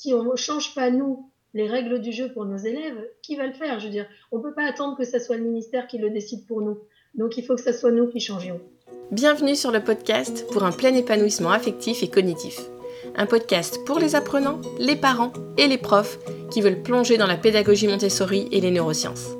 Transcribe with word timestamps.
si 0.00 0.14
on 0.14 0.24
ne 0.24 0.34
change 0.34 0.74
pas, 0.74 0.90
nous, 0.90 1.28
les 1.52 1.66
règles 1.66 2.00
du 2.00 2.10
jeu 2.10 2.32
pour 2.32 2.46
nos 2.46 2.56
élèves, 2.56 2.96
qui 3.22 3.36
va 3.36 3.46
le 3.46 3.52
faire? 3.52 3.78
Je 3.80 3.84
veux 3.84 3.90
dire, 3.90 4.06
on 4.32 4.38
ne 4.38 4.42
peut 4.42 4.54
pas 4.54 4.64
attendre 4.64 4.96
que 4.96 5.04
ce 5.04 5.18
soit 5.18 5.36
le 5.36 5.44
ministère 5.44 5.86
qui 5.86 5.98
le 5.98 6.08
décide 6.08 6.46
pour 6.46 6.62
nous. 6.62 6.78
Donc 7.14 7.36
il 7.36 7.44
faut 7.44 7.54
que 7.54 7.60
ce 7.60 7.74
soit 7.74 7.90
nous 7.90 8.06
qui 8.06 8.18
changions. 8.18 8.62
Bienvenue 9.10 9.54
sur 9.54 9.70
le 9.70 9.84
podcast 9.84 10.46
pour 10.52 10.64
un 10.64 10.72
plein 10.72 10.94
épanouissement 10.94 11.50
affectif 11.50 12.02
et 12.02 12.08
cognitif. 12.08 12.60
Un 13.14 13.26
podcast 13.26 13.84
pour 13.84 13.98
les 13.98 14.14
apprenants, 14.14 14.62
les 14.78 14.96
parents 14.96 15.34
et 15.58 15.68
les 15.68 15.76
profs 15.76 16.18
qui 16.50 16.62
veulent 16.62 16.82
plonger 16.82 17.18
dans 17.18 17.26
la 17.26 17.36
pédagogie 17.36 17.86
Montessori 17.86 18.48
et 18.52 18.62
les 18.62 18.70
neurosciences. 18.70 19.36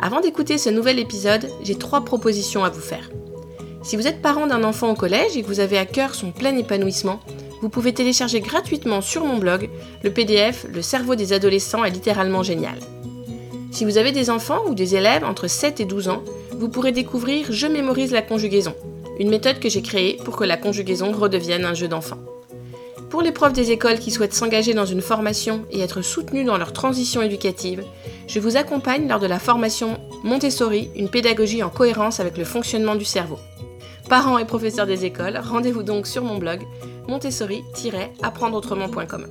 Avant 0.00 0.20
d'écouter 0.20 0.58
ce 0.58 0.70
nouvel 0.70 0.98
épisode, 0.98 1.48
j'ai 1.62 1.78
trois 1.78 2.04
propositions 2.04 2.64
à 2.64 2.70
vous 2.70 2.80
faire. 2.80 3.12
Si 3.84 3.94
vous 3.94 4.08
êtes 4.08 4.22
parent 4.22 4.48
d'un 4.48 4.64
enfant 4.64 4.90
au 4.90 4.96
collège 4.96 5.36
et 5.36 5.42
que 5.42 5.46
vous 5.46 5.60
avez 5.60 5.78
à 5.78 5.86
cœur 5.86 6.16
son 6.16 6.32
plein 6.32 6.56
épanouissement, 6.56 7.20
vous 7.60 7.68
pouvez 7.68 7.94
télécharger 7.94 8.40
gratuitement 8.40 9.00
sur 9.00 9.24
mon 9.24 9.38
blog 9.38 9.70
le 10.02 10.12
PDF 10.12 10.66
Le 10.72 10.82
cerveau 10.82 11.14
des 11.14 11.32
adolescents 11.32 11.84
est 11.84 11.90
littéralement 11.90 12.42
génial. 12.42 12.78
Si 13.70 13.84
vous 13.84 13.98
avez 13.98 14.12
des 14.12 14.30
enfants 14.30 14.62
ou 14.68 14.74
des 14.74 14.94
élèves 14.94 15.24
entre 15.24 15.48
7 15.48 15.80
et 15.80 15.84
12 15.84 16.08
ans, 16.08 16.22
vous 16.52 16.68
pourrez 16.68 16.92
découvrir 16.92 17.46
Je 17.50 17.66
mémorise 17.66 18.12
la 18.12 18.22
conjugaison, 18.22 18.74
une 19.18 19.30
méthode 19.30 19.58
que 19.58 19.68
j'ai 19.68 19.82
créée 19.82 20.18
pour 20.24 20.36
que 20.36 20.44
la 20.44 20.56
conjugaison 20.56 21.12
redevienne 21.12 21.64
un 21.64 21.74
jeu 21.74 21.88
d'enfant. 21.88 22.18
Pour 23.10 23.22
les 23.22 23.32
profs 23.32 23.52
des 23.52 23.70
écoles 23.70 24.00
qui 24.00 24.10
souhaitent 24.10 24.34
s'engager 24.34 24.74
dans 24.74 24.86
une 24.86 25.00
formation 25.00 25.64
et 25.70 25.80
être 25.80 26.02
soutenus 26.02 26.46
dans 26.46 26.58
leur 26.58 26.72
transition 26.72 27.22
éducative, 27.22 27.84
je 28.26 28.40
vous 28.40 28.56
accompagne 28.56 29.08
lors 29.08 29.20
de 29.20 29.26
la 29.26 29.38
formation 29.38 30.00
Montessori, 30.24 30.90
une 30.96 31.08
pédagogie 31.08 31.62
en 31.62 31.70
cohérence 31.70 32.18
avec 32.18 32.36
le 32.36 32.44
fonctionnement 32.44 32.96
du 32.96 33.04
cerveau. 33.04 33.38
Parents 34.08 34.38
et 34.38 34.44
professeurs 34.44 34.86
des 34.86 35.04
écoles, 35.06 35.40
rendez-vous 35.42 35.82
donc 35.82 36.06
sur 36.06 36.22
mon 36.22 36.36
blog 36.36 36.60
montessori-apprendreautrement.com. 37.08 39.26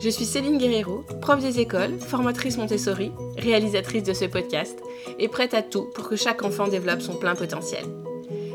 Je 0.00 0.08
suis 0.08 0.24
Céline 0.24 0.58
Guerrero, 0.58 1.04
prof 1.20 1.40
des 1.40 1.60
écoles, 1.60 2.00
formatrice 2.00 2.58
Montessori, 2.58 3.12
réalisatrice 3.38 4.02
de 4.02 4.12
ce 4.12 4.24
podcast 4.24 4.76
et 5.20 5.28
prête 5.28 5.54
à 5.54 5.62
tout 5.62 5.88
pour 5.94 6.08
que 6.08 6.16
chaque 6.16 6.42
enfant 6.42 6.66
développe 6.66 7.00
son 7.00 7.14
plein 7.14 7.36
potentiel. 7.36 7.84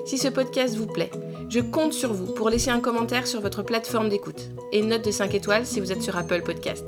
Si 0.06 0.18
ce 0.18 0.28
podcast 0.28 0.76
vous 0.76 0.88
plaît, 0.88 1.12
je 1.50 1.62
compte 1.62 1.94
sur 1.94 2.12
vous 2.12 2.34
pour 2.34 2.50
laisser 2.50 2.72
un 2.72 2.82
commentaire 2.82 3.26
sur 3.26 3.40
votre 3.40 3.64
plateforme 3.64 4.10
d'écoute 4.10 4.50
et 4.74 4.82
note 4.82 5.06
de 5.06 5.12
5 5.12 5.34
étoiles 5.34 5.66
si 5.66 5.80
vous 5.80 5.94
êtes 5.94 6.02
sur 6.02 6.18
Apple 6.18 6.42
Podcast. 6.42 6.86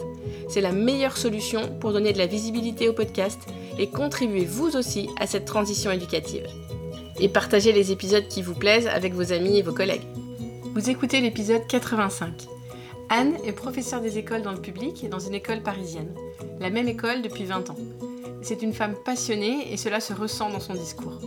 C'est 0.49 0.61
la 0.61 0.73
meilleure 0.73 1.17
solution 1.17 1.61
pour 1.79 1.93
donner 1.93 2.11
de 2.11 2.17
la 2.17 2.27
visibilité 2.27 2.89
au 2.89 2.93
podcast 2.93 3.39
et 3.79 3.89
contribuer 3.89 4.43
vous 4.45 4.75
aussi 4.75 5.07
à 5.17 5.27
cette 5.27 5.45
transition 5.45 5.91
éducative 5.91 6.45
et 7.19 7.29
partagez 7.29 7.71
les 7.71 7.91
épisodes 7.91 8.27
qui 8.27 8.41
vous 8.41 8.53
plaisent 8.53 8.87
avec 8.87 9.13
vos 9.13 9.33
amis 9.33 9.57
et 9.57 9.61
vos 9.61 9.73
collègues. 9.73 10.07
Vous 10.73 10.89
écoutez 10.89 11.21
l'épisode 11.21 11.65
85. 11.67 12.47
Anne 13.09 13.37
est 13.45 13.53
professeure 13.53 14.01
des 14.01 14.17
écoles 14.17 14.41
dans 14.41 14.51
le 14.51 14.61
public 14.61 15.03
et 15.03 15.07
dans 15.07 15.19
une 15.19 15.33
école 15.33 15.61
parisienne, 15.61 16.13
la 16.59 16.69
même 16.69 16.87
école 16.87 17.21
depuis 17.21 17.45
20 17.45 17.69
ans. 17.69 17.77
C'est 18.41 18.61
une 18.61 18.73
femme 18.73 18.95
passionnée 19.05 19.71
et 19.71 19.77
cela 19.77 19.99
se 19.99 20.13
ressent 20.13 20.49
dans 20.49 20.59
son 20.59 20.73
discours. 20.73 21.19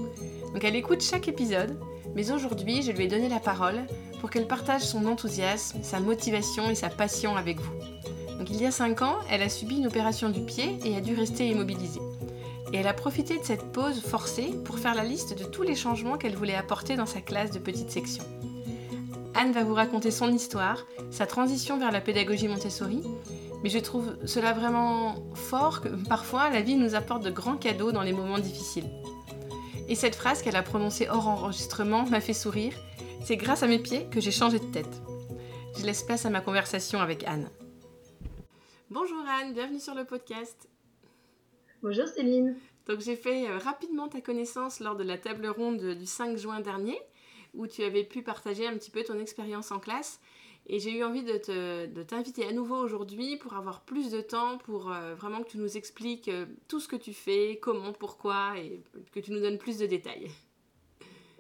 Donc 0.53 0.63
elle 0.63 0.77
écoute 0.77 1.03
chaque 1.03 1.29
épisode, 1.29 1.77
mais 2.15 2.31
aujourd'hui 2.31 2.83
je 2.83 2.93
lui 2.93 3.05
ai 3.05 3.09
donné 3.09 3.29
la 3.29 3.41
parole 3.41 3.81
pour 4.21 4.31
qu'elle 4.31 4.47
partage 4.47 4.83
son 4.83 5.07
enthousiasme, 5.07 5.83
sa 5.83 6.01
motivation 6.01 6.71
et 6.71 6.75
sa 6.75 6.91
passion 6.91 7.37
avec 7.37 7.59
vous. 7.59 7.73
Donc 8.39 8.51
il 8.51 8.61
y 8.61 8.67
a 8.67 8.71
5 8.71 9.03
ans, 9.03 9.17
elle 9.31 9.43
a 9.43 9.49
subi 9.49 9.79
une 9.79 9.87
opération 9.87 10.29
du 10.29 10.41
pied 10.41 10.79
et 10.85 10.97
a 10.97 11.01
dû 11.01 11.15
rester 11.15 11.49
immobilisée 11.49 12.01
et 12.73 12.77
elle 12.77 12.87
a 12.87 12.95
profité 12.95 13.39
de 13.39 13.45
cette 13.45 13.73
pause 13.73 14.01
forcée 14.01 14.55
pour 14.65 14.79
faire 14.79 14.95
la 14.95 15.05
liste 15.05 15.39
de 15.39 15.45
tous 15.45 15.63
les 15.63 15.75
changements 15.75 16.19
qu'elle 16.19 16.37
voulait 16.37 16.55
apporter 16.55 16.97
dans 16.97 17.07
sa 17.07 17.21
classe 17.21 17.51
de 17.51 17.59
petite 17.59 17.91
section. 17.91 18.25
Anne 19.35 19.53
va 19.53 19.65
vous 19.65 19.75
raconter 19.75 20.11
son 20.11 20.33
histoire, 20.33 20.87
sa 21.11 21.27
transition 21.27 21.79
vers 21.79 21.93
la 21.93 22.01
pédagogie 22.01 22.49
Montessori, 22.49 23.03
mais 23.63 23.71
je 23.71 23.79
trouve 23.79 24.17
cela 24.25 24.53
vraiment 24.53 25.17
fort 25.35 25.81
que 25.81 25.89
parfois 25.89 26.51
la 26.51 26.63
vie 26.63 26.77
nous 26.77 26.95
apporte 26.95 27.23
de 27.23 27.31
grands 27.31 27.57
cadeaux 27.57 27.93
dans 27.93 28.03
les 28.03 28.13
moments 28.13 28.39
difficiles. 28.39 28.91
Et 29.89 29.95
cette 29.95 30.15
phrase 30.15 30.41
qu'elle 30.43 30.57
a 30.57 30.63
prononcée 30.63 31.09
hors 31.09 31.29
enregistrement 31.29 32.05
m'a 32.05 32.21
fait 32.21 32.33
sourire. 32.33 32.75
C'est 33.25 33.37
grâce 33.37 33.63
à 33.63 33.67
mes 33.67 33.79
pieds 33.79 34.07
que 34.11 34.21
j'ai 34.21 34.31
changé 34.31 34.59
de 34.59 34.65
tête. 34.65 35.03
Je 35.77 35.85
laisse 35.85 36.03
place 36.03 36.27
à 36.27 36.31
ma 36.31 36.41
conversation 36.41 37.01
avec 37.01 37.25
Anne. 37.25 37.51
Bonjour 38.89 39.23
Anne, 39.41 39.53
bienvenue 39.53 39.81
sur 39.81 39.95
le 39.95 40.05
podcast. 40.05 40.70
Bonjour 41.83 42.07
Céline. 42.07 42.57
Donc 42.87 43.01
j'ai 43.01 43.17
fait 43.17 43.49
euh, 43.49 43.57
rapidement 43.57 44.09
ta 44.09 44.21
connaissance 44.21 44.81
lors 44.81 44.97
de 44.97 45.03
la 45.03 45.17
table 45.17 45.47
ronde 45.47 45.83
du 45.95 46.05
5 46.05 46.37
juin 46.37 46.61
dernier, 46.61 47.01
où 47.55 47.67
tu 47.67 47.83
avais 47.83 48.05
pu 48.05 48.23
partager 48.23 48.67
un 48.67 48.75
petit 48.75 48.91
peu 48.91 49.03
ton 49.03 49.19
expérience 49.19 49.73
en 49.73 49.79
classe. 49.79 50.21
Et 50.67 50.79
j'ai 50.79 50.93
eu 50.93 51.03
envie 51.03 51.25
de, 51.25 52.03
t'inviter 52.03 52.47
à 52.47 52.53
nouveau 52.53 52.77
aujourd'hui 52.77 53.39
pour 53.39 53.55
avoir 53.55 53.81
plus 53.81 54.11
de 54.11 54.21
temps, 54.21 54.59
pour 54.59 54.93
euh, 54.93 55.15
vraiment 55.15 55.43
que 55.43 55.49
tu 55.49 55.57
nous 55.57 55.79
expliques 55.79 56.29
euh, 56.29 56.45
tout 56.69 56.81
ce 56.81 56.89
que 56.89 56.97
tu 56.97 57.15
fais, 57.15 57.59
comment, 57.63 57.95
pourquoi, 57.95 58.59
et 58.59 58.83
que 59.13 59.21
tu 59.21 59.33
nous 59.33 59.41
donnes 59.41 59.59
plus 59.59 59.79
de 59.79 59.87
détails. 59.87 60.31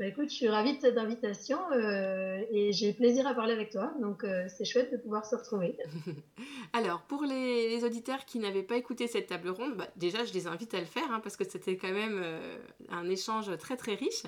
Bah, 0.00 0.06
écoute, 0.06 0.30
je 0.30 0.34
suis 0.34 0.48
ravie 0.48 0.74
de 0.74 0.80
cette 0.80 0.96
invitation 0.96 1.58
euh, 1.72 2.40
et 2.50 2.72
j'ai 2.72 2.94
plaisir 2.94 3.26
à 3.26 3.34
parler 3.34 3.52
avec 3.52 3.68
toi. 3.68 3.92
Donc, 4.00 4.24
euh, 4.24 4.46
c'est 4.48 4.64
chouette 4.64 4.90
de 4.90 4.96
pouvoir 4.96 5.26
se 5.26 5.36
retrouver. 5.36 5.76
Alors, 6.72 7.02
pour 7.02 7.24
les, 7.24 7.84
auditeurs 7.84 8.24
qui 8.24 8.38
n'avaient 8.38 8.62
pas 8.62 8.78
écouté 8.78 9.08
cette 9.08 9.26
table 9.26 9.50
ronde, 9.50 9.76
bah, 9.76 9.88
déjà, 9.96 10.24
je 10.24 10.32
les 10.32 10.46
invite 10.46 10.72
à 10.72 10.80
le 10.80 10.86
faire 10.86 11.12
hein, 11.12 11.20
parce 11.22 11.36
que 11.36 11.44
c'était 11.44 11.76
quand 11.76 11.92
même 11.92 12.18
euh, 12.24 12.56
un 12.88 13.10
échange 13.10 13.54
très 13.58 13.76
très 13.76 13.94
riche. 13.94 14.22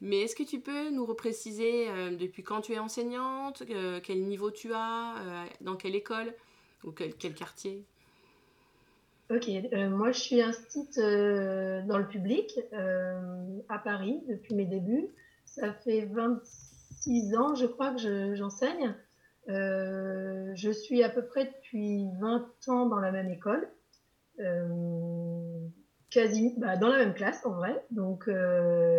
Mais 0.00 0.20
est-ce 0.20 0.36
que 0.36 0.44
tu 0.44 0.60
peux 0.60 0.90
nous 0.90 1.04
repréciser 1.04 1.88
depuis 2.16 2.44
quand 2.44 2.60
tu 2.60 2.74
es 2.74 2.78
enseignante, 2.78 3.64
quel 4.04 4.22
niveau 4.22 4.52
tu 4.52 4.72
as, 4.74 5.14
dans 5.60 5.74
quelle 5.74 5.96
école 5.96 6.32
ou 6.84 6.92
quel 6.92 7.34
quartier? 7.34 7.84
Ok, 9.28 9.48
euh, 9.48 9.90
moi 9.90 10.12
je 10.12 10.20
suis 10.20 10.40
instite 10.40 10.98
euh, 10.98 11.82
dans 11.82 11.98
le 11.98 12.06
public 12.06 12.60
euh, 12.72 13.58
à 13.68 13.78
Paris 13.78 14.22
depuis 14.28 14.54
mes 14.54 14.66
débuts. 14.66 15.08
Ça 15.44 15.72
fait 15.72 16.08
26 16.12 17.36
ans, 17.36 17.56
je 17.56 17.66
crois, 17.66 17.92
que 17.92 18.36
j'enseigne. 18.36 18.94
je 19.48 20.70
suis 20.70 21.02
à 21.02 21.08
peu 21.08 21.22
près 21.22 21.46
depuis 21.46 22.06
20 22.20 22.68
ans 22.68 22.86
dans 22.86 23.00
la 23.00 23.10
même 23.10 23.28
école, 23.30 23.68
quasi 26.10 26.54
bah, 26.58 26.76
dans 26.76 26.88
la 26.88 26.98
même 26.98 27.14
classe 27.14 27.44
en 27.46 27.54
vrai. 27.54 27.84
Donc 27.90 28.28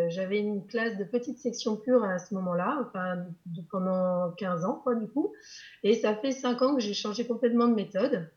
j'avais 0.10 0.40
une 0.40 0.68
classe 0.68 0.98
de 0.98 1.06
petite 1.06 1.38
section 1.40 1.78
pure 1.78 2.04
à 2.04 2.20
ce 2.20 2.34
moment-là, 2.34 2.92
pendant 3.72 4.32
15 4.32 4.66
ans 4.66 4.82
quoi 4.84 4.96
du 4.96 5.08
coup. 5.08 5.32
Et 5.84 5.96
ça 5.96 6.16
fait 6.16 6.32
5 6.32 6.62
ans 6.64 6.76
que 6.76 6.82
j'ai 6.82 6.94
changé 6.94 7.26
complètement 7.26 7.68
de 7.70 7.76
méthode. 7.76 8.28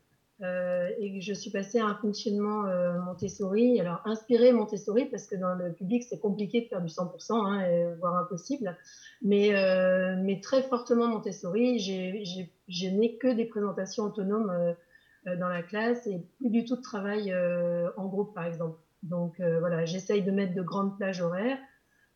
Euh, 0.41 0.89
et 0.97 1.21
je 1.21 1.33
suis 1.33 1.51
passée 1.51 1.79
à 1.79 1.85
un 1.85 1.95
fonctionnement 1.95 2.65
euh, 2.65 2.99
Montessori, 2.99 3.79
alors 3.79 4.01
inspiré 4.05 4.51
Montessori, 4.53 5.05
parce 5.05 5.27
que 5.27 5.35
dans 5.35 5.53
le 5.53 5.71
public, 5.71 6.03
c'est 6.03 6.19
compliqué 6.19 6.61
de 6.61 6.67
faire 6.67 6.81
du 6.81 6.87
100%, 6.87 7.45
hein, 7.45 7.95
voire 7.99 8.15
impossible, 8.15 8.75
mais, 9.21 9.53
euh, 9.53 10.15
mais 10.19 10.41
très 10.41 10.63
fortement 10.63 11.07
Montessori. 11.07 11.79
Je 11.79 12.87
n'ai 12.87 13.17
que 13.17 13.31
des 13.31 13.45
présentations 13.45 14.05
autonomes 14.05 14.75
dans 15.25 15.49
la 15.49 15.61
classe 15.61 16.07
et 16.07 16.25
plus 16.39 16.49
du 16.49 16.65
tout 16.65 16.75
de 16.75 16.81
travail 16.81 17.33
en 17.97 18.07
groupe, 18.07 18.33
par 18.33 18.45
exemple. 18.45 18.79
Donc 19.03 19.35
voilà, 19.39 19.85
j'essaye 19.85 20.23
de 20.23 20.31
mettre 20.31 20.55
de 20.55 20.61
grandes 20.63 20.97
plages 20.97 21.21
horaires 21.21 21.59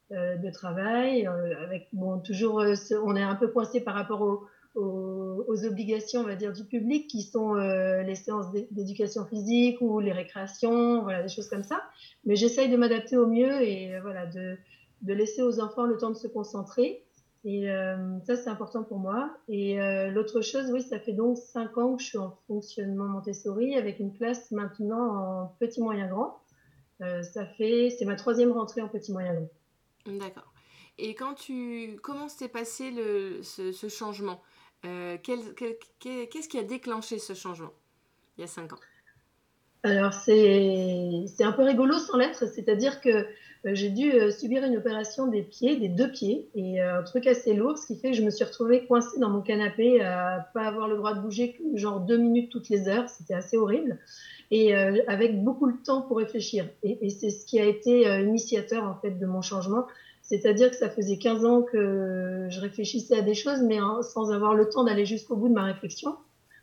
de 0.09 0.49
travail, 0.51 1.27
avec, 1.27 1.89
bon, 1.93 2.19
toujours, 2.19 2.63
on 3.03 3.15
est 3.15 3.23
un 3.23 3.35
peu 3.35 3.49
coincé 3.49 3.81
par 3.81 3.93
rapport 3.93 4.21
au 4.21 4.47
aux, 5.47 5.65
obligations, 5.65 6.21
on 6.21 6.25
va 6.25 6.35
dire, 6.35 6.53
du 6.53 6.63
public, 6.63 7.07
qui 7.07 7.21
sont 7.21 7.55
euh, 7.55 8.03
les 8.03 8.15
séances 8.15 8.51
d'éducation 8.71 9.25
physique 9.25 9.79
ou 9.81 9.99
les 9.99 10.11
récréations, 10.11 11.01
voilà, 11.01 11.23
des 11.23 11.29
choses 11.29 11.47
comme 11.49 11.63
ça. 11.63 11.81
Mais 12.25 12.35
j'essaye 12.35 12.69
de 12.69 12.77
m'adapter 12.77 13.17
au 13.17 13.27
mieux 13.27 13.61
et 13.61 13.93
euh, 13.93 14.01
voilà, 14.01 14.25
de, 14.25 14.57
de, 15.01 15.13
laisser 15.13 15.41
aux 15.41 15.59
enfants 15.59 15.85
le 15.85 15.97
temps 15.97 16.09
de 16.09 16.15
se 16.15 16.27
concentrer. 16.27 17.03
Et 17.43 17.69
euh, 17.69 17.95
ça, 18.25 18.35
c'est 18.35 18.49
important 18.49 18.83
pour 18.83 18.97
moi. 18.97 19.29
Et 19.47 19.77
l'autre 20.09 20.41
chose, 20.41 20.71
oui, 20.71 20.81
ça 20.81 20.99
fait 20.99 21.13
donc 21.13 21.37
cinq 21.37 21.77
ans 21.77 21.95
que 21.95 22.01
je 22.01 22.07
suis 22.07 22.17
en 22.17 22.35
fonctionnement 22.47 23.05
Montessori 23.05 23.75
avec 23.77 23.99
une 23.99 24.11
classe 24.11 24.49
maintenant 24.49 25.43
en 25.43 25.55
petit 25.59 25.79
moyen 25.79 26.07
grand. 26.07 26.39
ça 26.99 27.45
fait, 27.45 27.91
c'est 27.91 28.05
ma 28.05 28.15
troisième 28.15 28.51
rentrée 28.51 28.81
en 28.81 28.87
petit 28.87 29.11
moyen 29.11 29.35
grand. 29.35 30.17
D'accord. 30.17 30.51
Et 30.97 31.13
quand 31.13 31.35
tu, 31.35 31.99
comment 32.01 32.29
s'est 32.29 32.47
passé 32.47 32.89
le, 32.89 33.43
ce 33.43 33.89
changement? 33.89 34.41
Euh, 34.85 35.17
qu'est-ce 35.21 36.47
qui 36.47 36.57
a 36.57 36.63
déclenché 36.63 37.19
ce 37.19 37.33
changement 37.33 37.73
il 38.37 38.41
y 38.41 38.43
a 38.43 38.47
cinq 38.47 38.73
ans? 38.73 38.79
Alors 39.83 40.13
c'est 40.13 41.25
un 41.41 41.51
peu 41.51 41.63
rigolo 41.63 41.97
sans 41.99 42.17
l'être, 42.17 42.47
c'est-à-dire 42.47 43.01
que 43.01 43.09
euh, 43.09 43.25
j'ai 43.73 43.89
dû 43.89 44.11
euh, 44.11 44.31
subir 44.31 44.63
une 44.63 44.77
opération 44.77 45.27
des 45.27 45.43
pieds, 45.43 45.77
des 45.77 45.89
deux 45.89 46.11
pieds, 46.11 46.49
et 46.55 46.81
un 46.81 47.03
truc 47.03 47.27
assez 47.27 47.53
lourd, 47.53 47.77
ce 47.77 47.87
qui 47.87 47.95
fait 47.99 48.11
que 48.11 48.17
je 48.17 48.23
me 48.23 48.31
suis 48.31 48.43
retrouvée 48.43 48.85
coincée 48.85 49.19
dans 49.19 49.29
mon 49.29 49.41
canapé 49.41 50.01
à 50.01 50.49
pas 50.53 50.63
avoir 50.63 50.87
le 50.87 50.97
droit 50.97 51.13
de 51.13 51.21
bouger 51.21 51.59
genre 51.75 51.99
deux 51.99 52.17
minutes 52.17 52.51
toutes 52.51 52.69
les 52.69 52.87
heures, 52.87 53.09
c'était 53.09 53.35
assez 53.35 53.57
horrible, 53.57 53.99
et 54.51 54.75
avec 54.75 55.43
beaucoup 55.43 55.71
de 55.71 55.77
temps 55.77 56.01
pour 56.01 56.17
réfléchir. 56.17 56.67
Et, 56.83 57.05
et 57.05 57.09
c'est 57.09 57.29
ce 57.29 57.45
qui 57.45 57.59
a 57.59 57.65
été 57.65 58.01
initiateur 58.21 58.83
en 58.83 58.95
fait 58.95 59.11
de 59.11 59.25
mon 59.25 59.41
changement, 59.41 59.85
c'est-à-dire 60.25 60.69
que 60.69 60.75
ça 60.75 60.89
faisait 60.89 61.17
15 61.17 61.45
ans 61.45 61.61
que 61.61 62.47
je 62.49 62.59
réfléchissais 62.59 63.17
à 63.17 63.21
des 63.21 63.35
choses, 63.35 63.61
mais 63.61 63.77
sans 64.01 64.31
avoir 64.31 64.53
le 64.53 64.67
temps 64.67 64.83
d'aller 64.83 65.05
jusqu'au 65.05 65.35
bout 65.35 65.49
de 65.49 65.53
ma 65.53 65.63
réflexion. 65.63 66.15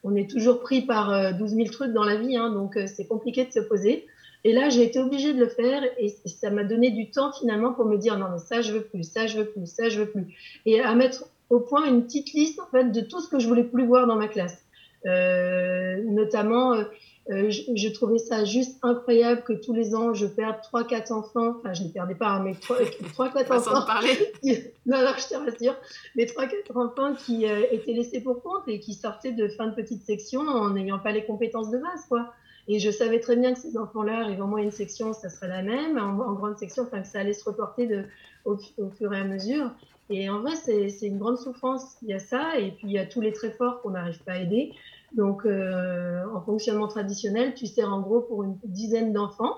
on 0.05 0.15
est 0.17 0.29
toujours 0.29 0.61
pris 0.61 0.83
par 0.83 1.35
12 1.35 1.55
000 1.55 1.69
trucs 1.69 1.93
dans 1.93 2.05
la 2.05 2.17
vie, 2.17 2.37
hein, 2.37 2.51
donc 2.51 2.79
c'est 2.87 3.07
compliqué 3.07 3.45
de 3.45 3.53
se 3.53 3.61
poser. 3.61 4.07
Et 4.45 4.53
là, 4.53 4.69
j'ai 4.69 4.83
été 4.83 4.99
obligée 4.99 5.33
de 5.33 5.39
le 5.39 5.49
faire 5.49 5.83
et 5.99 6.09
ça 6.09 6.51
m'a 6.51 6.65
donné 6.65 6.91
du 6.91 7.11
temps 7.11 7.33
finalement 7.33 7.73
pour 7.73 7.85
me 7.85 7.97
dire 7.97 8.19
non 8.19 8.27
mais 8.33 8.39
ça 8.39 8.61
je 8.61 8.73
veux 8.73 8.83
plus, 8.83 9.05
ça 9.05 9.27
je 9.27 9.39
veux 9.39 9.47
plus, 9.47 9.67
ça 9.67 9.89
je 9.89 10.01
veux 10.01 10.11
plus, 10.11 10.27
et 10.67 10.81
à 10.81 10.95
mettre 10.95 11.25
au 11.49 11.61
point 11.61 11.87
une 11.87 12.05
petite 12.05 12.33
liste 12.33 12.59
en 12.61 12.67
fait 12.67 12.91
de 12.91 13.01
tout 13.01 13.21
ce 13.21 13.29
que 13.29 13.39
je 13.39 13.47
voulais 13.47 13.65
plus 13.65 13.87
voir 13.87 14.07
dans 14.07 14.17
ma 14.17 14.27
classe. 14.27 14.65
Euh, 15.05 16.01
notamment, 16.05 16.75
euh, 16.75 16.85
euh, 17.31 17.51
je, 17.51 17.63
je, 17.77 17.89
trouvais 17.89 18.19
ça 18.19 18.45
juste 18.45 18.79
incroyable 18.83 19.45
que 19.45 19.53
tous 19.53 19.73
les 19.73 19.95
ans 19.95 20.13
je 20.13 20.27
perde 20.27 20.57
3-4 20.73 21.13
enfants, 21.13 21.55
enfin 21.59 21.73
je 21.73 21.85
ne 21.85 21.89
perdais 21.89 22.17
pas, 22.17 22.31
hein, 22.31 22.43
mais 22.43 22.53
3-4 22.53 23.53
enfants. 23.53 23.87
parler. 23.87 24.33
non, 24.87 24.99
non, 24.99 25.13
je 25.17 25.29
te 25.29 25.35
rassure, 25.35 25.77
mais 26.17 26.25
3-4 26.25 26.51
enfants 26.75 27.15
qui 27.15 27.45
étaient 27.45 27.93
laissés 27.93 28.21
pour 28.21 28.43
compte 28.43 28.67
et 28.67 28.81
qui 28.81 28.95
sortaient 28.95 29.33
de 29.33 29.47
fin 29.49 29.69
de 29.69 29.75
petite 29.75 30.03
section 30.03 30.41
en 30.41 30.71
n'ayant 30.71 30.99
pas 30.99 31.13
les 31.13 31.25
compétences 31.25 31.71
de 31.71 31.79
base, 31.79 32.07
quoi. 32.09 32.33
Et 32.69 32.79
je 32.79 32.91
savais 32.91 33.21
très 33.21 33.37
bien 33.37 33.55
que 33.55 33.59
ces 33.59 33.77
enfants-là, 33.77 34.21
arrivant 34.21 34.51
en 34.53 34.57
une 34.57 34.71
section, 34.71 35.13
ça 35.13 35.29
serait 35.29 35.49
la 35.49 35.63
même, 35.63 35.99
en, 35.99 36.21
en 36.21 36.33
grande 36.33 36.59
section, 36.59 36.85
enfin 36.85 37.03
que 37.03 37.09
ça 37.09 37.21
allait 37.21 37.33
se 37.33 37.45
reporter 37.45 37.87
de, 37.87 38.05
au, 38.45 38.57
au, 38.79 38.91
fur 38.91 39.13
et 39.13 39.19
à 39.19 39.25
mesure. 39.25 39.71
Et 40.11 40.29
en 40.29 40.41
vrai, 40.41 40.55
c'est 40.57 41.07
une 41.07 41.19
grande 41.19 41.39
souffrance. 41.39 41.97
Il 42.03 42.09
y 42.09 42.13
a 42.13 42.19
ça, 42.19 42.59
et 42.59 42.73
puis 42.73 42.89
il 42.89 42.93
y 42.93 42.99
a 42.99 43.07
tous 43.07 43.21
les 43.21 43.33
très 43.33 43.51
forts 43.51 43.81
qu'on 43.81 43.91
n'arrive 43.91 44.23
pas 44.25 44.33
à 44.33 44.39
aider. 44.39 44.73
Donc, 45.15 45.45
euh, 45.45 46.25
en 46.35 46.41
fonctionnement 46.41 46.89
traditionnel, 46.89 47.55
tu 47.55 47.67
sers 47.67 47.89
en 47.89 48.01
gros 48.01 48.21
pour 48.21 48.45
une 48.45 48.59
dizaine 48.65 49.13
d'enfants. 49.13 49.55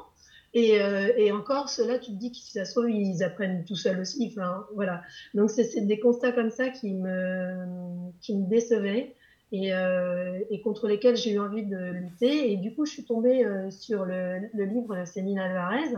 Et, 0.53 0.81
euh, 0.81 1.12
et, 1.17 1.33
encore, 1.33 1.69
ceux-là, 1.69 1.99
tu 1.99 2.12
te 2.12 2.17
dis 2.17 2.31
que 2.31 2.37
si 2.37 2.53
ça 2.53 2.65
se 2.65 2.89
ils 2.89 3.25
apprennent 3.25 3.65
tout 3.65 3.75
seuls 3.75 4.01
aussi. 4.01 4.33
Enfin, 4.33 4.67
voilà. 4.75 5.03
Donc, 5.35 5.51
c'est 5.51 5.81
des 5.81 5.99
constats 5.99 6.33
comme 6.33 6.51
ça 6.51 6.69
qui 6.69 6.93
me, 6.93 8.11
qui 8.21 8.37
me 8.37 8.49
décevaient 8.49 9.15
et, 9.55 9.73
euh, 9.73 10.41
et 10.51 10.61
contre 10.61 10.89
lesquels 10.89 11.17
j'ai 11.17 11.33
eu 11.33 11.39
envie 11.39 11.65
de 11.65 11.77
lutter. 11.77 12.53
Et 12.53 12.56
du 12.56 12.75
coup, 12.75 12.87
je 12.87 12.93
suis 12.93 13.05
tombée 13.05 13.45
euh, 13.45 13.71
sur 13.71 14.05
le, 14.05 14.41
le 14.53 14.65
livre 14.65 15.05
Céline 15.05 15.39
Alvarez, 15.39 15.97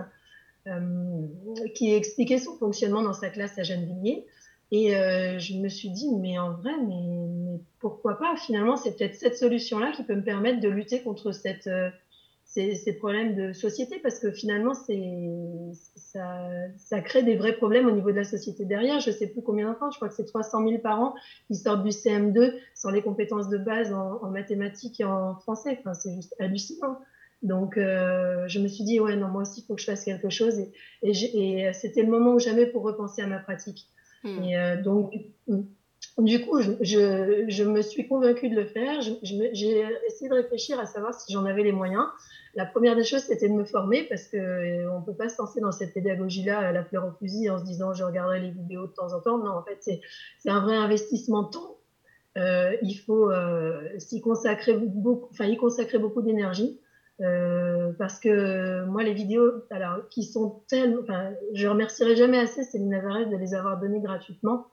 euh, 0.67 1.26
qui 1.75 1.94
expliquait 1.94 2.38
son 2.38 2.56
fonctionnement 2.56 3.03
dans 3.03 3.12
sa 3.12 3.31
classe 3.31 3.58
à 3.58 3.62
Gennevilliers. 3.62 4.26
Et 4.73 4.97
euh, 4.97 5.39
je 5.39 5.55
me 5.55 5.69
suis 5.69 5.91
dit, 5.91 6.09
mais 6.17 6.39
en 6.39 6.53
vrai, 6.55 6.73
mais, 6.87 7.03
mais 7.29 7.61
pourquoi 7.79 8.19
pas? 8.19 8.35
Finalement, 8.37 8.77
c'est 8.77 8.97
peut-être 8.97 9.15
cette 9.15 9.37
solution-là 9.37 9.93
qui 9.93 10.03
peut 10.03 10.17
me 10.17 10.25
permettre 10.25 10.61
de 10.61 10.69
lutter 10.69 11.03
contre 11.03 11.31
cette, 11.31 11.69
euh, 11.69 11.89
ces, 12.45 12.75
ces, 12.75 12.95
problèmes 12.95 13.37
de 13.37 13.53
société, 13.53 14.01
parce 14.01 14.19
que 14.19 14.33
finalement, 14.33 14.73
ça, 14.75 16.49
ça 16.79 17.01
crée 17.01 17.23
des 17.23 17.37
vrais 17.37 17.57
problèmes 17.57 17.87
au 17.87 17.93
niveau 17.93 18.11
de 18.11 18.17
la 18.17 18.25
société 18.25 18.65
derrière. 18.65 18.99
Je 18.99 19.13
sais 19.13 19.29
plus 19.29 19.43
combien 19.43 19.69
d'enfants, 19.71 19.91
je 19.93 19.97
crois 19.97 20.09
que 20.09 20.15
c'est 20.15 20.25
300 20.25 20.67
000 20.67 20.79
par 20.79 21.01
an 21.01 21.15
qui 21.47 21.55
sortent 21.55 21.85
du 21.85 21.91
CM2 21.91 22.55
sans 22.75 22.91
les 22.91 23.03
compétences 23.03 23.49
de 23.49 23.59
base 23.59 23.93
en, 23.93 24.21
en 24.21 24.31
mathématiques 24.31 25.01
et 25.01 25.05
en 25.05 25.37
français. 25.37 25.77
Enfin, 25.79 25.95
c'est 25.95 26.13
juste 26.13 26.35
hallucinant. 26.41 26.99
Donc, 27.43 27.77
euh, 27.77 28.49
je 28.49 28.59
me 28.59 28.67
suis 28.67 28.83
dit, 28.83 28.99
ouais, 28.99 29.15
non, 29.15 29.29
moi 29.29 29.43
aussi, 29.43 29.61
il 29.61 29.65
faut 29.67 29.77
que 29.77 29.81
je 29.81 29.87
fasse 29.87 30.05
quelque 30.05 30.31
chose. 30.31 30.59
Et, 30.59 30.73
et, 31.03 31.61
et 31.61 31.73
c'était 31.73 32.03
le 32.03 32.09
moment 32.11 32.33
ou 32.33 32.41
jamais 32.41 32.67
pour 32.67 32.83
repenser 32.83 33.23
à 33.23 33.29
ma 33.29 33.39
pratique. 33.39 33.87
Mmh. 34.26 34.44
Et 34.44 34.58
euh, 34.58 34.82
donc, 34.82 35.12
du 36.19 36.44
coup, 36.44 36.61
je, 36.61 37.64
me 37.64 37.82
suis 37.82 38.08
convaincue 38.08 38.49
de 38.49 38.56
le 38.56 38.67
faire. 38.67 39.00
J'ai 39.23 39.84
essayé 40.06 40.28
de 40.28 40.34
réfléchir 40.34 40.81
à 40.81 40.87
savoir 40.87 41.14
si 41.14 41.32
j'en 41.32 41.44
avais 41.44 41.62
les 41.62 41.73
moyens. 41.73 42.05
La 42.55 42.64
première 42.64 42.96
des 42.96 43.05
choses, 43.05 43.20
c'était 43.20 43.49
de 43.49 43.55
me 43.55 43.64
former 43.64 44.05
parce 44.05 44.28
que 44.28 44.38
euh, 44.38 44.90
on 44.90 45.02
peut 45.02 45.14
pas 45.14 45.28
se 45.28 45.37
lancer 45.38 45.61
dans 45.61 45.73
cette 45.73 45.93
pédagogie-là 45.93 46.58
à 46.58 46.73
la 46.73 46.84
fleur 46.84 47.06
au 47.06 47.12
fusil 47.19 47.50
en 47.50 47.58
se 47.58 47.64
disant 47.64 47.93
je 47.93 48.02
regarderai 48.02 48.40
les 48.40 48.50
vidéos 48.50 48.87
de 48.87 48.93
temps 48.93 49.12
en 49.12 49.20
temps. 49.20 49.38
Non, 49.38 49.50
en 49.50 49.62
fait, 49.62 49.78
c'est 49.81 50.50
un 50.50 50.61
vrai 50.61 50.76
investissement 50.76 51.43
de 51.43 51.50
temps. 51.50 51.76
Euh, 52.38 52.76
il 52.82 52.94
faut 52.94 53.31
euh, 53.31 53.99
s'y 53.99 54.20
consacrer 54.22 54.75
beaucoup, 54.75 55.29
enfin, 55.31 55.44
y 55.44 55.56
consacrer 55.56 55.99
beaucoup 55.99 56.22
d'énergie. 56.22 56.81
Euh, 57.23 57.93
parce 57.99 58.21
que 58.21 58.85
moi, 58.85 59.03
les 59.03 59.15
vidéos, 59.15 59.51
alors, 59.71 60.09
qui 60.11 60.23
sont 60.23 60.63
tellement, 60.69 61.01
enfin, 61.03 61.31
je 61.55 61.67
remercierai 61.67 62.15
jamais 62.15 62.39
assez 62.39 62.63
Céline 62.63 62.91
Navarez 62.91 63.27
de 63.27 63.37
les 63.37 63.55
avoir 63.55 63.81
données 63.81 64.01
gratuitement, 64.01 64.67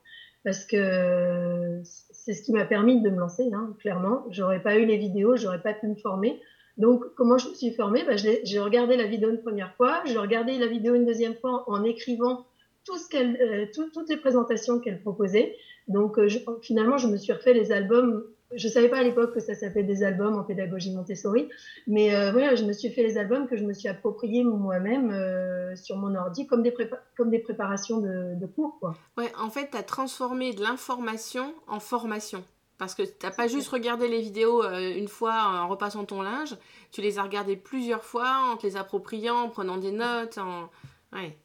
parce 0.44 0.66
que 0.66 1.82
c'est 1.84 2.34
ce 2.34 2.44
qui 2.44 2.52
m'a 2.52 2.66
permis 2.66 3.02
de 3.02 3.10
me 3.10 3.20
lancer, 3.20 3.50
hein, 3.54 3.76
clairement. 3.80 4.26
J'aurais 4.30 4.62
pas 4.62 4.78
eu 4.78 4.86
les 4.86 4.98
vidéos, 4.98 5.38
j'aurais 5.38 5.62
pas 5.62 5.74
pu 5.74 5.88
me 5.88 5.96
former. 5.96 6.42
Donc, 6.78 7.04
comment 7.16 7.38
je 7.38 7.50
me 7.50 7.54
suis 7.54 7.74
formée? 7.74 8.04
Bah, 8.04 8.16
J'ai 8.18 8.60
regardé 8.60 8.98
la 8.98 9.06
vidéo 9.06 9.30
une 9.30 9.42
première 9.42 9.74
fois, 9.76 10.02
j'ai 10.06 10.18
regardé 10.18 10.58
la 10.58 10.68
vidéo 10.68 10.96
une 10.96 11.06
deuxième 11.06 11.36
fois 11.36 11.64
en 11.68 11.84
écrivant 11.84 12.46
tout 12.84 12.98
ce 12.98 13.16
euh, 13.16 13.68
tout, 13.74 13.90
toutes 13.94 14.10
les 14.10 14.18
présentations 14.18 14.80
qu'elle 14.80 15.02
proposait. 15.02 15.56
Donc, 15.88 16.18
euh, 16.18 16.28
finalement, 16.62 16.98
je 16.98 17.08
me 17.08 17.16
suis 17.16 17.32
refait 17.32 17.54
les 17.54 17.72
albums 17.72 18.26
je 18.56 18.68
savais 18.68 18.90
pas 18.90 18.98
à 18.98 19.04
l'époque 19.04 19.34
que 19.34 19.40
ça 19.40 19.56
s'appelait 19.56 19.84
des 19.84 20.04
albums 20.04 20.36
en 20.36 20.44
pédagogie 20.44 20.94
Montessori, 20.94 21.50
mais 21.88 22.16
euh, 22.16 22.32
voilà, 22.32 22.56
je 22.56 22.64
me 22.64 22.74
suis 22.74 22.90
fait 22.90 23.04
les 23.04 23.18
albums 23.18 23.48
que 23.48 23.58
je 23.58 23.64
me 23.64 23.74
suis 23.74 23.88
appropriés 23.88 24.44
moi-même 24.44 25.12
euh, 25.12 25.76
sur 25.76 25.98
mon 25.98 26.16
ordi 26.16 26.48
comme 26.48 26.64
des, 26.64 26.74
comme 27.18 27.30
des 27.30 27.40
préparations 27.40 28.00
de, 28.00 28.36
de, 28.36 28.46
cours. 28.46 28.78
Quoi. 28.80 28.96
Ouais, 29.18 29.32
en 29.40 29.50
fait, 29.50 29.70
tu 29.72 29.78
as 29.78 29.84
transformé 29.84 30.54
de 30.54 30.62
l'information 30.62 31.54
en 31.68 31.80
formation. 31.80 32.44
Parce 32.78 32.96
que 32.96 33.04
tu 33.04 33.12
n'as 33.24 33.32
pas 33.32 33.48
juste 33.48 33.70
regardé 33.70 34.08
les 34.08 34.22
vidéos 34.22 34.64
euh, 34.64 34.98
une 34.98 35.08
fois 35.08 35.36
en 35.64 35.68
repassant 35.68 36.06
ton 36.06 36.22
linge, 36.22 36.56
tu 36.92 37.02
les 37.02 37.20
as 37.20 37.24
regardées 37.24 37.56
plusieurs 37.56 38.04
fois 38.04 38.52
en 38.52 38.58
te 38.58 38.66
les 38.66 38.78
appropriant, 38.78 39.36
en 39.36 39.50
prenant 39.50 39.78
des 39.78 39.92
notes. 39.92 40.38
En... 40.38 40.70
Ouais. 41.14 41.38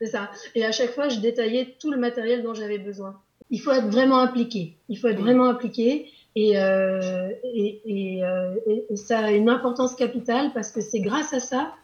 C'est 0.00 0.06
ça. 0.06 0.30
Et 0.54 0.64
à 0.64 0.72
chaque 0.72 0.94
fois, 0.94 1.08
je 1.08 1.18
détaillais 1.18 1.76
tout 1.80 1.90
le 1.90 1.98
matériel 1.98 2.42
dont 2.42 2.54
j'avais 2.54 2.78
besoin. 2.78 3.20
Il 3.50 3.60
faut 3.60 3.72
être 3.72 3.88
vraiment 3.88 4.18
impliqué. 4.18 4.76
Il 4.88 4.98
faut 4.98 5.08
être 5.08 5.18
mmh. 5.18 5.22
vraiment 5.22 5.46
impliqué. 5.46 6.10
Et, 6.40 6.56
euh, 6.56 7.32
euh, 7.44 8.54
et, 8.66 8.96
ça 8.96 9.18
a 9.18 9.30
une 9.32 9.48
importance 9.48 9.96
capitale 9.96 10.52
parce 10.54 10.70
que 10.70 10.80
c'est 10.80 11.00
grâce 11.00 11.32
à 11.32 11.40
ça 11.40 11.74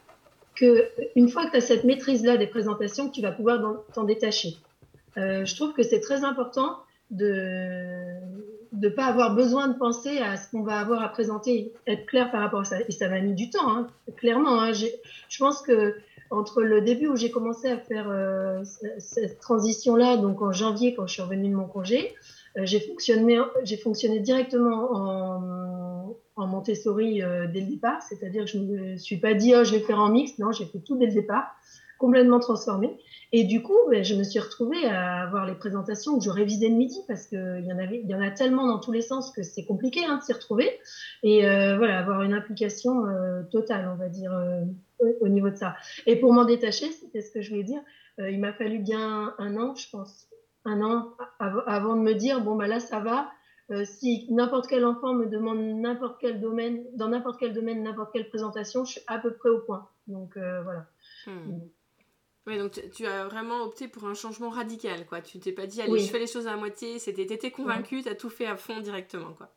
que 0.55 0.87
une 1.17 1.27
fois 1.27 1.45
que 1.45 1.51
tu 1.51 1.57
as 1.57 1.61
cette 1.61 1.83
maîtrise-là 1.83 2.37
des 2.37 2.47
présentations, 2.47 3.09
tu 3.09 3.21
vas 3.21 3.33
pouvoir 3.33 3.83
t'en 3.93 4.05
détacher. 4.05 4.55
Euh, 5.17 5.43
je 5.43 5.55
trouve 5.57 5.73
que 5.73 5.83
c'est 5.83 5.99
très 5.99 6.23
important 6.23 6.77
de 7.11 8.05
ne 8.71 8.87
pas 8.87 9.07
avoir 9.07 9.35
besoin 9.35 9.67
de 9.67 9.77
penser 9.77 10.19
à 10.19 10.37
ce 10.37 10.49
qu'on 10.49 10.63
va 10.63 10.79
avoir 10.79 11.03
à 11.03 11.09
présenter, 11.09 11.73
être 11.85 12.05
clair 12.05 12.31
par 12.31 12.39
rapport 12.39 12.61
à 12.61 12.65
ça. 12.65 12.77
Et 12.87 12.93
ça 12.93 13.09
m'a 13.09 13.19
mis 13.19 13.33
du 13.33 13.49
temps, 13.49 13.69
hein, 13.69 13.87
clairement. 14.15 14.61
Hein. 14.61 14.71
Je 14.71 15.37
pense 15.37 15.61
que 15.61 15.95
entre 16.29 16.63
le 16.63 16.79
début 16.79 17.07
où 17.07 17.17
j'ai 17.17 17.29
commencé 17.29 17.69
à 17.69 17.77
faire 17.77 18.09
cette 18.99 19.41
transition-là, 19.41 20.15
donc 20.15 20.41
en 20.41 20.53
janvier 20.53 20.95
quand 20.95 21.07
je 21.07 21.13
suis 21.13 21.21
revenue 21.21 21.49
de 21.49 21.55
mon 21.55 21.67
congé, 21.67 22.15
j'ai 22.63 22.79
fonctionné, 22.79 23.39
j'ai 23.63 23.77
fonctionné 23.77 24.19
directement 24.19 24.89
en, 24.91 26.47
Montessori 26.47 27.23
euh, 27.23 27.47
dès 27.47 27.61
le 27.61 27.67
départ, 27.67 28.01
c'est-à-dire 28.03 28.43
que 28.45 28.51
je 28.51 28.57
ne 28.59 28.65
me 28.65 28.97
suis 28.97 29.17
pas 29.17 29.33
dit 29.33 29.53
oh, 29.55 29.63
je 29.63 29.71
vais 29.71 29.79
faire 29.79 29.99
en 29.99 30.09
mix, 30.09 30.37
non, 30.37 30.51
j'ai 30.51 30.65
fait 30.65 30.79
tout 30.79 30.95
dès 30.97 31.07
le 31.07 31.13
départ, 31.13 31.55
complètement 31.97 32.39
transformé. 32.39 32.97
Et 33.31 33.45
du 33.45 33.61
coup, 33.63 33.77
ben, 33.89 34.03
je 34.03 34.15
me 34.15 34.23
suis 34.23 34.39
retrouvée 34.39 34.85
à 34.85 35.23
avoir 35.23 35.45
les 35.45 35.55
présentations 35.55 36.17
que 36.17 36.23
je 36.23 36.29
révisais 36.29 36.69
le 36.69 36.75
midi 36.75 36.99
parce 37.07 37.25
qu'il 37.27 37.65
y 37.65 37.73
en 37.73 37.79
avait, 37.79 38.01
il 38.03 38.09
y 38.09 38.15
en 38.15 38.21
a 38.21 38.31
tellement 38.31 38.67
dans 38.67 38.79
tous 38.79 38.91
les 38.91 39.01
sens 39.01 39.31
que 39.31 39.43
c'est 39.43 39.65
compliqué 39.65 40.05
hein, 40.05 40.17
de 40.17 40.23
s'y 40.23 40.33
retrouver. 40.33 40.69
Et 41.23 41.47
euh, 41.47 41.77
voilà, 41.77 41.99
avoir 41.99 42.21
une 42.21 42.33
implication 42.33 43.05
euh, 43.05 43.41
totale, 43.51 43.89
on 43.93 43.97
va 43.97 44.09
dire, 44.09 44.31
euh, 44.33 44.63
au 45.21 45.27
niveau 45.27 45.49
de 45.49 45.55
ça. 45.55 45.75
Et 46.05 46.15
pour 46.17 46.33
m'en 46.33 46.45
détacher, 46.45 46.91
c'était 46.91 47.21
ce 47.21 47.31
que 47.31 47.41
je 47.41 47.49
voulais 47.49 47.63
dire. 47.63 47.81
Euh, 48.19 48.29
il 48.29 48.39
m'a 48.39 48.53
fallu 48.53 48.79
bien 48.79 49.33
un 49.37 49.57
an, 49.57 49.75
je 49.75 49.89
pense, 49.89 50.27
un 50.65 50.81
an 50.81 51.15
avant 51.39 51.95
de 51.95 52.01
me 52.01 52.13
dire 52.13 52.41
bon 52.41 52.55
bah 52.55 52.67
là 52.67 52.79
ça 52.79 52.99
va. 52.99 53.31
Euh, 53.71 53.83
si 53.83 54.27
n'importe 54.29 54.67
quel 54.67 54.85
enfant 54.85 55.13
me 55.13 55.25
demande 55.25 55.57
n'importe 55.59 56.17
quel 56.21 56.39
domaine, 56.39 56.85
dans 56.93 57.07
n'importe 57.07 57.39
quel 57.39 57.53
domaine, 57.53 57.81
n'importe 57.81 58.11
quelle 58.13 58.29
présentation, 58.29 58.85
je 58.85 58.93
suis 58.93 59.01
à 59.07 59.17
peu 59.17 59.33
près 59.33 59.49
au 59.49 59.59
point. 59.59 59.89
Donc 60.07 60.37
euh, 60.37 60.61
voilà. 60.61 60.85
Hmm. 61.25 61.59
Oui, 62.45 62.59
donc 62.59 62.79
tu 62.93 63.07
as 63.07 63.25
vraiment 63.25 63.63
opté 63.63 63.87
pour 63.87 64.05
un 64.05 64.13
changement 64.13 64.49
radical, 64.49 65.07
quoi. 65.07 65.19
Tu 65.21 65.39
t'es 65.39 65.51
pas 65.51 65.65
dit, 65.65 65.81
allez, 65.81 65.93
oui. 65.93 65.99
je 65.99 66.11
fais 66.11 66.19
les 66.19 66.27
choses 66.27 66.45
à 66.45 66.55
moitié. 66.55 66.99
C'était, 66.99 67.25
t'étais 67.25 67.49
convaincu, 67.49 68.03
tu 68.03 68.09
as 68.09 68.13
tout 68.13 68.29
fait 68.29 68.45
à 68.45 68.55
fond 68.55 68.81
directement, 68.81 69.33
quoi. 69.33 69.49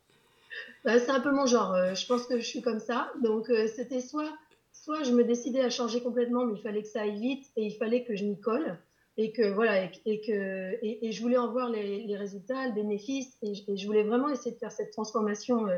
Bah, 0.83 0.97
c'est 0.97 1.11
un 1.11 1.19
peu 1.19 1.31
mon 1.31 1.45
genre. 1.45 1.75
Euh, 1.75 1.93
je 1.93 2.07
pense 2.07 2.25
que 2.25 2.39
je 2.39 2.45
suis 2.45 2.63
comme 2.63 2.79
ça. 2.79 3.11
Donc 3.21 3.45
c'était 3.67 4.01
soit, 4.01 4.33
soit 4.71 5.03
je 5.03 5.11
me 5.11 5.23
décidais 5.23 5.61
à 5.61 5.69
changer 5.69 6.01
complètement, 6.01 6.45
mais 6.45 6.55
il 6.55 6.61
fallait 6.63 6.81
que 6.81 6.87
ça 6.87 7.01
aille 7.01 7.19
vite 7.19 7.45
et 7.55 7.65
il 7.65 7.75
fallait 7.77 8.03
que 8.03 8.15
je 8.15 8.25
m'y 8.25 8.39
colle 8.39 8.79
et 9.19 9.33
que 9.33 9.51
voilà 9.51 9.83
et, 9.83 9.91
et 10.05 10.21
que 10.21 10.79
et, 10.81 11.07
et, 11.07 11.11
je 11.11 11.21
voulais 11.21 11.37
en 11.37 11.51
voir 11.51 11.69
les, 11.69 12.03
les 12.05 12.15
résultats, 12.15 12.67
le 12.67 12.73
bénéfice 12.73 13.37
et, 13.41 13.75
je 13.75 13.85
voulais 13.85 14.03
vraiment 14.03 14.29
essayer 14.29 14.51
de 14.51 14.57
faire 14.57 14.71
cette 14.71 14.91
transformation. 14.91 15.67
Euh, 15.67 15.77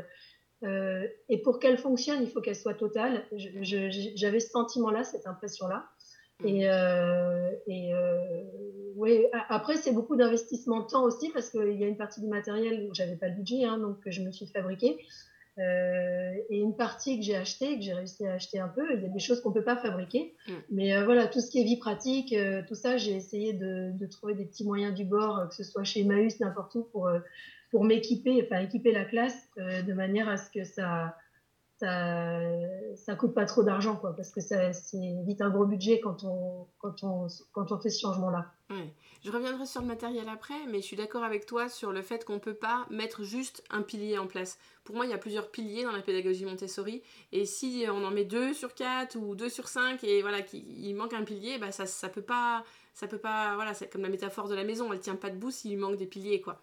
euh, 0.64 1.08
et 1.28 1.38
pour 1.38 1.58
qu'elle 1.58 1.76
fonctionne, 1.76 2.22
il 2.22 2.28
faut 2.28 2.40
qu'elle 2.40 2.54
soit 2.54 2.74
totale. 2.74 3.24
J'avais 3.32 4.38
ce 4.38 4.50
sentiment-là, 4.50 5.02
cette 5.02 5.26
impression-là. 5.26 5.86
Mmh. 6.38 6.46
Et, 6.46 6.70
euh, 6.70 7.50
et 7.66 7.92
euh, 7.92 8.44
ouais, 8.94 9.28
après, 9.48 9.76
c'est 9.76 9.90
beaucoup 9.90 10.14
d'investissement 10.14 10.78
de 10.78 10.86
temps 10.86 11.02
aussi 11.02 11.30
parce 11.30 11.50
qu'il 11.50 11.80
y 11.80 11.82
a 11.82 11.88
une 11.88 11.96
partie 11.96 12.20
du 12.20 12.28
matériel 12.28 12.86
où 12.88 12.94
j'avais 12.94 13.16
pas 13.16 13.26
le 13.26 13.34
budget, 13.34 13.64
hein, 13.64 13.78
donc 13.78 13.96
je 14.06 14.22
me 14.22 14.30
suis 14.30 14.46
fabriqué. 14.46 14.98
Euh, 15.58 16.34
et 16.48 16.58
une 16.58 16.74
partie 16.74 17.18
que 17.18 17.24
j'ai 17.24 17.36
acheté, 17.36 17.76
que 17.76 17.82
j'ai 17.82 17.92
réussi 17.92 18.26
à 18.26 18.34
acheter 18.34 18.58
un 18.58 18.68
peu. 18.68 18.94
Il 18.94 19.02
y 19.02 19.04
a 19.04 19.08
des 19.08 19.18
choses 19.18 19.42
qu'on 19.42 19.52
peut 19.52 19.64
pas 19.64 19.76
fabriquer, 19.76 20.34
mm. 20.48 20.52
mais 20.70 20.94
euh, 20.94 21.04
voilà, 21.04 21.26
tout 21.26 21.40
ce 21.40 21.50
qui 21.50 21.60
est 21.60 21.64
vie 21.64 21.76
pratique, 21.76 22.32
euh, 22.32 22.62
tout 22.66 22.74
ça, 22.74 22.96
j'ai 22.96 23.12
essayé 23.12 23.52
de, 23.52 23.90
de, 23.92 24.06
trouver 24.06 24.34
des 24.34 24.46
petits 24.46 24.64
moyens 24.64 24.94
du 24.94 25.04
bord, 25.04 25.46
que 25.48 25.54
ce 25.54 25.62
soit 25.62 25.84
chez 25.84 26.00
Emmaüs, 26.00 26.40
n'importe 26.40 26.74
où, 26.76 26.84
pour 26.84 27.10
pour 27.70 27.84
m'équiper, 27.84 28.42
enfin 28.44 28.60
équiper 28.60 28.92
la 28.92 29.06
classe 29.06 29.48
de 29.56 29.92
manière 29.94 30.28
à 30.28 30.36
ce 30.36 30.50
que 30.50 30.62
ça 30.62 31.16
ça, 31.82 32.38
ça 32.94 33.16
coûte 33.16 33.34
pas 33.34 33.44
trop 33.44 33.64
d'argent, 33.64 33.96
quoi, 33.96 34.14
parce 34.14 34.30
que 34.30 34.40
c'est 34.40 34.72
vite 35.26 35.42
un 35.42 35.50
gros 35.50 35.66
budget 35.66 35.98
quand 36.00 36.22
on, 36.22 36.68
quand 36.78 37.02
on, 37.02 37.26
quand 37.52 37.72
on 37.72 37.80
fait 37.80 37.90
ce 37.90 38.00
changement-là. 38.00 38.46
Je 39.22 39.30
reviendrai 39.30 39.66
sur 39.66 39.82
le 39.82 39.86
matériel 39.86 40.28
après, 40.28 40.66
mais 40.68 40.80
je 40.80 40.86
suis 40.86 40.96
d'accord 40.96 41.24
avec 41.24 41.44
toi 41.44 41.68
sur 41.68 41.92
le 41.92 42.00
fait 42.02 42.24
qu'on 42.24 42.34
ne 42.34 42.38
peut 42.38 42.54
pas 42.54 42.86
mettre 42.90 43.22
juste 43.22 43.62
un 43.70 43.82
pilier 43.82 44.16
en 44.18 44.26
place. 44.26 44.58
Pour 44.84 44.96
moi, 44.96 45.04
il 45.04 45.10
y 45.10 45.14
a 45.14 45.18
plusieurs 45.18 45.50
piliers 45.50 45.84
dans 45.84 45.92
la 45.92 46.00
pédagogie 46.00 46.44
Montessori, 46.44 47.02
et 47.32 47.44
si 47.44 47.84
on 47.88 48.04
en 48.04 48.10
met 48.10 48.24
deux 48.24 48.54
sur 48.54 48.74
quatre 48.74 49.16
ou 49.16 49.34
deux 49.34 49.50
sur 49.50 49.68
cinq, 49.68 50.04
et 50.04 50.22
voilà, 50.22 50.40
qu'il 50.42 50.94
manque 50.96 51.12
un 51.12 51.24
pilier, 51.24 51.58
bah 51.58 51.70
ça, 51.70 51.86
ça 51.86 52.08
peut 52.08 52.22
pas, 52.22 52.64
ça 52.94 53.06
peut 53.06 53.18
pas, 53.18 53.54
voilà, 53.54 53.74
c'est 53.74 53.90
comme 53.90 54.02
la 54.02 54.08
métaphore 54.08 54.48
de 54.48 54.54
la 54.54 54.64
maison, 54.64 54.92
elle 54.92 55.00
tient 55.00 55.16
pas 55.16 55.30
debout 55.30 55.50
s'il 55.50 55.70
lui 55.70 55.78
manque 55.78 55.96
des 55.96 56.06
piliers, 56.06 56.40
quoi. 56.40 56.60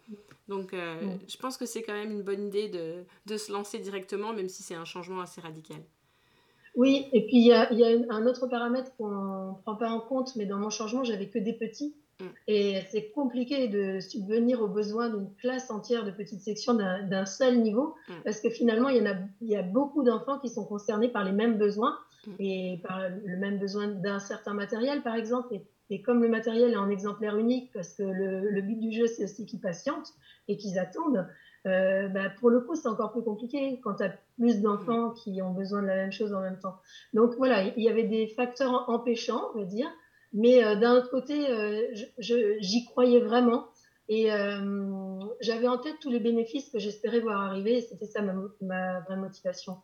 Donc, 0.48 0.72
euh, 0.72 1.02
mm. 1.02 1.18
je 1.28 1.36
pense 1.36 1.56
que 1.56 1.66
c'est 1.66 1.82
quand 1.82 1.92
même 1.92 2.10
une 2.10 2.22
bonne 2.22 2.46
idée 2.46 2.68
de, 2.68 3.04
de 3.26 3.36
se 3.36 3.52
lancer 3.52 3.78
directement, 3.78 4.32
même 4.32 4.48
si 4.48 4.62
c'est 4.62 4.74
un 4.74 4.84
changement 4.84 5.20
assez 5.20 5.40
radical. 5.40 5.78
Oui, 6.76 7.08
et 7.12 7.26
puis 7.26 7.38
il 7.38 7.46
y 7.46 7.52
a, 7.52 7.72
y 7.72 7.82
a, 7.84 8.14
un 8.14 8.26
autre 8.26 8.46
paramètre 8.46 8.94
qu'on 8.96 9.08
ne 9.50 9.62
prend 9.62 9.74
pas 9.74 9.90
en 9.90 10.00
compte, 10.00 10.36
mais 10.36 10.46
dans 10.46 10.58
mon 10.58 10.70
changement, 10.70 11.02
j'avais 11.02 11.28
que 11.28 11.38
des 11.38 11.52
petits. 11.52 11.96
Mm. 12.20 12.24
Et 12.46 12.80
c'est 12.92 13.10
compliqué 13.10 13.66
de 13.66 13.98
subvenir 13.98 14.62
aux 14.62 14.68
besoins 14.68 15.08
d'une 15.10 15.34
classe 15.34 15.68
entière 15.70 16.04
de 16.04 16.12
petites 16.12 16.42
sections 16.42 16.74
d'un 16.74 17.26
seul 17.26 17.58
niveau, 17.58 17.96
mm. 18.08 18.12
parce 18.24 18.40
que 18.40 18.50
finalement, 18.50 18.88
il 18.88 18.98
y, 18.98 19.00
en 19.00 19.10
a, 19.10 19.16
il 19.40 19.48
y 19.48 19.56
a 19.56 19.62
beaucoup 19.62 20.04
d'enfants 20.04 20.38
qui 20.38 20.48
sont 20.48 20.64
concernés 20.64 21.08
par 21.08 21.24
les 21.24 21.32
mêmes 21.32 21.58
besoins, 21.58 21.98
et 22.38 22.80
par 22.86 23.00
le 23.24 23.36
même 23.38 23.58
besoin 23.58 23.88
d'un 23.88 24.18
certain 24.18 24.52
matériel, 24.52 25.02
par 25.02 25.14
exemple. 25.14 25.54
Et, 25.54 25.62
comme 25.98 26.22
le 26.22 26.28
matériel 26.28 26.72
est 26.72 26.76
en 26.76 26.88
exemplaire 26.88 27.36
unique, 27.36 27.70
parce 27.72 27.94
que 27.94 28.02
le, 28.02 28.48
le 28.48 28.62
but 28.62 28.78
du 28.78 28.92
jeu, 28.92 29.06
c'est 29.06 29.24
aussi 29.24 29.44
qu'ils 29.44 29.60
patientent 29.60 30.14
et 30.48 30.56
qu'ils 30.56 30.78
attendent, 30.78 31.26
euh, 31.66 32.08
bah, 32.08 32.30
pour 32.38 32.50
le 32.50 32.60
coup, 32.60 32.74
c'est 32.74 32.88
encore 32.88 33.12
plus 33.12 33.22
compliqué 33.22 33.80
quand 33.82 33.94
tu 33.94 34.04
as 34.04 34.14
plus 34.38 34.60
d'enfants 34.60 35.10
qui 35.10 35.42
ont 35.42 35.52
besoin 35.52 35.82
de 35.82 35.88
la 35.88 35.96
même 35.96 36.12
chose 36.12 36.32
en 36.32 36.40
même 36.40 36.58
temps. 36.58 36.76
Donc 37.12 37.34
voilà, 37.36 37.64
il 37.64 37.82
y 37.82 37.88
avait 37.88 38.04
des 38.04 38.28
facteurs 38.28 38.88
empêchants, 38.88 39.42
on 39.54 39.58
va 39.58 39.64
dire, 39.64 39.90
mais 40.32 40.64
euh, 40.64 40.76
d'un 40.76 40.94
autre 40.94 41.10
côté, 41.10 41.50
euh, 41.50 41.82
j'y 42.18 42.84
croyais 42.86 43.20
vraiment. 43.20 43.66
Et 44.08 44.32
euh, 44.32 45.09
j'avais 45.40 45.68
en 45.68 45.78
tête 45.78 45.96
tous 46.00 46.10
les 46.10 46.20
bénéfices 46.20 46.70
que 46.70 46.78
j'espérais 46.78 47.20
voir 47.20 47.40
arriver. 47.40 47.78
Et 47.78 47.82
c'était 47.82 48.06
ça 48.06 48.22
ma, 48.22 48.34
ma, 48.60 49.00
vraie 49.00 49.16
motivation. 49.16 49.78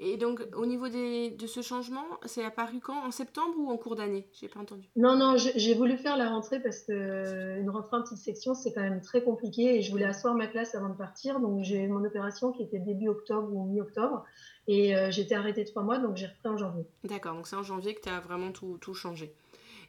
Et 0.00 0.16
donc, 0.16 0.42
au 0.56 0.66
niveau 0.66 0.88
des, 0.88 1.30
de 1.30 1.46
ce 1.46 1.62
changement, 1.62 2.04
c'est 2.24 2.44
apparu 2.44 2.80
quand? 2.80 3.06
En 3.06 3.12
septembre 3.12 3.54
ou 3.58 3.70
en 3.70 3.76
cours 3.76 3.94
d'année? 3.94 4.26
J'ai 4.32 4.48
pas 4.48 4.58
entendu. 4.58 4.88
Non, 4.96 5.16
non, 5.16 5.36
j'ai 5.36 5.74
voulu 5.74 5.96
faire 5.96 6.16
la 6.16 6.30
rentrée 6.30 6.60
parce 6.60 6.80
que 6.80 7.60
une 7.60 7.70
rentrée 7.70 7.96
en 7.96 8.02
petite 8.02 8.18
section, 8.18 8.54
c'est 8.54 8.72
quand 8.72 8.82
même 8.82 9.00
très 9.00 9.22
compliqué 9.22 9.76
et 9.76 9.82
je 9.82 9.92
voulais 9.92 10.06
asseoir 10.06 10.34
ma 10.34 10.48
classe 10.48 10.74
avant 10.74 10.88
de 10.88 10.96
partir. 10.96 11.38
Donc, 11.38 11.62
j'ai 11.62 11.82
eu 11.82 11.88
mon 11.88 12.04
opération 12.04 12.50
qui 12.50 12.62
était 12.64 12.80
début 12.80 13.08
octobre 13.08 13.48
ou 13.52 13.66
mi-octobre 13.66 14.24
et 14.66 14.96
euh, 14.96 15.10
j'étais 15.10 15.34
arrêtée 15.34 15.64
trois 15.64 15.82
mois, 15.82 15.98
donc 15.98 16.16
j'ai 16.16 16.26
repris 16.26 16.48
en 16.48 16.56
janvier. 16.56 16.86
D'accord, 17.04 17.34
donc 17.34 17.46
c'est 17.46 17.56
en 17.56 17.62
janvier 17.62 17.94
que 17.94 18.00
tu 18.00 18.08
as 18.08 18.20
vraiment 18.20 18.50
tout, 18.50 18.78
tout 18.80 18.94
changé. 18.94 19.34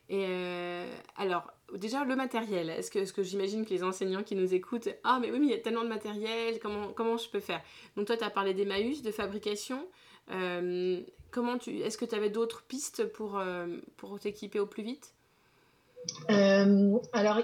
Et 0.09 0.25
euh, 0.27 0.87
alors, 1.17 1.51
déjà 1.73 2.03
le 2.03 2.15
matériel, 2.15 2.69
est-ce 2.69 2.91
que, 2.91 2.99
est 2.99 3.11
que 3.11 3.23
j'imagine 3.23 3.65
que 3.65 3.71
les 3.71 3.83
enseignants 3.83 4.23
qui 4.23 4.35
nous 4.35 4.53
écoutent, 4.53 4.89
ah 5.03 5.19
mais 5.19 5.31
oui, 5.31 5.39
mais 5.39 5.45
il 5.47 5.51
y 5.51 5.55
a 5.55 5.59
tellement 5.59 5.83
de 5.83 5.89
matériel, 5.89 6.59
comment, 6.59 6.89
comment 6.89 7.17
je 7.17 7.29
peux 7.29 7.39
faire? 7.39 7.61
Donc 7.95 8.05
toi, 8.07 8.15
tu 8.15 8.23
as 8.23 8.29
parlé 8.29 8.53
d'Emmaüs, 8.53 9.01
de 9.01 9.11
fabrication. 9.11 9.87
Euh, 10.31 11.01
est-ce 11.83 11.97
que 11.97 12.05
tu 12.05 12.15
avais 12.15 12.29
d'autres 12.29 12.63
pistes 12.63 13.05
pour, 13.05 13.37
euh, 13.37 13.67
pour 13.97 14.19
t'équiper 14.19 14.59
au 14.59 14.67
plus 14.67 14.83
vite? 14.83 15.13
Alors, 16.29 17.41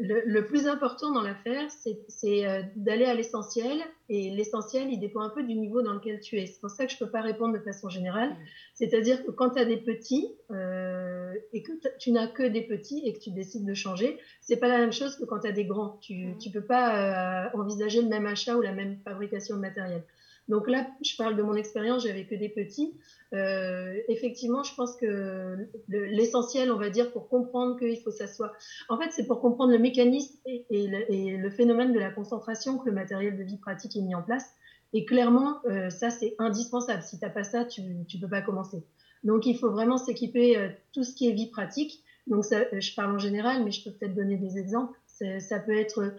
le, 0.00 0.40
plus 0.46 0.66
important 0.66 1.12
dans 1.12 1.20
l'affaire, 1.20 1.68
c'est 2.08 2.46
euh, 2.46 2.62
d'aller 2.76 3.04
à 3.04 3.14
l'essentiel. 3.14 3.78
Et 4.08 4.30
l'essentiel, 4.30 4.90
il 4.90 4.98
dépend 4.98 5.20
un 5.20 5.30
peu 5.30 5.42
du 5.42 5.54
niveau 5.54 5.82
dans 5.82 5.92
lequel 5.92 6.20
tu 6.20 6.38
es. 6.38 6.46
C'est 6.46 6.60
pour 6.60 6.70
ça 6.70 6.86
que 6.86 6.92
je 6.92 6.96
ne 6.96 7.06
peux 7.06 7.10
pas 7.10 7.20
répondre 7.20 7.54
de 7.54 7.62
façon 7.62 7.88
générale. 7.88 8.30
Mmh. 8.30 8.36
C'est-à-dire 8.74 9.24
que 9.24 9.30
quand 9.30 9.50
tu 9.50 9.58
as 9.58 9.64
des 9.64 9.76
petits 9.76 10.28
euh, 10.50 11.34
et 11.52 11.62
que 11.62 11.72
tu 11.98 12.12
n'as 12.12 12.28
que 12.28 12.42
des 12.42 12.62
petits 12.62 13.02
et 13.04 13.12
que 13.12 13.18
tu 13.18 13.30
décides 13.30 13.66
de 13.66 13.74
changer, 13.74 14.18
c'est 14.40 14.56
pas 14.56 14.68
la 14.68 14.78
même 14.78 14.92
chose 14.92 15.16
que 15.16 15.24
quand 15.24 15.40
tu 15.40 15.48
as 15.48 15.52
des 15.52 15.64
grands. 15.64 15.98
Tu 16.00 16.14
ne 16.14 16.34
mmh. 16.34 16.52
peux 16.52 16.64
pas 16.64 17.46
euh, 17.46 17.50
envisager 17.54 18.02
le 18.02 18.08
même 18.08 18.26
achat 18.26 18.56
ou 18.56 18.62
la 18.62 18.72
même 18.72 18.98
fabrication 19.04 19.56
de 19.56 19.60
matériel. 19.60 20.02
Donc 20.48 20.68
là, 20.68 20.86
je 21.02 21.16
parle 21.16 21.36
de 21.36 21.42
mon 21.42 21.54
expérience, 21.54 22.04
j'avais 22.04 22.26
que 22.26 22.34
des 22.34 22.50
petits. 22.50 22.94
Euh, 23.32 23.94
effectivement, 24.08 24.62
je 24.62 24.74
pense 24.74 24.96
que 24.96 25.56
l'essentiel, 25.88 26.70
on 26.70 26.76
va 26.76 26.90
dire, 26.90 27.12
pour 27.12 27.28
comprendre 27.28 27.78
qu'il 27.78 27.98
faut 28.00 28.10
s'asseoir. 28.10 28.52
En 28.88 28.98
fait, 28.98 29.10
c'est 29.10 29.26
pour 29.26 29.40
comprendre 29.40 29.72
le 29.72 29.78
mécanisme 29.78 30.36
et, 30.46 30.86
le, 30.86 31.50
phénomène 31.50 31.92
de 31.92 31.98
la 31.98 32.10
concentration 32.10 32.78
que 32.78 32.88
le 32.88 32.94
matériel 32.94 33.36
de 33.36 33.42
vie 33.42 33.56
pratique 33.56 33.96
est 33.96 34.02
mis 34.02 34.14
en 34.14 34.22
place. 34.22 34.54
Et 34.92 35.06
clairement, 35.06 35.58
euh, 35.66 35.90
ça, 35.90 36.10
c'est 36.10 36.36
indispensable. 36.38 37.02
Si 37.02 37.18
tu 37.18 37.24
n'as 37.24 37.30
pas 37.30 37.44
ça, 37.44 37.64
tu 37.64 37.80
ne 37.82 38.20
peux 38.20 38.28
pas 38.28 38.42
commencer. 38.42 38.84
Donc, 39.24 39.46
il 39.46 39.58
faut 39.58 39.70
vraiment 39.70 39.96
s'équiper 39.96 40.58
euh, 40.58 40.68
tout 40.92 41.04
ce 41.04 41.14
qui 41.14 41.28
est 41.28 41.32
vie 41.32 41.50
pratique. 41.50 42.04
Donc, 42.26 42.44
je 42.44 42.94
parle 42.94 43.14
en 43.14 43.18
général, 43.18 43.64
mais 43.64 43.70
je 43.70 43.84
peux 43.84 43.90
peut-être 43.90 44.14
donner 44.14 44.36
des 44.36 44.56
exemples. 44.56 44.98
Ça 45.06 45.58
peut 45.60 45.76
être 45.76 46.14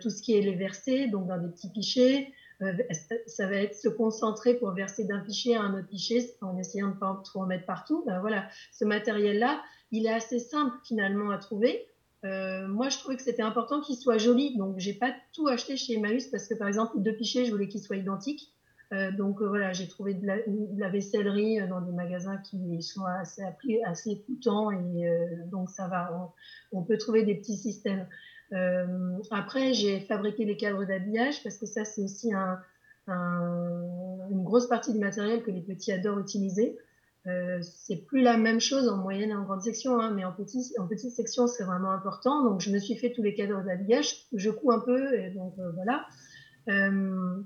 tout 0.00 0.10
ce 0.10 0.22
qui 0.22 0.36
est 0.36 0.42
les 0.42 0.54
versets, 0.54 1.08
donc 1.08 1.26
dans 1.26 1.38
des 1.38 1.48
petits 1.48 1.70
pichets, 1.70 2.30
ça 3.26 3.46
va 3.46 3.56
être 3.56 3.74
se 3.74 3.88
concentrer 3.88 4.54
pour 4.54 4.70
verser 4.72 5.04
d'un 5.04 5.22
fichier 5.24 5.56
à 5.56 5.62
un 5.62 5.78
autre 5.78 5.88
fichier 5.88 6.24
en 6.40 6.56
essayant 6.56 6.88
de 6.88 6.94
ne 6.94 6.98
pas 6.98 7.20
trop 7.24 7.42
en 7.42 7.46
mettre 7.46 7.66
partout? 7.66 8.04
Ben 8.06 8.20
voilà, 8.20 8.48
ce 8.72 8.84
matériel-là, 8.84 9.62
il 9.90 10.06
est 10.06 10.12
assez 10.12 10.38
simple 10.38 10.76
finalement 10.84 11.30
à 11.30 11.38
trouver. 11.38 11.86
Euh, 12.24 12.66
moi, 12.68 12.88
je 12.88 12.98
trouvais 12.98 13.16
que 13.16 13.22
c'était 13.22 13.42
important 13.42 13.80
qu'il 13.80 13.96
soit 13.96 14.18
joli, 14.18 14.56
donc 14.56 14.78
j'ai 14.78 14.94
pas 14.94 15.14
tout 15.32 15.46
acheté 15.48 15.76
chez 15.76 15.94
Emmaüs 15.94 16.28
parce 16.28 16.48
que 16.48 16.54
par 16.54 16.68
exemple, 16.68 16.98
deux 16.98 17.12
fichiers, 17.12 17.44
je 17.44 17.50
voulais 17.50 17.68
qu'ils 17.68 17.82
soient 17.82 17.96
identiques. 17.96 18.50
Euh, 18.92 19.10
donc 19.12 19.42
voilà, 19.42 19.72
j'ai 19.72 19.88
trouvé 19.88 20.14
de 20.14 20.26
la, 20.26 20.88
vaissellerie 20.88 21.66
dans 21.68 21.80
des 21.80 21.92
magasins 21.92 22.38
qui 22.38 22.82
sont 22.82 23.04
assez, 23.04 23.42
assez 23.84 24.22
coûtants 24.26 24.70
et 24.70 25.10
donc 25.50 25.70
ça 25.70 25.88
va. 25.88 26.32
On, 26.72 26.82
peut 26.82 26.98
trouver 26.98 27.24
des 27.24 27.34
petits 27.34 27.56
systèmes. 27.56 28.06
Euh, 28.52 29.18
après, 29.30 29.72
j'ai 29.72 30.00
fabriqué 30.00 30.44
les 30.44 30.56
cadres 30.56 30.84
d'habillage 30.84 31.42
parce 31.42 31.58
que 31.58 31.66
ça, 31.66 31.84
c'est 31.84 32.02
aussi 32.02 32.32
un, 32.32 32.58
une 33.08 34.42
grosse 34.44 34.66
partie 34.66 34.92
du 34.92 34.98
matériel 34.98 35.42
que 35.42 35.50
les 35.50 35.60
petits 35.60 35.92
adorent 35.92 36.18
utiliser. 36.18 36.78
Euh, 37.26 37.58
c'est 37.62 38.04
plus 38.04 38.20
la 38.20 38.36
même 38.36 38.60
chose 38.60 38.86
en 38.88 38.98
moyenne 38.98 39.30
et 39.30 39.34
en 39.34 39.44
grande 39.44 39.62
section, 39.62 39.98
hein, 39.98 40.12
mais 40.14 40.24
en, 40.24 40.32
petit, 40.32 40.74
en 40.78 40.86
petite 40.86 41.12
section, 41.12 41.46
c'est 41.46 41.64
vraiment 41.64 41.90
important. 41.90 42.44
Donc, 42.44 42.60
je 42.60 42.70
me 42.70 42.78
suis 42.78 42.96
fait 42.96 43.12
tous 43.12 43.22
les 43.22 43.34
cadres 43.34 43.62
d'habillage. 43.64 44.26
Je 44.34 44.50
couds 44.50 44.72
un 44.72 44.80
peu, 44.80 45.18
et 45.18 45.30
donc 45.30 45.54
euh, 45.58 45.70
voilà. 45.72 46.06
Euh, 46.68 47.42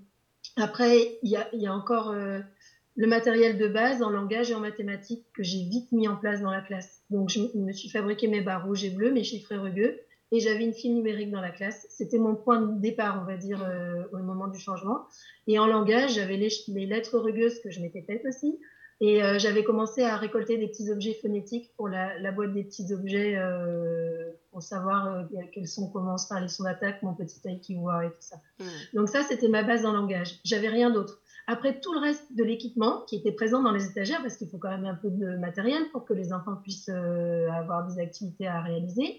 après, 0.56 1.18
il 1.22 1.30
y 1.30 1.66
a, 1.66 1.72
encore 1.72 2.12
le 2.12 3.06
matériel 3.06 3.58
de 3.58 3.68
base 3.68 4.02
en 4.02 4.10
langage 4.10 4.50
et 4.50 4.54
en 4.56 4.60
mathématiques 4.60 5.24
que 5.32 5.44
j'ai 5.44 5.62
vite 5.62 5.92
mis 5.92 6.08
en 6.08 6.16
place 6.16 6.40
dans 6.40 6.50
la 6.50 6.60
classe. 6.60 7.02
Donc, 7.10 7.28
je 7.28 7.40
me 7.54 7.72
suis 7.72 7.88
fabriqué 7.88 8.26
mes 8.26 8.40
barres 8.40 8.66
rouges 8.66 8.82
et 8.82 8.90
bleues, 8.90 9.12
mes 9.12 9.22
chiffres 9.22 9.54
rugueux 9.54 10.00
et 10.30 10.40
j'avais 10.40 10.64
une 10.64 10.74
file 10.74 10.94
numérique 10.94 11.30
dans 11.30 11.40
la 11.40 11.50
classe. 11.50 11.86
C'était 11.88 12.18
mon 12.18 12.34
point 12.34 12.60
de 12.60 12.80
départ, 12.80 13.20
on 13.22 13.26
va 13.26 13.36
dire, 13.36 13.64
euh, 13.64 14.04
au 14.12 14.18
moment 14.18 14.48
du 14.48 14.58
changement. 14.58 15.06
Et 15.46 15.58
en 15.58 15.66
langage, 15.66 16.14
j'avais 16.14 16.36
les, 16.36 16.48
les, 16.68 16.86
lettres 16.86 17.18
rugueuses 17.18 17.60
que 17.60 17.70
je 17.70 17.80
m'étais 17.80 18.02
faites 18.02 18.24
aussi. 18.26 18.58
Et 19.00 19.22
euh, 19.22 19.38
j'avais 19.38 19.62
commencé 19.62 20.02
à 20.02 20.16
récolter 20.16 20.58
des 20.58 20.66
petits 20.66 20.90
objets 20.90 21.14
phonétiques 21.14 21.72
pour 21.76 21.88
la, 21.88 22.18
la 22.18 22.32
boîte 22.32 22.52
des 22.52 22.64
petits 22.64 22.92
objets, 22.92 23.36
euh, 23.36 24.30
pour 24.50 24.62
savoir 24.62 25.06
euh, 25.06 25.22
quels 25.52 25.68
sons 25.68 25.88
commencent 25.88 26.26
par 26.26 26.40
les 26.40 26.48
sons 26.48 26.64
d'attaque, 26.64 27.02
mon 27.02 27.14
petit 27.14 27.40
œil 27.46 27.60
qui 27.60 27.76
voit 27.76 28.04
et 28.04 28.10
tout 28.10 28.16
ça. 28.20 28.36
Mmh. 28.58 28.64
Donc 28.94 29.08
ça, 29.08 29.22
c'était 29.22 29.48
ma 29.48 29.62
base 29.62 29.86
en 29.86 29.92
langage. 29.92 30.40
J'avais 30.44 30.68
rien 30.68 30.90
d'autre. 30.90 31.20
Après, 31.50 31.80
tout 31.80 31.94
le 31.94 32.00
reste 32.00 32.36
de 32.36 32.44
l'équipement 32.44 33.04
qui 33.06 33.16
était 33.16 33.32
présent 33.32 33.62
dans 33.62 33.70
les 33.70 33.86
étagères, 33.86 34.20
parce 34.20 34.36
qu'il 34.36 34.48
faut 34.50 34.58
quand 34.58 34.68
même 34.68 34.84
un 34.84 34.94
peu 34.94 35.10
de 35.10 35.34
matériel 35.38 35.82
pour 35.92 36.04
que 36.04 36.12
les 36.12 36.34
enfants 36.34 36.56
puissent 36.56 36.90
euh, 36.92 37.50
avoir 37.50 37.86
des 37.86 37.98
activités 37.98 38.46
à 38.46 38.60
réaliser. 38.60 39.18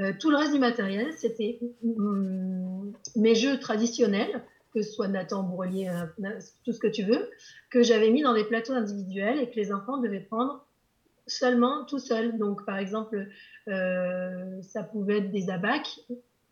Euh, 0.00 0.12
tout 0.18 0.30
le 0.30 0.36
reste 0.36 0.52
du 0.52 0.58
matériel, 0.58 1.12
c'était 1.14 1.58
mm, 1.82 2.92
mes 3.16 3.34
jeux 3.34 3.58
traditionnels, 3.58 4.42
que 4.74 4.82
ce 4.82 4.92
soit 4.92 5.08
Nathan, 5.08 5.42
Bourrelier, 5.42 5.88
euh, 5.88 6.30
tout 6.64 6.72
ce 6.72 6.78
que 6.78 6.86
tu 6.86 7.02
veux, 7.02 7.30
que 7.70 7.82
j'avais 7.82 8.10
mis 8.10 8.22
dans 8.22 8.34
des 8.34 8.44
plateaux 8.44 8.74
individuels 8.74 9.40
et 9.40 9.50
que 9.50 9.56
les 9.56 9.72
enfants 9.72 9.98
devaient 9.98 10.20
prendre 10.20 10.66
seulement 11.26 11.84
tout 11.86 11.98
seuls. 11.98 12.36
Donc, 12.36 12.64
par 12.66 12.76
exemple, 12.76 13.26
euh, 13.68 14.62
ça 14.62 14.82
pouvait 14.82 15.18
être 15.18 15.30
des 15.30 15.48
abacs, 15.48 16.00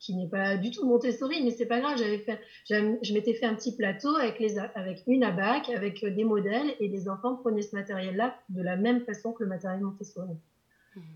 qui 0.01 0.15
n'est 0.15 0.29
pas 0.29 0.59
du 0.59 0.71
tout 0.71 0.87
Montessori, 0.87 1.43
mais 1.43 1.51
c'est 1.51 1.67
pas 1.67 1.81
grave. 1.81 1.97
J'avais 1.97 2.19
fait, 2.19 2.39
je 2.69 3.15
m'étais 3.15 3.33
fait 3.33 3.47
un 3.47 3.55
petit 3.55 3.75
plateau 3.75 4.15
avec 4.17 4.43
avec 4.75 5.03
une 5.07 5.25
abac, 5.25 5.71
avec 5.75 6.05
des 6.05 6.25
modèles, 6.25 6.75
et 6.81 6.89
les 6.89 7.09
enfants 7.09 7.37
prenaient 7.37 7.63
ce 7.63 7.75
matériel-là 7.75 8.37
de 8.51 8.63
la 8.63 8.77
même 8.77 9.01
façon 9.03 9.33
que 9.33 9.43
le 9.43 9.49
matériel 9.49 9.81
Montessori. 9.81 10.37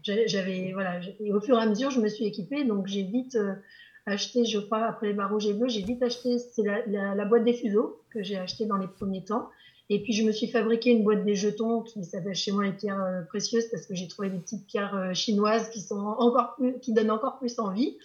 J'avais, 0.03 0.73
voilà, 0.73 1.01
et 1.21 1.33
au 1.33 1.41
fur 1.41 1.59
et 1.59 1.63
à 1.63 1.67
mesure, 1.67 1.91
je 1.91 2.01
me 2.01 2.09
suis 2.09 2.25
équipée, 2.25 2.65
donc 2.65 2.87
j'ai 2.87 3.03
vite 3.03 3.37
euh, 3.37 3.55
acheté, 4.07 4.45
je 4.45 4.59
crois, 4.59 4.85
après 4.85 5.09
les 5.09 5.13
barreaux 5.13 5.39
j'ai 5.39 5.53
bleu, 5.53 5.69
j'ai 5.69 5.83
vite 5.83 6.03
acheté, 6.03 6.39
c'est 6.39 6.63
la, 6.63 7.15
la, 7.15 7.25
boîte 7.25 7.45
des 7.45 7.53
fuseaux 7.53 8.01
que 8.11 8.23
j'ai 8.23 8.37
acheté 8.37 8.67
dans 8.67 8.77
les 8.77 8.89
premiers 8.89 9.25
temps. 9.25 9.49
Et 9.91 10.03
puis 10.03 10.13
je 10.13 10.23
me 10.23 10.33
suis 10.33 10.49
fabriqué 10.49 10.91
une 10.91 11.03
boîte 11.03 11.25
des 11.25 11.35
jetons 11.35 11.83
qui 11.83 12.05
s'appelle 12.05 12.35
chez 12.35 12.53
moi 12.53 12.65
les 12.65 12.73
pierres 12.73 13.03
euh, 13.03 13.23
précieuses 13.23 13.69
parce 13.71 13.87
que 13.87 13.95
j'ai 13.95 14.07
trouvé 14.07 14.29
des 14.29 14.39
petites 14.39 14.67
pierres 14.67 14.95
euh, 14.95 15.15
chinoises 15.15 15.71
qui 15.71 15.81
sont 15.81 15.97
encore 15.97 16.57
plus, 16.57 16.79
qui 16.81 16.93
donnent 16.93 17.11
encore 17.11 17.39
plus 17.39 17.59
envie. 17.59 17.97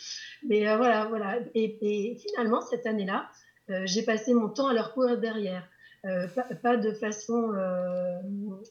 Mais 0.47 0.61
voilà, 0.77 1.07
voilà. 1.07 1.39
Et, 1.55 2.17
finalement 2.21 2.61
cette 2.61 2.85
année-là, 2.85 3.29
j'ai 3.85 4.03
passé 4.03 4.33
mon 4.33 4.49
temps 4.49 4.67
à 4.67 4.73
leur 4.73 4.93
courir 4.93 5.17
derrière. 5.17 5.67
Pas, 6.03 6.43
pas, 6.61 6.75
de 6.75 6.91
façon 6.91 7.51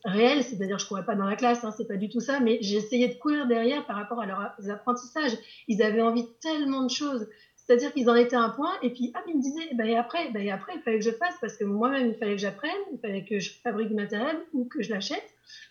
réelle, 0.04 0.42
c'est-à-dire 0.42 0.78
je 0.78 0.86
courais 0.86 1.04
pas 1.04 1.14
dans 1.14 1.24
la 1.24 1.34
classe, 1.34 1.64
hein, 1.64 1.72
c'est 1.74 1.88
pas 1.88 1.96
du 1.96 2.10
tout 2.10 2.20
ça, 2.20 2.40
mais 2.40 2.56
essayé 2.56 3.08
de 3.08 3.14
courir 3.14 3.46
derrière 3.46 3.86
par 3.86 3.96
rapport 3.96 4.20
à 4.20 4.26
leurs 4.26 4.70
apprentissages. 4.70 5.32
Ils 5.66 5.82
avaient 5.82 6.02
envie 6.02 6.24
de 6.24 6.32
tellement 6.42 6.82
de 6.84 6.90
choses. 6.90 7.26
C'est-à-dire 7.64 7.92
qu'ils 7.92 8.10
en 8.10 8.14
étaient 8.16 8.36
à 8.36 8.42
un 8.42 8.50
point, 8.50 8.72
et 8.82 8.90
puis 8.90 9.12
ah, 9.14 9.22
ils 9.28 9.36
me 9.36 9.40
disaient, 9.40 9.74
ben, 9.74 9.96
après, 9.96 10.30
ben, 10.32 10.48
après, 10.50 10.74
il 10.74 10.82
fallait 10.82 10.98
que 10.98 11.04
je 11.04 11.12
fasse, 11.12 11.34
parce 11.40 11.56
que 11.56 11.64
moi-même, 11.64 12.08
il 12.08 12.14
fallait 12.14 12.32
que 12.32 12.40
j'apprenne, 12.40 12.70
il 12.92 12.98
fallait 12.98 13.24
que 13.24 13.38
je 13.38 13.52
fabrique 13.62 13.88
du 13.88 13.94
matériel 13.94 14.36
ou 14.52 14.64
que 14.64 14.82
je 14.82 14.90
l'achète. 14.90 15.24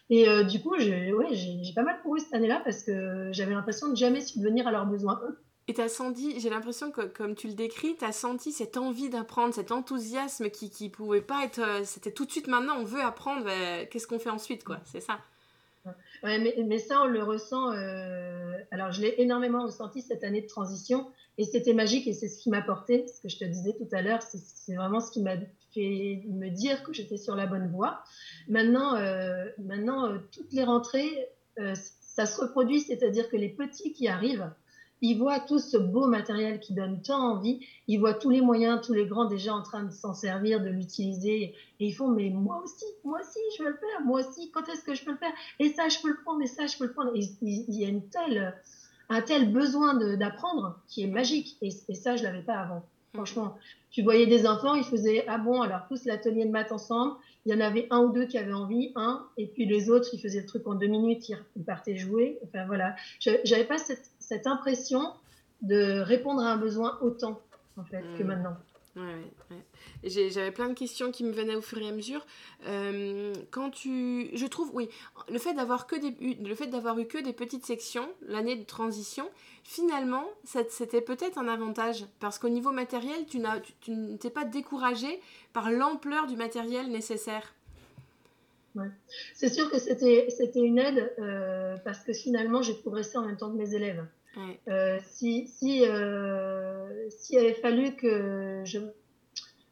Et 0.10 0.28
euh, 0.28 0.44
du 0.44 0.62
coup, 0.62 0.76
j'ai 0.80 1.14
ouais, 1.14 1.28
pas 1.76 1.84
mal 1.84 2.00
couru 2.02 2.20
cette 2.20 2.34
année-là, 2.34 2.62
parce 2.64 2.84
que 2.84 3.30
j'avais 3.34 3.54
l'impression 3.54 3.90
de 3.90 3.96
jamais 3.96 4.22
subvenir 4.22 4.68
à 4.68 4.72
leurs 4.72 4.86
besoins. 4.86 5.20
Et 5.72 5.74
tu 5.74 5.80
as 5.80 5.88
senti, 5.88 6.38
j'ai 6.38 6.50
l'impression 6.50 6.92
que 6.92 7.00
comme 7.00 7.34
tu 7.34 7.48
le 7.48 7.54
décris, 7.54 7.96
tu 7.98 8.04
as 8.04 8.12
senti 8.12 8.52
cette 8.52 8.76
envie 8.76 9.10
d'apprendre, 9.10 9.54
cet 9.54 9.72
enthousiasme 9.72 10.50
qui 10.50 10.70
qui 10.70 10.90
pouvait 10.90 11.22
pas 11.22 11.46
être. 11.46 11.60
Euh, 11.60 11.82
c'était 11.86 12.12
tout 12.12 12.26
de 12.26 12.32
suite 12.32 12.48
maintenant, 12.48 12.76
on 12.78 12.84
veut 12.84 13.00
apprendre, 13.00 13.46
ben, 13.46 13.88
qu'est-ce 13.88 14.06
qu'on 14.06 14.20
fait 14.20 14.30
ensuite, 14.30 14.66
quoi, 14.66 14.82
c'est 14.84 15.00
ça 15.00 15.20
Ouais, 16.24 16.40
mais, 16.68 16.78
ça, 16.78 17.04
on 17.04 17.06
le 17.06 17.24
ressent. 17.24 17.72
Euh, 17.72 18.52
alors, 18.72 18.92
je 18.92 19.02
l'ai 19.02 19.16
énormément 19.20 19.64
ressenti 19.64 20.02
cette 20.02 20.26
année 20.26 20.42
de 20.42 20.48
transition 20.48 21.10
et 21.38 21.46
c'était 21.46 21.74
magique 21.74 22.06
et 22.06 22.12
c'est 22.12 22.28
ce 22.28 22.38
qui 22.38 22.50
m'a 22.50 22.62
porté. 22.62 23.06
Ce 23.08 23.22
que 23.22 23.30
je 23.30 23.38
te 23.38 23.46
disais 23.46 23.74
tout 23.78 23.88
à 23.94 24.02
l'heure, 24.02 24.22
c'est 24.24 24.76
vraiment 24.76 25.00
ce 25.00 25.10
qui 25.10 25.22
m'a 25.22 25.38
fait 25.74 26.22
me 26.28 26.50
dire 26.50 26.84
que 26.84 26.92
j'étais 26.92 27.16
sur 27.16 27.38
la 27.38 27.48
bonne 27.48 27.72
voie. 27.72 28.04
Maintenant, 28.50 28.98
euh, 28.98 29.46
maintenant 29.58 30.12
euh, 30.12 30.18
toutes 30.34 30.52
les 30.52 30.66
rentrées, 30.66 31.30
ça 32.02 32.26
se 32.26 32.42
reproduit, 32.42 32.82
c'est-à-dire 32.82 33.30
que 33.30 33.38
les 33.38 33.50
petits 33.50 33.94
qui 33.94 34.10
arrivent, 34.10 34.52
ils 35.02 35.16
voient 35.16 35.40
tout 35.40 35.60
ce 35.60 35.78
beau 35.78 36.08
matériel 36.08 36.60
qui 36.60 36.74
donne 36.74 37.02
tant 37.02 37.34
envie, 37.34 37.60
ils 37.88 37.98
voient 37.98 38.14
tous 38.14 38.30
les 38.30 38.42
moyens, 38.42 38.80
tous 38.86 38.94
les 38.94 39.06
grands 39.06 39.26
déjà 39.26 39.54
en 39.54 39.64
train 39.64 39.84
de 39.84 39.92
s'en 39.92 40.14
servir, 40.14 40.62
de 40.62 40.70
l'utiliser, 40.70 41.56
et 41.80 41.86
ils 41.86 41.94
font, 41.94 42.08
mais 42.08 42.30
moi 42.30 42.62
aussi, 42.64 42.86
moi 43.04 43.20
aussi, 43.20 43.40
je 43.58 43.64
veux 43.64 43.70
le 43.70 43.78
faire, 43.78 44.06
moi 44.06 44.22
aussi, 44.22 44.52
quand 44.52 44.68
est-ce 44.70 44.84
que 44.84 44.94
je 44.94 45.04
peux 45.04 45.12
le 45.12 45.18
faire? 45.18 45.34
Et 45.60 45.70
ça, 45.70 45.90
je 45.90 46.00
peux 46.02 46.10
le 46.10 46.18
prendre, 46.24 46.42
et 46.42 46.48
ça, 46.48 46.68
je 46.68 46.78
peux 46.78 46.86
le 46.86 46.94
prendre. 46.94 47.12
Et 47.16 47.22
il 47.42 47.80
y 47.80 47.86
a 47.86 47.90
une 47.90 48.08
telle, 48.10 48.56
un 49.10 49.22
tel 49.22 49.52
besoin 49.52 49.96
d'apprendre 50.16 50.80
qui 50.88 51.04
est 51.04 51.08
magique, 51.08 51.58
et, 51.62 51.72
ça, 51.72 52.16
je 52.16 52.24
l'avais 52.24 52.44
pas 52.44 52.60
avant. 52.60 52.86
Franchement, 53.14 53.58
tu 53.90 54.04
voyais 54.04 54.26
des 54.26 54.48
enfants, 54.48 54.76
ils 54.76 54.86
faisaient 54.86 55.26
ah 55.28 55.38
bon, 55.38 55.62
alors 55.62 55.82
tous 55.90 56.06
l'atelier 56.06 56.46
de 56.46 56.52
maths 56.52 56.72
ensemble. 56.72 57.16
Il 57.46 57.52
y 57.52 57.56
en 57.56 57.60
avait 57.60 57.88
un 57.90 58.02
ou 58.02 58.12
deux 58.12 58.26
qui 58.26 58.38
avaient 58.38 58.54
envie, 58.54 58.92
un, 58.96 59.26
et 59.36 59.48
puis 59.48 59.66
les 59.66 59.90
autres, 59.90 60.10
ils 60.14 60.20
faisaient 60.20 60.42
le 60.42 60.46
truc 60.46 60.66
en 60.68 60.76
deux 60.76 60.88
minutes, 60.88 61.28
ils 61.28 61.64
partaient 61.66 61.98
jouer. 61.98 62.40
Enfin 62.44 62.66
voilà, 62.68 62.96
j'avais 63.20 63.66
pas 63.66 63.80
cette, 63.80 64.12
cette 64.32 64.48
impression 64.48 65.14
de 65.62 66.00
répondre 66.00 66.42
à 66.42 66.54
un 66.54 66.58
besoin 66.58 66.98
autant, 67.02 67.42
en 67.76 67.84
fait, 67.84 68.02
que 68.18 68.24
hmm. 68.24 68.28
maintenant. 68.28 68.56
J'avais 70.04 70.52
plein 70.52 70.70
de 70.70 70.74
questions 70.74 71.12
qui 71.12 71.26
me 71.26 71.32
venaient 71.32 71.56
au 71.56 71.62
fur 71.62 71.80
et 71.80 71.90
à 71.90 71.92
mesure. 71.92 72.26
Euh, 72.68 73.34
quand 73.52 73.72
tu, 73.72 74.30
je 74.34 74.46
trouve, 74.46 74.70
oui, 74.74 74.90
le 75.30 75.38
fait 75.38 75.54
d'avoir 75.54 75.86
que 75.86 75.98
des, 75.98 76.36
le 76.36 76.56
fait 76.56 76.68
d'avoir 76.68 76.98
eu 77.00 77.08
que 77.08 77.18
des 77.18 77.34
petites 77.34 77.66
sections, 77.66 78.08
l'année 78.26 78.56
de 78.56 78.64
transition, 78.64 79.30
finalement, 79.64 80.26
c'était 80.46 81.02
peut-être 81.02 81.38
un 81.38 81.50
avantage 81.50 82.06
parce 82.22 82.40
qu'au 82.40 82.50
niveau 82.50 82.72
matériel, 82.72 83.26
tu 83.28 83.40
n'as, 83.40 83.60
tu, 83.82 84.18
pas 84.34 84.46
découragé 84.46 85.20
par 85.52 85.72
l'ampleur 85.72 86.28
du 86.28 86.38
matériel 86.38 86.90
nécessaire. 86.90 87.54
C'est 89.34 89.50
sûr 89.50 89.70
que 89.70 89.78
c'était, 89.78 90.28
c'était 90.30 90.62
une 90.62 90.80
aide 90.80 91.14
euh, 91.20 91.76
parce 91.84 92.00
que 92.00 92.14
finalement, 92.14 92.62
j'ai 92.62 92.74
progressé 92.76 93.18
en 93.18 93.26
même 93.26 93.36
temps 93.36 93.52
que 93.52 93.58
mes 93.58 93.76
élèves. 93.76 94.06
Euh, 94.38 94.98
si, 95.04 95.48
si, 95.48 95.86
euh, 95.86 97.10
s'il 97.10 97.38
avait 97.38 97.54
fallu 97.54 97.96
que 97.96 98.62
je, 98.64 98.80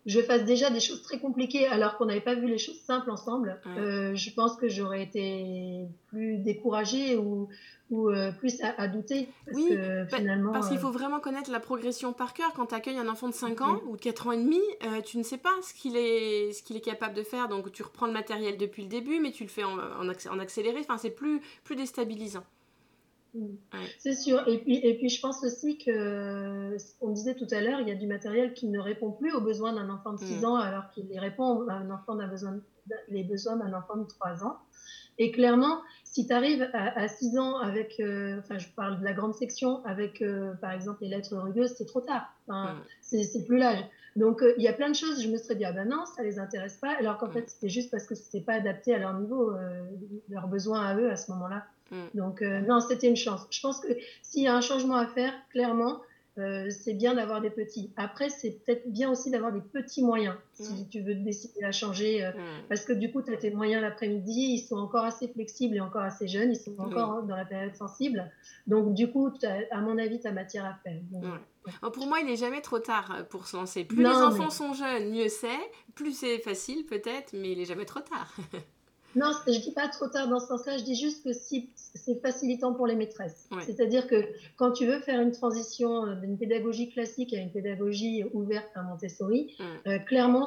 je 0.05 0.19
fasse 0.21 0.43
déjà 0.43 0.69
des 0.69 0.79
choses 0.79 1.01
très 1.01 1.19
compliquées 1.19 1.65
alors 1.67 1.97
qu'on 1.97 2.05
n'avait 2.05 2.19
pas 2.19 2.35
vu 2.35 2.47
les 2.47 2.57
choses 2.57 2.79
simples 2.81 3.09
ensemble, 3.09 3.61
euh, 3.67 4.13
je 4.15 4.33
pense 4.33 4.57
que 4.57 4.67
j'aurais 4.67 5.03
été 5.03 5.85
plus 6.07 6.37
découragée 6.39 7.15
ou, 7.15 7.48
ou 7.89 8.09
plus 8.39 8.61
à, 8.61 8.87
douter. 8.89 9.29
Parce 9.45 9.57
oui, 9.57 9.69
que, 9.69 10.03
bah, 10.03 10.17
finalement, 10.17 10.51
parce 10.51 10.67
qu'il 10.67 10.79
faut 10.79 10.91
vraiment 10.91 11.22
connaître 11.22 11.51
la 11.51 11.61
progression 11.61 12.11
par 12.11 12.33
cœur. 12.33 12.51
Quand 12.53 12.67
tu 12.67 12.75
accueilles 12.75 12.98
un 12.98 13.07
enfant 13.07 13.29
de 13.29 13.33
5 13.33 13.61
ans 13.61 13.81
ou 13.87 13.95
de 13.95 14.01
4 14.01 14.27
ans 14.27 14.31
et 14.33 14.37
demi, 14.37 14.61
tu 15.05 15.17
ne 15.17 15.24
sais 15.24 15.37
pas 15.37 15.53
ce 15.61 15.74
qu'il 15.74 15.95
est, 15.95 16.51
ce 16.51 16.63
qu'il 16.63 16.75
est 16.75 16.81
capable 16.81 17.13
de 17.13 17.24
faire. 17.24 17.48
Donc 17.48 17.72
tu 17.72 17.81
reprends 17.81 18.07
le 18.07 18.13
matériel 18.13 18.57
depuis 18.57 18.83
le 18.83 18.89
début, 18.89 19.22
mais 19.22 19.31
tu 19.31 19.43
le 19.43 19.50
fais 19.50 19.63
en, 19.63 19.77
en, 19.77 20.09
en 20.09 20.39
accéléré. 20.39 20.79
Enfin, 20.81 20.98
c'est 20.98 21.11
plus, 21.11 21.39
plus 21.63 21.77
déstabilisant. 21.77 22.43
C'est 23.98 24.13
sûr. 24.13 24.48
Et 24.48 24.59
puis, 24.59 24.77
et 24.77 24.98
puis, 24.98 25.09
je 25.09 25.22
pense 25.22 25.44
aussi 25.44 25.77
que, 25.77 26.75
on 27.01 27.11
disait 27.11 27.35
tout 27.35 27.48
à 27.51 27.61
l'heure, 27.61 27.79
il 27.81 27.87
y 27.87 27.92
a 27.92 27.96
du 27.96 28.07
matériel 28.07 28.53
qui 28.53 28.68
ne 28.68 28.79
répond 28.79 29.11
plus 29.11 29.33
aux 29.33 29.42
besoins 29.42 29.74
d'un 29.74 29.89
enfant 29.89 30.13
de 30.13 30.20
6 30.20 30.42
mm. 30.42 30.46
ans, 30.46 30.55
alors 30.55 30.89
qu'il 30.92 31.20
répond 31.20 31.68
à 31.68 31.74
un 31.74 31.89
enfant 31.92 32.15
d'un 32.15 32.27
besoin, 32.27 32.59
les 33.09 33.24
besoins 33.24 33.57
d'un 33.57 33.74
enfant 33.74 33.98
de 33.98 34.07
3 34.07 34.44
ans. 34.44 34.57
Et 35.18 35.31
clairement, 35.31 35.81
si 36.05 36.25
tu 36.25 36.33
arrives 36.33 36.70
à, 36.74 37.07
6 37.07 37.37
ans 37.37 37.57
avec, 37.57 38.00
euh, 38.00 38.39
enfin, 38.39 38.57
je 38.57 38.68
parle 38.70 39.00
de 39.00 39.03
la 39.03 39.13
grande 39.13 39.35
section, 39.35 39.85
avec, 39.85 40.22
euh, 40.22 40.53
par 40.55 40.72
exemple, 40.72 41.00
les 41.01 41.09
lettres 41.09 41.35
rugueuses, 41.35 41.74
c'est 41.77 41.85
trop 41.85 42.01
tard. 42.01 42.33
Enfin, 42.48 42.74
mm. 42.74 42.83
C'est 43.01 43.46
plus 43.46 43.57
l'âge. 43.57 43.83
Donc, 44.15 44.42
euh, 44.42 44.53
il 44.57 44.63
y 44.63 44.68
a 44.68 44.74
plein 44.74 44.89
de 44.89 44.96
choses, 44.96 45.22
je 45.22 45.29
me 45.29 45.37
serais 45.37 45.55
dit, 45.55 45.65
ah 45.65 45.72
ben 45.74 45.87
non, 45.87 46.05
ça 46.05 46.24
les 46.24 46.39
intéresse 46.39 46.77
pas, 46.77 46.96
alors 46.98 47.18
qu'en 47.18 47.27
mm. 47.27 47.33
fait, 47.33 47.50
c'était 47.50 47.70
juste 47.70 47.92
parce 47.92 48.07
que 48.07 48.15
c'était 48.15 48.42
pas 48.42 48.53
adapté 48.53 48.96
à 48.96 48.98
leur 48.98 49.13
niveau, 49.20 49.53
leurs 50.29 50.48
besoins 50.48 50.81
à 50.81 50.96
eux 50.96 51.11
à 51.11 51.18
ce 51.18 51.31
moment-là. 51.31 51.65
Mm. 51.91 52.17
Donc, 52.17 52.41
euh, 52.41 52.61
non, 52.61 52.79
c'était 52.79 53.07
une 53.07 53.15
chance. 53.15 53.41
Je 53.49 53.61
pense 53.61 53.79
que 53.79 53.87
s'il 54.21 54.43
y 54.43 54.47
a 54.47 54.55
un 54.55 54.61
changement 54.61 54.95
à 54.95 55.07
faire, 55.07 55.33
clairement, 55.51 56.01
euh, 56.37 56.69
c'est 56.69 56.93
bien 56.93 57.15
d'avoir 57.15 57.41
des 57.41 57.49
petits. 57.49 57.91
Après, 57.97 58.29
c'est 58.29 58.63
peut-être 58.63 58.89
bien 58.89 59.11
aussi 59.11 59.29
d'avoir 59.29 59.51
des 59.51 59.59
petits 59.61 60.03
moyens 60.03 60.35
si 60.53 60.83
mm. 60.83 60.89
tu 60.89 61.01
veux 61.01 61.15
décider 61.15 61.63
à 61.63 61.71
changer. 61.71 62.23
Euh, 62.23 62.31
mm. 62.31 62.67
Parce 62.69 62.85
que 62.85 62.93
du 62.93 63.11
coup, 63.11 63.21
tu 63.21 63.33
as 63.33 63.37
tes 63.37 63.51
moyens 63.51 63.81
l'après-midi, 63.81 64.53
ils 64.53 64.59
sont 64.59 64.77
encore 64.77 65.03
assez 65.03 65.27
flexibles 65.27 65.75
et 65.75 65.81
encore 65.81 66.03
assez 66.03 66.27
jeunes, 66.27 66.51
ils 66.51 66.59
sont 66.59 66.79
encore 66.79 67.11
hein, 67.11 67.25
dans 67.27 67.35
la 67.35 67.45
période 67.45 67.75
sensible. 67.75 68.31
Donc, 68.67 68.93
du 68.93 69.11
coup, 69.11 69.33
à 69.71 69.81
mon 69.81 69.97
avis, 69.97 70.19
tu 70.19 70.27
as 70.27 70.31
matière 70.31 70.65
à 70.65 70.79
faire. 70.83 71.91
pour 71.91 72.07
moi, 72.07 72.19
il 72.21 72.27
n'est 72.27 72.37
jamais 72.37 72.61
trop 72.61 72.79
tard 72.79 73.25
pour 73.29 73.47
se 73.47 73.57
lancer. 73.57 73.83
Plus 73.83 74.03
les 74.03 74.07
enfants 74.07 74.49
sont 74.49 74.73
jeunes, 74.73 75.11
mieux 75.11 75.29
c'est. 75.29 75.59
Plus 75.95 76.13
c'est 76.13 76.39
facile, 76.39 76.85
peut-être, 76.85 77.33
mais 77.33 77.51
il 77.51 77.57
n'est 77.57 77.65
jamais 77.65 77.85
trop 77.85 78.01
tard. 78.01 78.33
Non, 79.15 79.31
je 79.48 79.59
dis 79.59 79.72
pas 79.72 79.87
trop 79.87 80.07
tard 80.07 80.27
dans 80.27 80.39
ce 80.39 80.48
sens-là, 80.48 80.77
je 80.77 80.83
dis 80.83 80.95
juste 80.95 81.24
que 81.24 81.33
si 81.33 81.69
c'est 81.75 82.22
facilitant 82.22 82.74
pour 82.74 82.85
les 82.85 82.95
maîtresses. 82.95 83.48
C'est-à-dire 83.65 84.07
que 84.07 84.24
quand 84.55 84.72
tu 84.72 84.85
veux 84.85 85.00
faire 85.00 85.19
une 85.22 85.31
transition 85.31 86.05
euh, 86.05 86.15
d'une 86.15 86.37
pédagogie 86.37 86.89
classique 86.89 87.33
à 87.33 87.37
une 87.37 87.51
pédagogie 87.51 88.24
ouverte 88.33 88.69
à 88.75 88.83
Montessori, 88.83 89.55
euh, 89.87 89.98
clairement, 90.00 90.45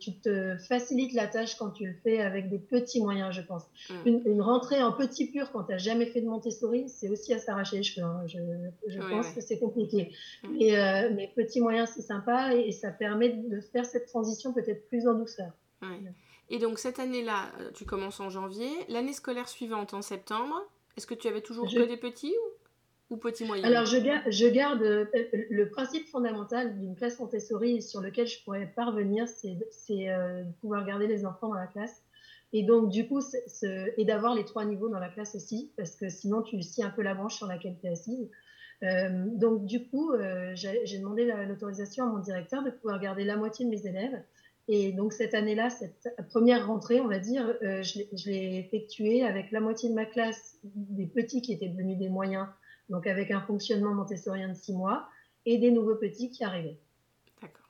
tu 0.00 0.14
te 0.14 0.56
facilites 0.68 1.12
la 1.14 1.28
tâche 1.28 1.56
quand 1.56 1.70
tu 1.70 1.86
le 1.86 1.94
fais 2.02 2.20
avec 2.20 2.50
des 2.50 2.58
petits 2.58 3.00
moyens, 3.00 3.34
je 3.34 3.42
pense. 3.42 3.64
Une, 4.04 4.42
rentrée 4.42 4.82
en 4.82 4.92
petit 4.92 5.26
pur 5.26 5.52
quand 5.52 5.64
tu 5.64 5.72
n'as 5.72 5.78
jamais 5.78 6.06
fait 6.06 6.20
de 6.20 6.26
Montessori, 6.26 6.88
c'est 6.88 7.08
aussi 7.08 7.32
à 7.32 7.38
s'arracher 7.38 7.76
les 7.76 7.82
cheveux. 7.84 8.04
Hein. 8.04 8.24
Je, 8.26 8.98
pense 8.98 9.28
que 9.30 9.40
c'est 9.40 9.58
compliqué. 9.58 10.10
Mais, 10.50 10.76
euh, 10.76 11.10
mais 11.14 11.30
petits 11.34 11.60
moyens, 11.60 11.90
c'est 11.94 12.02
sympa 12.02 12.54
et, 12.54 12.72
ça 12.72 12.90
permet 12.90 13.28
de 13.28 13.60
faire 13.60 13.84
cette 13.84 14.06
transition 14.06 14.52
peut-être 14.52 14.88
plus 14.88 15.06
en 15.06 15.14
douceur. 15.14 15.52
Et 16.52 16.58
donc 16.58 16.78
cette 16.78 16.98
année-là, 16.98 17.50
euh, 17.60 17.70
tu 17.72 17.86
commences 17.86 18.20
en 18.20 18.28
janvier. 18.28 18.68
L'année 18.90 19.14
scolaire 19.14 19.48
suivante 19.48 19.94
en 19.94 20.02
septembre, 20.02 20.54
est-ce 20.98 21.06
que 21.06 21.14
tu 21.14 21.26
avais 21.26 21.40
toujours 21.40 21.66
que 21.66 21.88
des 21.88 21.96
petits 21.96 22.34
ou, 23.08 23.16
petits 23.16 23.46
moyens? 23.46 23.66
Alors 23.66 23.86
je 23.86 23.96
garde, 23.96 24.30
je 24.30 24.46
garde 24.48 24.82
euh, 24.82 25.06
le 25.50 25.70
principe 25.70 26.06
fondamental 26.08 26.78
d'une 26.78 26.94
classe 26.94 27.18
Montessori 27.18 27.80
sur 27.80 28.02
lequel 28.02 28.26
je 28.26 28.44
pourrais 28.44 28.66
parvenir, 28.66 29.26
c'est 29.28 30.10
euh, 30.10 30.44
de 30.44 30.52
pouvoir 30.60 30.84
garder 30.84 31.06
les 31.06 31.24
enfants 31.24 31.48
dans 31.48 31.54
la 31.54 31.66
classe. 31.66 32.02
Et 32.52 32.64
donc, 32.64 32.90
du 32.90 33.08
coup, 33.08 33.20
et 33.96 34.04
d'avoir 34.04 34.34
les 34.34 34.44
trois 34.44 34.66
niveaux 34.66 34.90
dans 34.90 34.98
la 34.98 35.08
classe 35.08 35.34
aussi, 35.34 35.70
parce 35.78 35.96
que 35.96 36.10
sinon, 36.10 36.42
tu 36.42 36.60
scies 36.60 36.82
un 36.82 36.90
peu 36.90 37.00
la 37.00 37.14
branche 37.14 37.36
sur 37.36 37.46
laquelle 37.46 37.78
tu 37.80 37.86
es 37.86 37.90
assise. 37.92 38.28
donc, 39.38 39.64
du 39.64 39.88
coup, 39.88 40.12
j'ai 40.52 40.98
demandé 40.98 41.24
l'autorisation 41.48 42.04
à 42.04 42.08
mon 42.08 42.18
directeur 42.18 42.62
de 42.62 42.68
pouvoir 42.68 43.00
garder 43.00 43.24
la 43.24 43.38
moitié 43.38 43.64
de 43.64 43.70
mes 43.70 43.86
élèves 43.86 44.22
et 44.68 44.92
donc 44.92 45.12
cette 45.12 45.34
année-là, 45.34 45.70
cette 45.70 46.08
première 46.28 46.66
rentrée, 46.66 47.00
on 47.00 47.08
va 47.08 47.18
dire, 47.18 47.56
euh, 47.62 47.82
je 47.82 48.30
l'ai 48.30 48.58
effectuée 48.58 49.24
avec 49.24 49.50
la 49.50 49.60
moitié 49.60 49.88
de 49.88 49.94
ma 49.94 50.04
classe, 50.04 50.58
des 50.62 51.06
petits 51.06 51.42
qui 51.42 51.52
étaient 51.52 51.68
devenus 51.68 51.98
des 51.98 52.08
moyens, 52.08 52.46
donc 52.88 53.06
avec 53.06 53.30
un 53.30 53.40
fonctionnement 53.40 53.94
montessorien 53.94 54.48
de 54.48 54.54
six 54.54 54.72
mois, 54.72 55.08
et 55.46 55.58
des 55.58 55.70
nouveaux 55.72 55.96
petits 55.96 56.30
qui 56.30 56.44
arrivaient. 56.44 56.78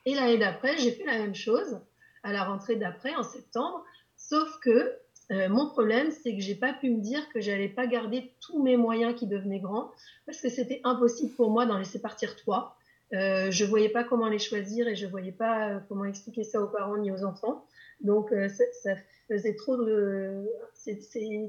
Et 0.04 0.14
l'année 0.14 0.38
d'après, 0.38 0.76
j'ai 0.78 0.92
fait 0.92 1.04
la 1.04 1.18
même 1.18 1.34
chose 1.34 1.80
à 2.22 2.32
la 2.32 2.44
rentrée 2.44 2.76
d'après, 2.76 3.14
en 3.14 3.22
septembre, 3.22 3.84
sauf 4.16 4.58
que 4.60 4.92
euh, 5.30 5.48
mon 5.48 5.68
problème, 5.70 6.10
c'est 6.10 6.34
que 6.34 6.42
j'ai 6.42 6.54
pas 6.54 6.74
pu 6.74 6.90
me 6.90 7.00
dire 7.00 7.26
que 7.30 7.40
j'allais 7.40 7.68
pas 7.68 7.86
garder 7.86 8.32
tous 8.40 8.62
mes 8.62 8.76
moyens 8.76 9.14
qui 9.14 9.26
devenaient 9.26 9.60
grands, 9.60 9.90
parce 10.26 10.40
que 10.40 10.50
c'était 10.50 10.80
impossible 10.84 11.32
pour 11.34 11.50
moi 11.50 11.64
d'en 11.64 11.78
laisser 11.78 12.00
partir 12.00 12.36
trois. 12.36 12.76
Euh, 13.12 13.50
je 13.50 13.64
voyais 13.64 13.90
pas 13.90 14.04
comment 14.04 14.28
les 14.28 14.38
choisir 14.38 14.88
et 14.88 14.94
je 14.94 15.06
voyais 15.06 15.32
pas 15.32 15.68
euh, 15.68 15.78
comment 15.88 16.04
expliquer 16.04 16.44
ça 16.44 16.62
aux 16.62 16.68
parents 16.68 16.96
ni 16.96 17.10
aux 17.10 17.24
enfants. 17.24 17.66
Donc, 18.00 18.34
ça, 18.48 18.94
faisait 19.28 19.54
trop 19.54 19.76
de. 19.76 20.44
C'est 20.74 20.98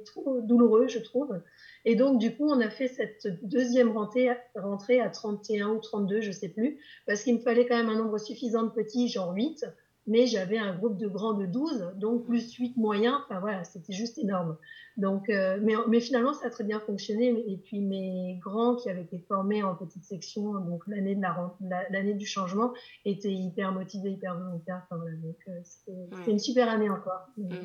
trop 0.06 0.40
douloureux, 0.42 0.88
je 0.88 1.00
trouve. 1.00 1.42
Et 1.84 1.96
donc, 1.96 2.20
du 2.20 2.36
coup, 2.36 2.48
on 2.48 2.62
a 2.62 2.70
fait 2.70 2.88
cette 2.88 3.28
deuxième 3.44 3.90
rentrée, 3.92 4.30
rentrée 4.54 5.00
à 5.00 5.10
31 5.10 5.70
ou 5.70 5.80
32, 5.80 6.22
je 6.22 6.32
sais 6.32 6.50
plus, 6.50 6.78
parce 7.08 7.24
qu'il 7.24 7.34
me 7.34 7.40
fallait 7.40 7.66
quand 7.66 7.76
même 7.76 7.90
un 7.90 7.98
nombre 7.98 8.20
suffisant 8.20 8.62
de 8.62 8.70
petits, 8.70 9.08
genre 9.08 9.34
8 9.34 9.66
mais 10.08 10.28
j'avais 10.28 10.58
un 10.58 10.76
groupe 10.76 10.98
de 10.98 11.08
grands 11.08 11.34
de 11.34 11.46
12, 11.46 11.94
donc 11.96 12.26
plus 12.26 12.54
8 12.54 12.78
moyens, 12.78 13.16
enfin 13.24 13.40
voilà, 13.40 13.64
c'était 13.64 13.94
juste 13.94 14.18
énorme. 14.18 14.58
Donc, 14.98 15.30
euh, 15.30 15.58
mais, 15.62 15.74
mais, 15.88 16.00
finalement, 16.00 16.34
ça 16.34 16.48
a 16.48 16.50
très 16.50 16.64
bien 16.64 16.80
fonctionné. 16.80 17.44
Et 17.48 17.58
puis 17.58 17.80
mes 17.80 18.40
grands 18.44 18.76
qui 18.76 18.90
avaient 18.90 19.02
été 19.02 19.18
formés 19.28 19.64
en 19.64 19.76
petite 19.76 20.04
section, 20.04 20.54
donc 20.60 20.84
l'année 20.88 21.16
de 21.16 21.22
la, 21.22 21.90
l'année 21.90 22.14
du 22.14 22.26
changement, 22.26 22.74
étaient 23.06 23.34
hyper 23.34 23.72
motivés, 23.72 24.12
hyper 24.12 24.38
volontaires. 24.38 24.86
Enfin, 24.86 24.98
voilà, 24.98 25.16
donc 25.18 25.38
euh, 25.48 25.60
c'était, 25.64 26.32
une 26.32 26.40
super 26.40 26.70
année 26.70 26.90
encore. 26.90 27.28
Mmh. 27.38 27.56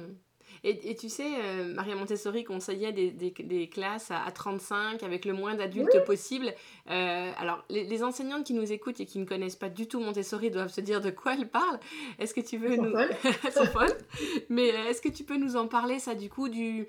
Et, 0.64 0.96
tu 0.96 1.08
sais, 1.08 1.26
euh, 1.40 1.72
Maria 1.74 1.94
Montessori 1.94 2.44
conseillait 2.44 2.92
des, 2.92 3.10
des, 3.10 3.68
classes 3.68 4.10
à, 4.10 4.30
35 4.30 5.02
avec 5.02 5.24
le 5.24 5.32
moins 5.32 5.54
d'adultes 5.54 6.04
possible. 6.04 6.52
Euh, 6.90 7.30
alors, 7.38 7.64
les, 7.70 8.02
enseignantes 8.02 8.44
qui 8.44 8.54
nous 8.54 8.72
écoutent 8.72 9.00
et 9.00 9.06
qui 9.06 9.18
ne 9.18 9.24
connaissent 9.24 9.56
pas 9.56 9.68
du 9.68 9.86
tout 9.86 10.00
Montessori 10.00 10.50
doivent 10.50 10.72
se 10.72 10.80
dire 10.80 11.00
de 11.00 11.10
quoi 11.10 11.34
elle 11.34 11.48
parle. 11.48 11.78
Est-ce 12.18 12.34
que 12.34 12.40
tu 12.40 12.58
veux 12.58 12.76
nous... 12.76 12.96
Elles 13.44 13.52
sont 13.52 13.66
folles. 13.66 13.96
Mais 14.48 14.72
euh, 14.72 14.88
est-ce 14.88 15.00
que 15.00 15.08
tu 15.08 15.24
peux 15.24 15.36
nous 15.36 15.56
en 15.56 15.68
parler, 15.68 15.98
ça, 15.98 16.14
du 16.14 16.28
coup 16.28 16.48
du... 16.48 16.86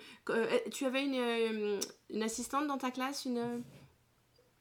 Tu 0.72 0.86
avais 0.86 1.04
une, 1.04 1.80
une 2.10 2.24
assistante 2.24 2.68
dans 2.68 2.78
ta 2.78 2.92
classe 2.92 3.26
une... 3.26 3.64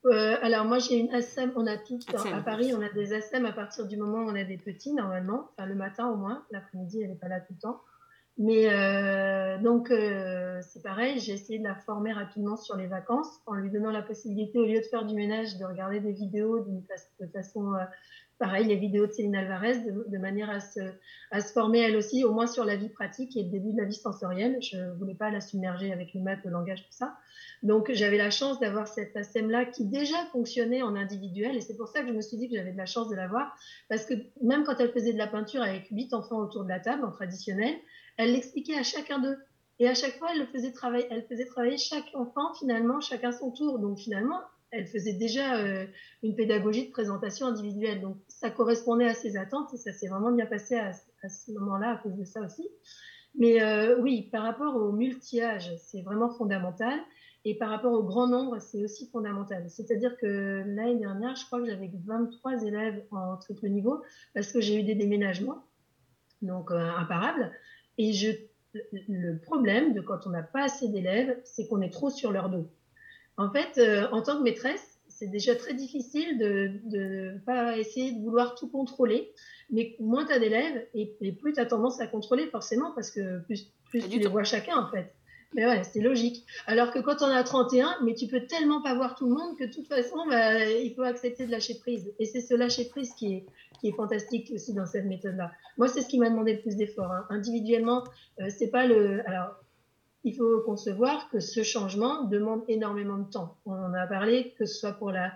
alors 0.04 0.64
moi 0.64 0.78
j'ai 0.78 0.98
une 0.98 1.12
ASM, 1.14 1.52
on 1.56 1.66
a 1.66 1.76
tout 1.76 1.98
à 2.14 2.40
Paris, 2.40 2.72
on 2.74 2.80
a 2.80 2.88
des 2.90 3.12
ASM 3.12 3.44
à 3.44 3.52
partir 3.52 3.86
du 3.86 3.96
moment 3.96 4.18
où 4.18 4.30
on 4.30 4.34
a 4.34 4.44
des 4.44 4.56
petits 4.56 4.92
normalement, 4.92 5.50
enfin 5.52 5.66
le 5.66 5.74
matin 5.74 6.08
au 6.08 6.16
moins, 6.16 6.44
l'après-midi 6.50 7.02
elle 7.02 7.10
n'est 7.10 7.16
pas 7.16 7.28
là 7.28 7.40
tout 7.40 7.52
le 7.52 7.60
temps. 7.60 7.80
Mais 8.38 8.72
euh, 8.72 9.58
donc, 9.58 9.90
euh, 9.90 10.60
c'est 10.62 10.82
pareil, 10.82 11.18
j'ai 11.18 11.32
essayé 11.32 11.58
de 11.58 11.64
la 11.64 11.74
former 11.74 12.12
rapidement 12.12 12.56
sur 12.56 12.76
les 12.76 12.86
vacances 12.86 13.40
en 13.46 13.54
lui 13.54 13.68
donnant 13.68 13.90
la 13.90 14.02
possibilité, 14.02 14.58
au 14.60 14.64
lieu 14.64 14.78
de 14.78 14.84
faire 14.84 15.04
du 15.04 15.16
ménage, 15.16 15.58
de 15.58 15.64
regarder 15.64 15.98
des 15.98 16.12
vidéos 16.12 16.64
de 16.64 17.26
façon, 17.26 17.74
euh, 17.74 17.82
pareil, 18.38 18.64
les 18.64 18.76
vidéos 18.76 19.08
de 19.08 19.10
Céline 19.10 19.34
Alvarez, 19.34 19.80
de, 19.80 20.18
manière 20.18 20.50
à 20.50 20.60
se, 20.60 20.78
à 21.32 21.40
se, 21.40 21.52
former 21.52 21.80
elle 21.80 21.96
aussi, 21.96 22.22
au 22.22 22.32
moins 22.32 22.46
sur 22.46 22.64
la 22.64 22.76
vie 22.76 22.90
pratique 22.90 23.36
et 23.36 23.42
le 23.42 23.50
début 23.50 23.72
de 23.72 23.78
la 23.78 23.86
vie 23.86 23.96
sensorielle. 23.96 24.58
Je 24.62 24.76
ne 24.76 24.92
voulais 24.92 25.16
pas 25.16 25.30
la 25.30 25.40
submerger 25.40 25.92
avec 25.92 26.14
les 26.14 26.20
maths, 26.20 26.44
le 26.44 26.52
langage, 26.52 26.84
tout 26.84 26.92
ça. 26.92 27.16
Donc, 27.64 27.90
j'avais 27.92 28.18
la 28.18 28.30
chance 28.30 28.60
d'avoir 28.60 28.86
cette 28.86 29.16
ASM-là 29.16 29.64
qui 29.64 29.84
déjà 29.84 30.16
fonctionnait 30.30 30.82
en 30.82 30.94
individuel 30.94 31.56
et 31.56 31.60
c'est 31.60 31.76
pour 31.76 31.88
ça 31.88 32.02
que 32.02 32.06
je 32.06 32.12
me 32.12 32.20
suis 32.20 32.36
dit 32.36 32.48
que 32.48 32.54
j'avais 32.54 32.70
de 32.70 32.78
la 32.78 32.86
chance 32.86 33.08
de 33.08 33.16
l'avoir 33.16 33.52
parce 33.88 34.06
que 34.06 34.14
même 34.44 34.62
quand 34.62 34.78
elle 34.78 34.92
faisait 34.92 35.12
de 35.12 35.18
la 35.18 35.26
peinture 35.26 35.62
avec 35.62 35.88
huit 35.90 36.14
enfants 36.14 36.38
autour 36.38 36.62
de 36.62 36.68
la 36.68 36.78
table 36.78 37.04
en 37.04 37.10
traditionnel, 37.10 37.74
elle 38.18 38.32
l'expliquait 38.32 38.76
à 38.76 38.82
chacun 38.82 39.18
d'eux. 39.18 39.38
Et 39.78 39.88
à 39.88 39.94
chaque 39.94 40.18
fois, 40.18 40.28
elle, 40.32 40.40
le 40.40 40.46
faisait 40.46 40.72
travailler, 40.72 41.06
elle 41.10 41.22
faisait 41.22 41.46
travailler 41.46 41.78
chaque 41.78 42.10
enfant, 42.14 42.52
finalement, 42.58 43.00
chacun 43.00 43.32
son 43.32 43.50
tour. 43.50 43.78
Donc, 43.78 43.98
finalement, 43.98 44.40
elle 44.70 44.86
faisait 44.86 45.12
déjà 45.12 45.56
euh, 45.56 45.86
une 46.22 46.34
pédagogie 46.34 46.86
de 46.86 46.90
présentation 46.90 47.46
individuelle. 47.46 48.00
Donc, 48.00 48.16
ça 48.26 48.50
correspondait 48.50 49.06
à 49.06 49.14
ses 49.14 49.36
attentes 49.36 49.72
et 49.72 49.76
ça 49.76 49.92
s'est 49.92 50.08
vraiment 50.08 50.32
bien 50.32 50.46
passé 50.46 50.76
à, 50.76 50.92
ce 51.28 51.52
moment-là 51.52 51.92
à 51.92 51.96
cause 51.96 52.16
de 52.16 52.24
ça 52.24 52.40
aussi. 52.40 52.68
Mais 53.36 53.62
euh, 53.62 53.98
oui, 54.00 54.28
par 54.32 54.42
rapport 54.42 54.74
au 54.74 54.92
multi-âge, 54.92 55.72
c'est 55.78 56.02
vraiment 56.02 56.30
fondamental. 56.30 56.98
Et 57.44 57.56
par 57.56 57.70
rapport 57.70 57.92
au 57.92 58.02
grand 58.02 58.26
nombre, 58.26 58.58
c'est 58.58 58.82
aussi 58.82 59.08
fondamental. 59.10 59.70
C'est-à-dire 59.70 60.16
que 60.16 60.64
l'année 60.66 60.96
dernière, 60.96 61.36
je 61.36 61.46
crois 61.46 61.60
que 61.60 61.66
j'avais 61.66 61.90
23 62.04 62.64
élèves 62.64 63.04
en 63.12 63.36
triple 63.36 63.68
niveau 63.68 64.02
parce 64.34 64.52
que 64.52 64.60
j'ai 64.60 64.80
eu 64.80 64.82
des 64.82 64.96
déménagements, 64.96 65.64
donc 66.42 66.72
euh, 66.72 66.90
imparables. 66.98 67.52
Et 67.98 68.12
je, 68.12 68.30
le 68.90 69.38
problème 69.38 69.92
de 69.92 70.00
quand 70.00 70.26
on 70.26 70.30
n'a 70.30 70.42
pas 70.42 70.64
assez 70.64 70.88
d'élèves, 70.88 71.36
c'est 71.44 71.66
qu'on 71.66 71.80
est 71.82 71.92
trop 71.92 72.10
sur 72.10 72.32
leur 72.32 72.48
dos. 72.48 72.68
En 73.36 73.50
fait, 73.50 73.78
euh, 73.78 74.08
en 74.12 74.22
tant 74.22 74.38
que 74.38 74.42
maîtresse, 74.42 74.98
c'est 75.08 75.28
déjà 75.28 75.54
très 75.56 75.74
difficile 75.74 76.38
de 76.38 76.70
ne 76.86 77.38
pas 77.38 77.76
essayer 77.76 78.12
de 78.12 78.20
vouloir 78.20 78.54
tout 78.54 78.68
contrôler. 78.68 79.32
Mais 79.70 79.96
moins 80.00 80.24
tu 80.24 80.32
as 80.32 80.38
d'élèves 80.38 80.86
et, 80.94 81.16
plus 81.40 81.52
tu 81.52 81.60
as 81.60 81.66
tendance 81.66 82.00
à 82.00 82.06
contrôler 82.06 82.46
forcément 82.46 82.92
parce 82.94 83.10
que 83.10 83.40
plus, 83.40 83.70
plus 83.90 84.08
tu 84.08 84.18
les 84.18 84.26
vois 84.26 84.44
chacun 84.44 84.76
en 84.76 84.88
fait. 84.90 85.12
Mais 85.54 85.66
ouais, 85.66 85.82
c'est 85.82 86.00
logique. 86.00 86.44
Alors 86.66 86.92
que 86.92 86.98
quand 86.98 87.22
on 87.22 87.26
a 87.26 87.42
31, 87.42 87.98
mais 88.04 88.14
tu 88.14 88.26
peux 88.26 88.44
tellement 88.46 88.82
pas 88.82 88.94
voir 88.94 89.14
tout 89.14 89.26
le 89.26 89.34
monde 89.34 89.56
que 89.58 89.64
de 89.64 89.72
toute 89.72 89.88
façon, 89.88 90.26
bah, 90.28 90.66
il 90.66 90.94
faut 90.94 91.02
accepter 91.02 91.46
de 91.46 91.50
lâcher 91.50 91.78
prise. 91.78 92.12
Et 92.18 92.26
c'est 92.26 92.42
ce 92.42 92.54
lâcher 92.54 92.84
prise 92.88 93.12
qui 93.14 93.34
est, 93.34 93.46
qui 93.80 93.88
est 93.88 93.92
fantastique 93.92 94.50
aussi 94.54 94.74
dans 94.74 94.86
cette 94.86 95.06
méthode-là. 95.06 95.52
Moi, 95.76 95.88
c'est 95.88 96.02
ce 96.02 96.08
qui 96.08 96.18
m'a 96.18 96.30
demandé 96.30 96.54
le 96.54 96.60
plus 96.60 96.76
d'efforts. 96.76 97.12
Hein. 97.12 97.26
Individuellement, 97.30 98.04
euh, 98.40 98.48
c'est 98.50 98.70
pas 98.70 98.86
le. 98.86 99.26
Alors, 99.28 99.54
il 100.24 100.34
faut 100.34 100.60
concevoir 100.60 101.30
que 101.30 101.40
ce 101.40 101.62
changement 101.62 102.24
demande 102.24 102.62
énormément 102.68 103.18
de 103.18 103.30
temps. 103.30 103.56
On 103.64 103.72
en 103.72 103.94
a 103.94 104.06
parlé, 104.06 104.54
que 104.58 104.66
ce 104.66 104.78
soit 104.78 104.92
pour 104.92 105.12
la, 105.12 105.32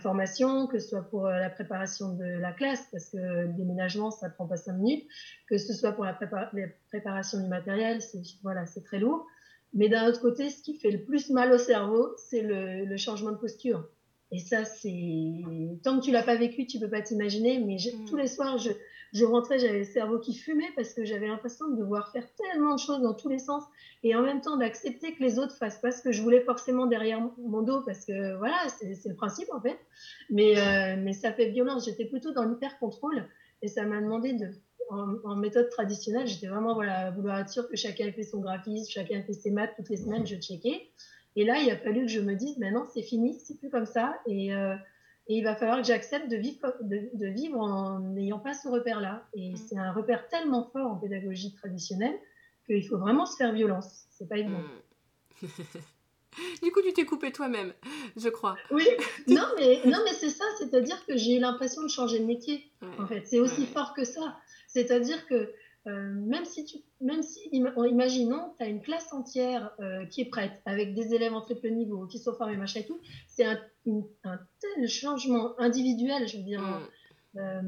formation, 0.00 0.66
que 0.66 0.80
ce 0.80 0.88
soit 0.88 1.02
pour 1.02 1.26
euh, 1.26 1.38
la 1.38 1.48
préparation 1.48 2.14
de 2.14 2.24
la 2.24 2.52
classe, 2.52 2.88
parce 2.90 3.10
que 3.10 3.16
le 3.16 3.52
déménagement, 3.52 4.10
ça 4.10 4.28
prend 4.28 4.46
pas 4.46 4.56
cinq 4.56 4.74
minutes, 4.74 5.06
que 5.48 5.58
ce 5.58 5.72
soit 5.72 5.92
pour 5.92 6.04
la, 6.04 6.18
la 6.20 6.66
préparation 6.88 7.40
du 7.40 7.48
matériel, 7.48 8.02
c'est 8.02 8.20
voilà, 8.42 8.66
c'est 8.66 8.82
très 8.82 8.98
lourd. 8.98 9.26
Mais 9.76 9.90
d'un 9.90 10.08
autre 10.08 10.20
côté, 10.20 10.48
ce 10.48 10.62
qui 10.62 10.74
fait 10.74 10.90
le 10.90 11.04
plus 11.04 11.30
mal 11.30 11.52
au 11.52 11.58
cerveau, 11.58 12.14
c'est 12.16 12.40
le, 12.40 12.96
changement 12.96 13.30
de 13.30 13.36
posture. 13.36 13.86
Et 14.32 14.38
ça, 14.38 14.64
c'est 14.64 15.78
tant 15.84 16.00
que 16.00 16.04
tu 16.04 16.10
l'as 16.10 16.22
pas 16.22 16.36
vécu, 16.36 16.66
tu 16.66 16.78
peux 16.78 16.90
pas 16.90 17.02
t'imaginer. 17.02 17.58
Mais 17.58 17.76
mm. 17.76 18.06
tous 18.06 18.16
les 18.16 18.26
soirs, 18.26 18.58
je, 18.58 18.70
je 19.12 19.24
rentrais, 19.24 19.58
j'avais 19.58 19.78
le 19.78 19.84
cerveau 19.84 20.18
qui 20.18 20.34
fumait 20.34 20.70
parce 20.74 20.94
que 20.94 21.04
j'avais 21.04 21.28
l'impression 21.28 21.68
de 21.68 21.76
devoir 21.76 22.10
faire 22.10 22.26
tellement 22.34 22.74
de 22.74 22.80
choses 22.80 23.00
dans 23.00 23.14
tous 23.14 23.28
les 23.28 23.38
sens 23.38 23.62
et 24.02 24.14
en 24.16 24.22
même 24.22 24.40
temps 24.40 24.56
d'accepter 24.56 25.14
que 25.14 25.22
les 25.22 25.38
autres 25.38 25.56
fassent 25.56 25.80
pas 25.80 25.92
ce 25.92 26.02
que 26.02 26.12
je 26.12 26.22
voulais 26.22 26.40
forcément 26.40 26.86
derrière 26.86 27.20
mon 27.38 27.62
dos 27.62 27.82
parce 27.82 28.04
que 28.04 28.36
voilà, 28.36 28.56
c'est 28.68 29.08
le 29.08 29.14
principe 29.14 29.48
en 29.52 29.60
fait. 29.60 29.78
Mais, 30.28 30.58
euh, 30.58 30.96
mais 30.98 31.12
ça 31.12 31.32
fait 31.32 31.50
violence. 31.50 31.84
J'étais 31.86 32.06
plutôt 32.06 32.32
dans 32.32 32.44
l'hyper 32.44 32.78
contrôle 32.78 33.24
et 33.62 33.68
ça 33.68 33.84
m'a 33.84 34.00
demandé 34.00 34.32
de 34.32 34.50
en, 34.88 35.36
méthode 35.36 35.68
traditionnelle, 35.70 36.26
j'étais 36.26 36.46
vraiment 36.46 36.74
voilà, 36.74 37.10
vouloir 37.10 37.40
être 37.40 37.48
sûre 37.48 37.68
que 37.68 37.76
chacun 37.76 38.12
fait 38.12 38.22
son 38.22 38.40
graphisme, 38.40 38.88
chacun 38.88 39.22
fait 39.22 39.32
ses 39.32 39.50
maths, 39.50 39.72
toutes 39.76 39.88
les 39.88 39.96
semaines, 39.96 40.26
je 40.26 40.36
checkais. 40.36 40.90
Et 41.36 41.44
là, 41.44 41.58
il 41.58 41.70
a 41.70 41.76
fallu 41.76 42.02
que 42.02 42.08
je 42.08 42.20
me 42.20 42.34
dise, 42.34 42.56
maintenant, 42.58 42.86
c'est 42.92 43.02
fini, 43.02 43.38
c'est 43.38 43.58
plus 43.58 43.68
comme 43.68 43.84
ça. 43.84 44.18
Et, 44.26 44.54
euh, 44.54 44.74
et, 45.28 45.36
il 45.36 45.44
va 45.44 45.54
falloir 45.54 45.78
que 45.78 45.86
j'accepte 45.86 46.30
de 46.30 46.36
vivre, 46.36 46.74
de, 46.80 47.26
vivre 47.26 47.60
en 47.60 48.00
n'ayant 48.00 48.38
pas 48.38 48.54
ce 48.54 48.68
repère-là. 48.68 49.28
Et 49.34 49.52
mmh. 49.52 49.56
c'est 49.56 49.78
un 49.78 49.92
repère 49.92 50.28
tellement 50.28 50.64
fort 50.72 50.90
en 50.90 50.96
pédagogie 50.96 51.54
traditionnelle 51.54 52.18
qu'il 52.64 52.86
faut 52.88 52.96
vraiment 52.96 53.26
se 53.26 53.36
faire 53.36 53.52
violence. 53.52 54.06
C'est 54.10 54.28
pas 54.28 54.38
évident. 54.38 54.62
Mmh. 55.42 55.46
du 56.62 56.72
coup, 56.72 56.80
tu 56.80 56.94
t'es 56.94 57.04
coupé 57.04 57.30
toi-même, 57.32 57.74
je 58.16 58.30
crois. 58.30 58.56
Oui, 58.70 58.86
non, 59.28 59.44
mais, 59.58 59.82
non, 59.84 59.98
mais 60.04 60.14
c'est 60.14 60.30
ça, 60.30 60.44
c'est-à-dire 60.58 61.04
que 61.04 61.18
j'ai 61.18 61.36
eu 61.36 61.38
l'impression 61.38 61.82
de 61.82 61.88
changer 61.88 62.18
de 62.18 62.24
métier. 62.24 62.70
En 62.98 63.06
fait, 63.06 63.26
c'est 63.26 63.40
aussi 63.40 63.66
fort 63.66 63.92
que 63.92 64.04
ça. 64.04 64.38
C'est-à-dire 64.68 65.26
que 65.26 65.52
euh, 65.86 66.10
même 66.14 66.44
si 66.44 66.64
tu, 66.64 66.78
même 67.00 67.22
si, 67.22 67.48
imaginons, 67.52 68.54
tu 68.58 68.64
as 68.64 68.68
une 68.68 68.82
classe 68.82 69.12
entière 69.12 69.72
euh, 69.78 70.04
qui 70.06 70.22
est 70.22 70.28
prête, 70.28 70.60
avec 70.64 70.94
des 70.94 71.14
élèves 71.14 71.32
en 71.32 71.42
triple 71.42 71.70
niveau, 71.70 72.06
qui 72.06 72.18
sont 72.18 72.34
formés, 72.34 72.56
machin 72.56 72.80
et 72.80 72.86
tout, 72.86 72.98
c'est 73.28 73.44
un, 73.44 73.58
tel 73.84 74.88
changement 74.88 75.58
individuel, 75.60 76.26
je 76.26 76.38
veux 76.38 76.42
dire, 76.42 76.60
mm. 76.60 77.38
euh, 77.38 77.62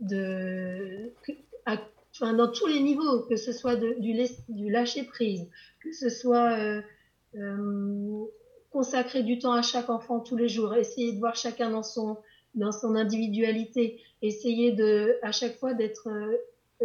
de, 0.00 1.12
dans 2.20 2.52
tous 2.52 2.66
les 2.66 2.80
niveaux, 2.80 3.20
que 3.22 3.36
ce 3.36 3.52
soit 3.52 3.76
du, 3.76 4.14
du 4.50 4.70
lâcher 4.70 5.04
prise, 5.04 5.48
que 5.82 5.92
ce 5.92 6.10
soit 6.10 6.82
consacrer 8.70 9.22
du 9.22 9.38
temps 9.38 9.52
à 9.52 9.62
chaque 9.62 9.88
enfant 9.88 10.20
tous 10.20 10.36
les 10.36 10.48
jours, 10.48 10.74
essayer 10.74 11.14
de 11.14 11.18
voir 11.18 11.36
chacun 11.36 11.70
dans 11.70 11.82
son, 11.82 12.18
dans 12.54 12.72
son 12.72 12.96
individualité, 12.96 14.02
essayer 14.20 14.72
de, 14.72 15.16
à 15.22 15.32
chaque 15.32 15.56
fois 15.56 15.72
d'être. 15.72 16.10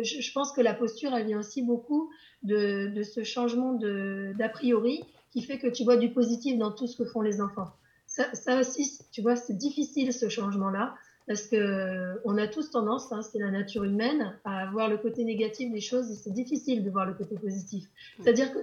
Je, 0.02 0.32
pense 0.34 0.52
que 0.52 0.62
la 0.62 0.74
posture, 0.74 1.14
elle 1.14 1.26
vient 1.26 1.40
aussi 1.40 1.62
beaucoup 1.62 2.10
de, 2.44 2.88
de 2.88 3.04
ce 3.04 3.24
changement 3.24 3.74
d'a 3.74 4.50
priori 4.50 5.04
qui 5.32 5.42
fait 5.42 5.58
que 5.58 5.68
tu 5.68 5.84
vois 5.84 5.98
du 5.98 6.12
positif 6.12 6.58
dans 6.58 6.72
tout 6.72 6.88
ce 6.88 6.98
que 6.98 7.06
font 7.06 7.22
les 7.22 7.42
enfants. 7.42 7.72
Ça, 8.08 8.34
ça 8.34 8.60
aussi, 8.60 9.00
tu 9.12 9.22
vois, 9.22 9.36
c'est 9.36 9.58
difficile 9.58 10.14
ce 10.14 10.30
changement-là 10.30 10.96
parce 11.28 11.48
que 11.48 12.22
on 12.24 12.38
a 12.38 12.48
tous 12.48 12.70
tendance, 12.70 13.12
hein, 13.12 13.22
c'est 13.22 13.40
la 13.40 13.50
nature 13.52 13.84
humaine, 13.84 14.38
à 14.46 14.68
voir 14.72 14.90
le 14.90 14.98
côté 14.98 15.24
négatif 15.24 15.72
des 15.72 15.82
choses 15.82 16.12
et 16.12 16.16
c'est 16.16 16.32
difficile 16.32 16.84
de 16.84 16.90
voir 16.90 17.06
le 17.06 17.14
côté 17.14 17.36
positif. 17.36 17.86
C'est-à-dire 18.22 18.54
que 18.54 18.60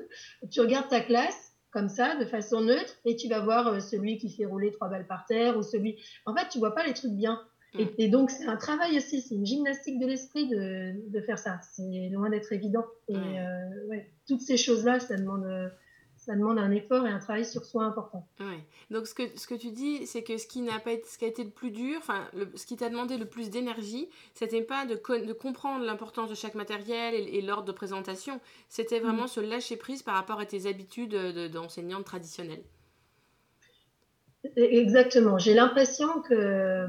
tu 0.49 0.61
regardes 0.61 0.89
ta 0.89 1.01
classe 1.01 1.53
comme 1.73 1.89
ça, 1.89 2.17
de 2.17 2.27
façon 2.27 2.61
neutre, 2.61 2.95
et 3.05 3.17
tu 3.17 3.29
vas 3.29 3.41
voir 3.41 3.67
euh, 3.67 3.81
celui 3.81 4.19
qui 4.19 4.31
fait 4.31 4.45
rouler 4.45 4.73
trois 4.73 4.89
balles 4.89 5.07
par 5.07 5.25
terre 5.25 5.57
ou 5.57 5.63
celui. 5.63 5.97
En 6.27 6.37
fait, 6.37 6.49
tu 6.51 6.59
vois 6.59 6.75
pas 6.75 6.87
les 6.87 6.93
trucs 6.93 7.13
bien. 7.13 7.41
Mm. 7.75 7.81
Et, 7.99 8.09
donc, 8.09 8.31
c'est 8.31 8.47
un 8.47 8.57
travail 8.57 8.97
aussi, 8.97 9.21
c'est 9.21 9.35
une 9.35 9.47
gymnastique 9.47 9.99
de 9.99 10.07
l'esprit 10.07 10.49
de, 10.49 10.95
de, 11.11 11.21
faire 11.21 11.39
ça. 11.39 11.61
C'est 11.73 12.11
loin 12.11 12.31
d'être 12.31 12.53
évident. 12.53 12.85
Et 13.09 13.17
euh, 13.17 13.87
ouais, 13.89 14.11
toutes 14.27 14.43
ces 14.43 14.57
choses-là, 14.57 15.01
ça 15.01 15.17
demande, 15.17 15.73
ça 16.23 16.37
demande 16.37 16.59
un 16.59 16.71
effort 16.71 17.05
et 17.05 17.11
un 17.11 17.19
travail 17.19 17.45
sur 17.45 17.65
soi 17.65 17.85
important. 17.85 18.29
Ouais. 18.39 18.61
Donc 18.93 19.09
ce 19.09 19.15
que, 19.15 19.23
ce 19.37 19.49
que 19.49 19.57
tu 19.57 19.73
dis, 19.73 20.07
c'est 20.07 20.23
que 20.23 20.37
ce 20.37 20.47
qui, 20.47 20.61
n'a 20.63 20.79
pas 20.79 20.93
été, 20.93 21.09
ce 21.09 21.19
qui 21.19 21.25
a 21.25 21.29
été 21.29 21.43
le 21.43 21.51
plus 21.51 21.73
dur, 21.73 21.97
enfin 21.99 22.29
ce 22.55 22.65
qui 22.65 22.77
t'a 22.77 22.89
demandé 22.91 23.17
le 23.17 23.25
plus 23.25 23.51
d'énergie, 23.51 24.09
c'était 24.33 24.63
pas 24.63 24.87
de, 24.87 24.95
de 24.95 25.33
comprendre 25.33 25.85
l'importance 25.85 26.31
de 26.31 26.37
chaque 26.37 26.55
matériel 26.55 27.15
et, 27.15 27.43
l'ordre 27.43 27.65
de 27.65 27.73
présentation, 27.73 28.41
c'était 28.69 29.01
mm. 29.01 29.03
vraiment 29.03 29.27
se 29.27 29.41
lâcher 29.41 29.77
prise 29.77 30.05
par 30.05 30.15
rapport 30.15 30.39
à 30.39 30.47
tes 30.47 30.69
habitudes 30.69 31.17
d'enseignante 31.51 32.05
traditionnelle. 32.05 32.63
Exactement. 34.57 35.39
J'ai 35.39 35.55
l'impression 35.55 36.21
que 36.23 36.87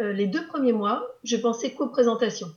euh, 0.00 0.12
les 0.12 0.26
deux 0.26 0.46
premiers 0.46 0.72
mois, 0.72 1.06
je 1.24 1.36
pensais 1.36 1.72
qu'aux 1.72 1.88
présentations. 1.88 2.48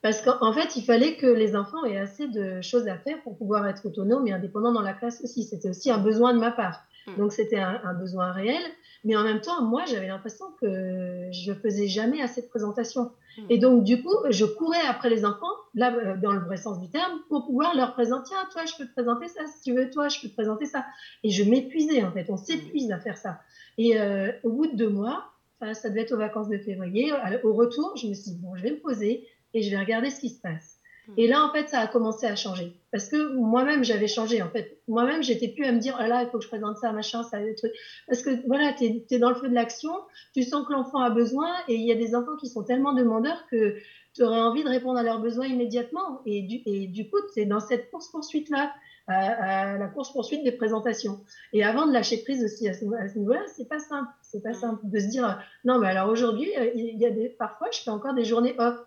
Parce 0.00 0.22
qu'en 0.22 0.52
fait, 0.52 0.76
il 0.76 0.84
fallait 0.84 1.16
que 1.16 1.26
les 1.26 1.56
enfants 1.56 1.84
aient 1.84 1.98
assez 1.98 2.28
de 2.28 2.60
choses 2.60 2.86
à 2.86 2.96
faire 2.96 3.20
pour 3.22 3.36
pouvoir 3.36 3.66
être 3.66 3.84
autonomes 3.84 4.28
et 4.28 4.32
indépendants 4.32 4.72
dans 4.72 4.82
la 4.82 4.92
classe 4.92 5.20
aussi. 5.24 5.42
C'était 5.42 5.68
aussi 5.68 5.90
un 5.90 5.98
besoin 5.98 6.34
de 6.34 6.38
ma 6.38 6.52
part. 6.52 6.84
Mm. 7.08 7.16
Donc 7.16 7.32
c'était 7.32 7.58
un, 7.58 7.94
besoin 7.94 8.30
réel. 8.30 8.62
Mais 9.04 9.16
en 9.16 9.24
même 9.24 9.40
temps, 9.40 9.62
moi, 9.62 9.84
j'avais 9.86 10.06
l'impression 10.06 10.46
que 10.60 11.28
je 11.32 11.52
faisais 11.52 11.88
jamais 11.88 12.22
assez 12.22 12.42
de 12.42 12.46
présentations. 12.46 13.10
Mm. 13.38 13.42
Et 13.50 13.58
donc, 13.58 13.82
du 13.82 14.00
coup, 14.02 14.14
je 14.30 14.44
courais 14.44 14.86
après 14.88 15.10
les 15.10 15.24
enfants, 15.24 15.46
là, 15.74 15.92
euh, 15.92 16.16
dans 16.16 16.32
le 16.32 16.40
vrai 16.40 16.56
sens 16.56 16.80
du 16.80 16.88
terme, 16.88 17.18
pour 17.28 17.46
pouvoir 17.46 17.74
leur 17.74 17.94
présenter, 17.94 18.28
tiens, 18.28 18.48
toi, 18.52 18.62
je 18.66 18.76
peux 18.76 18.88
te 18.88 18.92
présenter 18.92 19.26
ça, 19.26 19.46
si 19.46 19.62
tu 19.62 19.74
veux, 19.76 19.90
toi, 19.90 20.08
je 20.08 20.20
peux 20.20 20.28
te 20.28 20.34
présenter 20.34 20.66
ça. 20.66 20.84
Et 21.24 21.30
je 21.30 21.42
m'épuisais, 21.42 22.04
en 22.04 22.12
fait. 22.12 22.26
On 22.28 22.36
s'épuise 22.36 22.92
à 22.92 22.98
faire 22.98 23.16
ça. 23.16 23.40
Et 23.78 24.00
euh, 24.00 24.30
au 24.44 24.50
bout 24.50 24.68
de 24.68 24.76
deux 24.76 24.90
mois, 24.90 25.32
ça 25.60 25.88
devait 25.88 26.02
être 26.02 26.12
aux 26.12 26.18
vacances 26.18 26.48
de 26.48 26.58
février, 26.58 27.12
au 27.42 27.52
retour, 27.54 27.96
je 27.96 28.08
me 28.08 28.14
suis 28.14 28.32
dit, 28.32 28.38
bon, 28.40 28.54
je 28.56 28.62
vais 28.62 28.72
me 28.72 28.80
poser, 28.80 29.26
et 29.54 29.62
je 29.62 29.70
vais 29.70 29.78
regarder 29.78 30.10
ce 30.10 30.20
qui 30.20 30.28
se 30.28 30.40
passe. 30.40 30.78
Hmm. 31.08 31.14
Et 31.16 31.26
là, 31.26 31.44
en 31.44 31.52
fait, 31.52 31.68
ça 31.68 31.80
a 31.80 31.86
commencé 31.86 32.26
à 32.26 32.36
changer. 32.36 32.72
Parce 32.92 33.08
que 33.08 33.34
moi-même, 33.34 33.82
j'avais 33.82 34.08
changé, 34.08 34.42
en 34.42 34.50
fait. 34.50 34.80
Moi-même, 34.88 35.22
j'étais 35.22 35.48
plus 35.48 35.64
à 35.64 35.72
me 35.72 35.78
dire, 35.78 35.96
oh 35.98 36.06
là, 36.06 36.22
il 36.22 36.30
faut 36.30 36.38
que 36.38 36.44
je 36.44 36.48
présente 36.48 36.76
ça, 36.78 36.92
machin, 36.92 37.22
ça, 37.22 37.42
des 37.42 37.54
trucs. 37.54 37.72
Parce 38.06 38.22
que, 38.22 38.46
voilà, 38.46 38.72
tu 38.72 38.84
es, 39.10 39.18
dans 39.18 39.30
le 39.30 39.36
feu 39.36 39.48
de 39.48 39.54
l'action, 39.54 39.92
tu 40.34 40.42
sens 40.42 40.66
que 40.66 40.72
l'enfant 40.72 41.00
a 41.00 41.10
besoin, 41.10 41.52
et 41.68 41.74
il 41.74 41.86
y 41.86 41.92
a 41.92 41.96
des 41.96 42.14
enfants 42.14 42.36
qui 42.36 42.48
sont 42.48 42.62
tellement 42.62 42.92
demandeurs 42.92 43.46
que 43.50 43.76
tu 44.14 44.22
aurais 44.22 44.40
envie 44.40 44.64
de 44.64 44.68
répondre 44.68 44.98
à 44.98 45.02
leurs 45.02 45.20
besoins 45.20 45.46
immédiatement. 45.46 46.20
Et 46.26 46.42
du, 46.42 46.60
et 46.66 46.86
du 46.86 47.08
coup, 47.08 47.18
c'est 47.34 47.46
dans 47.46 47.60
cette 47.60 47.90
course-poursuite-là, 47.90 48.72
à, 49.08 49.78
la 49.78 49.88
course-poursuite 49.88 50.44
des 50.44 50.52
présentations. 50.52 51.20
Et 51.52 51.64
avant 51.64 51.86
de 51.86 51.92
lâcher 51.92 52.22
prise 52.22 52.44
aussi 52.44 52.68
à 52.68 52.74
ce, 52.74 52.84
niveau-là, 53.18 53.42
c'est 53.56 53.68
pas 53.68 53.78
simple. 53.78 54.10
C'est 54.22 54.42
pas 54.42 54.50
hmm. 54.50 54.60
simple 54.60 54.80
de 54.84 54.98
se 54.98 55.06
dire, 55.06 55.42
non, 55.64 55.78
mais 55.78 55.88
alors 55.88 56.10
aujourd'hui, 56.10 56.50
il 56.74 56.98
y 56.98 57.06
a 57.06 57.10
des, 57.10 57.28
parfois, 57.28 57.68
je 57.72 57.80
fais 57.80 57.90
encore 57.90 58.14
des 58.14 58.24
journées 58.24 58.54
off 58.58 58.78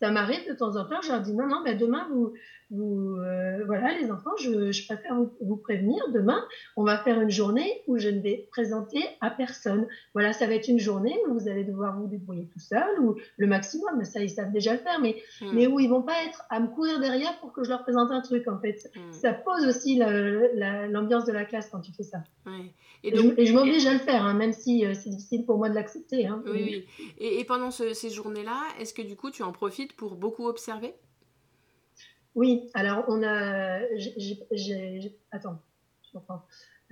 ça 0.00 0.10
m'arrive 0.10 0.48
de 0.48 0.54
temps 0.54 0.76
en 0.76 0.84
temps, 0.86 1.02
je 1.02 1.12
leur 1.12 1.20
dis 1.20 1.34
non, 1.34 1.46
non, 1.46 1.60
mais 1.62 1.74
demain, 1.74 2.08
vous, 2.10 2.32
vous 2.70 3.16
euh, 3.16 3.64
voilà, 3.66 3.96
les 3.98 4.10
enfants, 4.10 4.36
je, 4.40 4.72
je 4.72 4.86
préfère 4.86 5.16
vous, 5.40 5.56
prévenir, 5.56 6.02
demain, 6.12 6.44
on 6.76 6.84
va 6.84 6.98
faire 6.98 7.20
une 7.20 7.30
journée 7.30 7.82
où 7.86 7.98
je 7.98 8.08
ne 8.08 8.20
vais 8.20 8.48
présenter 8.50 9.00
à 9.20 9.30
personne. 9.30 9.86
Voilà, 10.14 10.32
ça 10.32 10.46
va 10.46 10.54
être 10.54 10.68
une 10.68 10.78
journée 10.78 11.16
où 11.28 11.34
vous 11.38 11.48
allez 11.48 11.64
devoir 11.64 11.98
vous 11.98 12.06
débrouiller 12.06 12.48
tout 12.52 12.60
seul, 12.60 13.00
ou 13.00 13.16
le 13.36 13.46
maximum, 13.46 13.96
mais 13.98 14.04
ça, 14.04 14.22
ils 14.22 14.30
savent 14.30 14.52
déjà 14.52 14.72
le 14.72 14.78
faire, 14.78 15.00
mais, 15.00 15.22
hmm. 15.40 15.50
mais 15.52 15.66
où 15.66 15.80
ils 15.80 15.88
vont 15.88 16.02
pas 16.02 16.24
être 16.24 16.42
à 16.50 16.60
me 16.60 16.68
courir 16.68 17.00
derrière 17.00 17.38
pour 17.40 17.52
que 17.52 17.64
je 17.64 17.70
leur 17.70 17.82
présente 17.82 18.10
un 18.10 18.20
truc, 18.20 18.46
en 18.48 18.58
fait. 18.58 18.90
Hmm. 18.94 19.12
Ça 19.12 19.32
pose 19.32 19.66
aussi 19.66 19.96
l'ambiance 19.96 21.24
de 21.24 21.32
la 21.32 21.44
classe 21.44 21.68
quand 21.70 21.80
tu 21.80 21.92
fais 21.92 22.04
ça. 22.04 22.18
Et, 23.02 23.16
je, 23.16 23.52
m'oblige 23.52 23.86
à 23.86 23.94
le 23.94 23.98
faire, 23.98 24.24
hein, 24.24 24.34
même 24.34 24.52
si 24.52 24.84
euh, 24.84 24.92
c'est 24.94 25.08
difficile 25.08 25.46
pour 25.46 25.56
moi 25.56 25.70
de 25.70 25.74
l'accepter. 25.74 26.26
Hein. 26.26 26.42
Oui, 26.46 26.86
oui. 26.98 27.08
Et, 27.18 27.40
et 27.40 27.44
pendant 27.44 27.70
ces 27.70 28.10
journées-là, 28.10 28.60
est-ce 28.78 28.92
que 28.92 29.02
du 29.02 29.16
coup, 29.16 29.30
tu 29.30 29.42
en 29.42 29.52
profites 29.52 29.94
pour 29.94 30.16
beaucoup 30.16 30.46
observer? 30.46 30.94
Oui, 32.34 32.70
alors 32.74 33.04
on 33.08 33.22
a. 33.22 33.80
Attends, 35.32 35.60
je 36.04 36.18
comprends. 36.18 36.42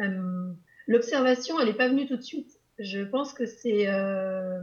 Euh, 0.00 0.52
l'observation, 0.86 1.60
elle 1.60 1.68
n'est 1.68 1.74
pas 1.74 1.88
venue 1.88 2.06
tout 2.06 2.16
de 2.16 2.22
suite. 2.22 2.58
Je 2.78 3.02
pense 3.02 3.32
que 3.32 3.46
c'est 3.46 3.88
euh, 3.88 4.60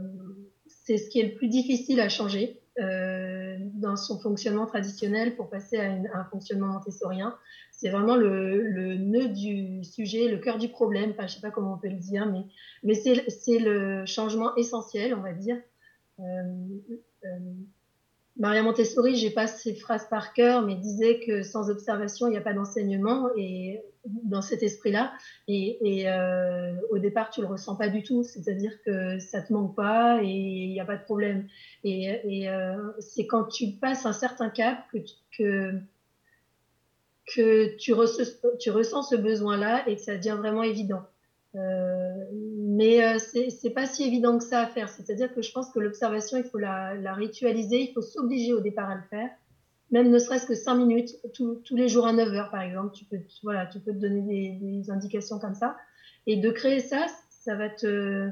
ce 0.66 1.08
qui 1.08 1.20
est 1.20 1.28
le 1.30 1.34
plus 1.34 1.48
difficile 1.48 2.00
à 2.00 2.08
changer 2.08 2.60
euh, 2.78 3.56
dans 3.74 3.96
son 3.96 4.18
fonctionnement 4.18 4.66
traditionnel 4.66 5.34
pour 5.36 5.50
passer 5.50 5.78
à, 5.78 5.92
un 6.14 6.24
fonctionnement 6.24 6.68
montessorien. 6.68 7.36
C'est 7.72 7.90
vraiment 7.90 8.16
le, 8.16 8.62
le, 8.62 8.96
nœud 8.96 9.28
du 9.28 9.84
sujet, 9.84 10.28
le 10.28 10.38
cœur 10.38 10.58
du 10.58 10.68
problème. 10.68 11.10
Enfin, 11.10 11.26
je 11.26 11.34
sais 11.34 11.40
pas 11.40 11.50
comment 11.50 11.74
on 11.74 11.78
peut 11.78 11.88
le 11.88 11.98
dire, 11.98 12.26
mais, 12.26 12.44
mais 12.82 12.94
c'est 12.94 13.58
le 13.58 14.06
changement 14.06 14.54
essentiel, 14.56 15.14
on 15.14 15.20
va 15.20 15.32
dire. 15.32 15.58
Maria 18.38 18.62
Montessori, 18.62 19.16
j'ai 19.16 19.30
pas 19.30 19.46
ces 19.46 19.74
phrases 19.74 20.08
par 20.08 20.34
cœur, 20.34 20.62
mais 20.62 20.74
disait 20.74 21.20
que 21.20 21.42
sans 21.42 21.70
observation, 21.70 22.26
il 22.26 22.32
n'y 22.32 22.36
a 22.36 22.42
pas 22.42 22.52
d'enseignement. 22.52 23.30
Et 23.36 23.80
dans 24.04 24.42
cet 24.42 24.62
esprit-là, 24.62 25.12
et, 25.48 25.78
euh, 26.06 26.74
au 26.90 26.98
départ, 26.98 27.30
tu 27.30 27.40
le 27.40 27.46
ressens 27.46 27.76
pas 27.76 27.88
du 27.88 28.02
tout. 28.02 28.22
C'est-à-dire 28.22 28.72
que 28.84 29.18
ça 29.18 29.40
te 29.40 29.52
manque 29.52 29.74
pas 29.74 30.20
et 30.22 30.26
il 30.28 30.72
n'y 30.72 30.80
a 30.80 30.84
pas 30.84 30.96
de 30.96 31.04
problème. 31.04 31.48
Et, 31.82 32.48
euh, 32.48 32.76
c'est 32.98 33.26
quand 33.26 33.44
tu 33.44 33.72
passes 33.72 34.04
un 34.04 34.12
certain 34.12 34.50
cap 34.50 34.84
que, 34.92 34.98
que, 35.36 35.80
que 37.34 37.76
tu, 37.76 37.94
tu 38.58 38.70
ressens 38.70 39.02
ce 39.02 39.16
besoin-là 39.16 39.88
et 39.88 39.96
que 39.96 40.02
ça 40.02 40.16
devient 40.16 40.36
vraiment 40.38 40.62
évident. 40.62 41.02
Euh, 41.56 42.26
mais 42.32 43.02
euh, 43.02 43.18
c'est 43.18 43.70
pas 43.70 43.86
si 43.86 44.04
évident 44.04 44.38
que 44.38 44.44
ça 44.44 44.60
à 44.60 44.66
faire. 44.66 44.88
C'est-à-dire 44.88 45.32
que 45.34 45.42
je 45.42 45.52
pense 45.52 45.70
que 45.70 45.78
l'observation, 45.78 46.36
il 46.36 46.44
faut 46.44 46.58
la, 46.58 47.14
ritualiser, 47.14 47.80
il 47.88 47.92
faut 47.92 48.02
s'obliger 48.02 48.52
au 48.52 48.60
départ 48.60 48.90
à 48.90 48.96
le 48.96 49.02
faire, 49.08 49.30
même 49.90 50.10
ne 50.10 50.18
serait-ce 50.18 50.46
que 50.46 50.54
5 50.54 50.74
minutes, 50.74 51.10
tous 51.32 51.76
les 51.76 51.88
jours 51.88 52.06
à 52.06 52.12
9 52.12 52.28
heures 52.34 52.50
par 52.50 52.60
exemple. 52.62 52.94
Tu 52.94 53.04
peux, 53.04 53.18
voilà, 53.42 53.66
tu 53.66 53.80
peux 53.80 53.92
te 53.92 53.98
donner 53.98 54.58
des, 54.60 54.90
indications 54.90 55.38
comme 55.38 55.54
ça. 55.54 55.76
Et 56.26 56.36
de 56.36 56.50
créer 56.50 56.80
ça, 56.80 57.06
ça 57.30 57.54
va 57.54 57.70
te, 57.70 58.28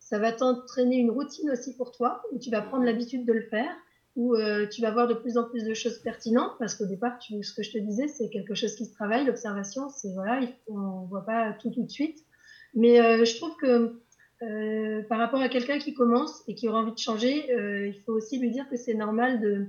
ça 0.00 0.18
va 0.18 0.32
t'entraîner 0.32 0.96
une 0.96 1.10
routine 1.10 1.50
aussi 1.50 1.76
pour 1.76 1.92
toi, 1.92 2.22
où 2.32 2.38
tu 2.38 2.50
vas 2.50 2.60
prendre 2.60 2.84
l'habitude 2.84 3.24
de 3.24 3.32
le 3.32 3.42
faire, 3.42 3.70
où 4.16 4.34
euh, 4.34 4.66
tu 4.66 4.82
vas 4.82 4.90
voir 4.90 5.06
de 5.06 5.14
plus 5.14 5.38
en 5.38 5.44
plus 5.44 5.64
de 5.64 5.72
choses 5.72 5.98
pertinentes, 5.98 6.52
parce 6.58 6.74
qu'au 6.74 6.86
départ, 6.86 7.16
ce 7.22 7.54
que 7.54 7.62
je 7.62 7.70
te 7.70 7.78
disais, 7.78 8.08
c'est 8.08 8.28
quelque 8.28 8.54
chose 8.54 8.74
qui 8.74 8.84
se 8.84 8.92
travaille. 8.92 9.24
L'observation, 9.24 9.88
c'est 9.88 10.12
voilà, 10.12 10.40
on 10.66 11.04
voit 11.04 11.24
pas 11.24 11.52
tout 11.52 11.70
de 11.70 11.88
suite. 11.88 12.24
Mais 12.78 13.00
euh, 13.00 13.24
je 13.24 13.36
trouve 13.36 13.56
que 13.56 13.98
euh, 14.42 15.02
par 15.08 15.18
rapport 15.18 15.40
à 15.40 15.48
quelqu'un 15.48 15.78
qui 15.78 15.94
commence 15.94 16.44
et 16.46 16.54
qui 16.54 16.68
aura 16.68 16.78
envie 16.78 16.92
de 16.92 16.98
changer, 16.98 17.52
euh, 17.52 17.88
il 17.88 18.00
faut 18.02 18.12
aussi 18.12 18.38
lui 18.38 18.52
dire 18.52 18.68
que 18.68 18.76
c'est 18.76 18.94
normal 18.94 19.40
de 19.40 19.66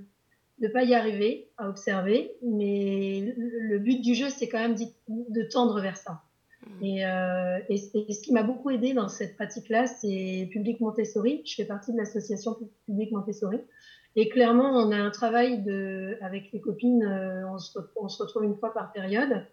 ne 0.60 0.68
pas 0.68 0.84
y 0.84 0.94
arriver 0.94 1.50
à 1.58 1.70
observer, 1.70 2.34
mais 2.44 3.34
le 3.36 3.80
but 3.80 4.00
du 4.02 4.14
jeu, 4.14 4.30
c'est 4.30 4.48
quand 4.48 4.60
même 4.60 4.76
de 5.08 5.42
tendre 5.44 5.82
vers 5.82 5.98
ça. 5.98 6.22
Mmh. 6.68 6.86
Et, 6.86 7.02
et, 7.70 7.78
ce 8.14 8.22
qui 8.22 8.32
m'a 8.32 8.44
beaucoup 8.44 8.70
aidé 8.70 8.94
dans 8.94 9.08
cette 9.08 9.36
pratique-là, 9.36 9.88
c'est 9.88 10.48
Public 10.52 10.82
Montessori. 10.82 11.42
Je 11.46 11.56
fais 11.56 11.66
partie 11.66 11.94
de 11.94 11.98
l'association 11.98 12.58
Public 12.86 13.12
Montessori. 13.12 13.60
Et 14.18 14.28
clairement, 14.28 14.72
on 14.72 14.92
a 14.92 14.98
un 14.98 15.12
travail 15.12 15.64
de, 15.64 16.18
avec 16.22 16.52
les 16.52 16.60
copines, 16.60 17.06
on 17.50 17.58
se, 17.58 17.80
on, 17.96 18.10
se, 18.10 18.22
retrouve 18.22 18.44
une 18.44 18.58
fois 18.58 18.74
par 18.74 18.92
période 18.92 19.46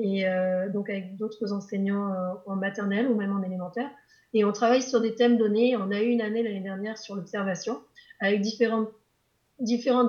et 0.00 0.26
euh, 0.26 0.68
donc 0.68 0.90
avec 0.90 1.16
d'autres 1.16 1.52
enseignants 1.52 2.12
euh, 2.12 2.32
en 2.46 2.56
maternelle 2.56 3.06
ou 3.08 3.14
même 3.14 3.32
en 3.32 3.42
élémentaire. 3.42 3.90
Et 4.32 4.44
on 4.44 4.52
travaille 4.52 4.82
sur 4.82 5.00
des 5.00 5.14
thèmes 5.14 5.36
donnés. 5.36 5.76
On 5.76 5.90
a 5.90 6.00
eu 6.00 6.08
une 6.08 6.20
année 6.20 6.42
l'année 6.42 6.60
dernière 6.60 6.98
sur 6.98 7.16
l'observation 7.16 7.80
avec 8.20 8.40
différentes 8.40 8.94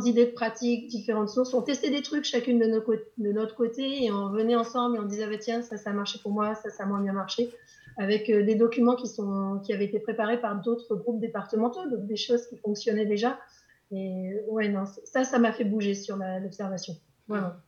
idées 0.06 0.25
de 0.25 0.32
pratique, 0.32 0.88
différentes 0.88 1.30
sources. 1.30 1.54
On 1.54 1.62
testait 1.62 1.89
des 1.89 2.01
trucs 2.01 2.25
chacune 2.25 2.60
de 2.60 3.32
notre 3.32 3.56
côté 3.56 4.06
et 4.06 4.12
on 4.12 4.30
venait 4.30 4.56
ensemble 4.56 4.97
et 4.97 4.99
on 4.99 5.06
disait 5.06 5.23
ah, 5.25 5.30
bah, 5.30 5.38
tiens 5.39 5.62
ça 5.62 5.77
ça 5.77 5.89
a 5.89 5.93
marché 5.93 6.19
pour 6.21 6.32
moi, 6.32 6.56
ça 6.56 6.69
ça 6.69 6.84
a 6.84 6.86
moins 6.86 7.01
bien 7.01 7.13
marché 7.13 7.49
avec 7.97 8.30
euh, 8.30 8.43
des 8.43 8.56
documents 8.56 8.95
qui 8.95 9.08
sont 9.08 9.60
qui 9.65 9.73
avaient 9.73 9.86
été 9.86 9.99
préparés 9.99 10.39
par 10.39 10.62
d'autres 10.62 10.95
groupes 10.95 11.19
départementaux, 11.19 11.89
donc 11.89 12.06
des 12.06 12.15
choses 12.15 12.45
qui 12.47 12.58
fonctionnaient 12.58 13.06
déjà. 13.06 13.39
Et 13.91 14.38
ouais 14.47 14.69
non 14.69 14.86
ça 14.86 15.23
ça 15.23 15.39
m'a 15.39 15.51
fait 15.51 15.65
bouger 15.65 15.95
sur 15.95 16.17
l'observation. 16.17 16.93
Voilà. 17.27 17.62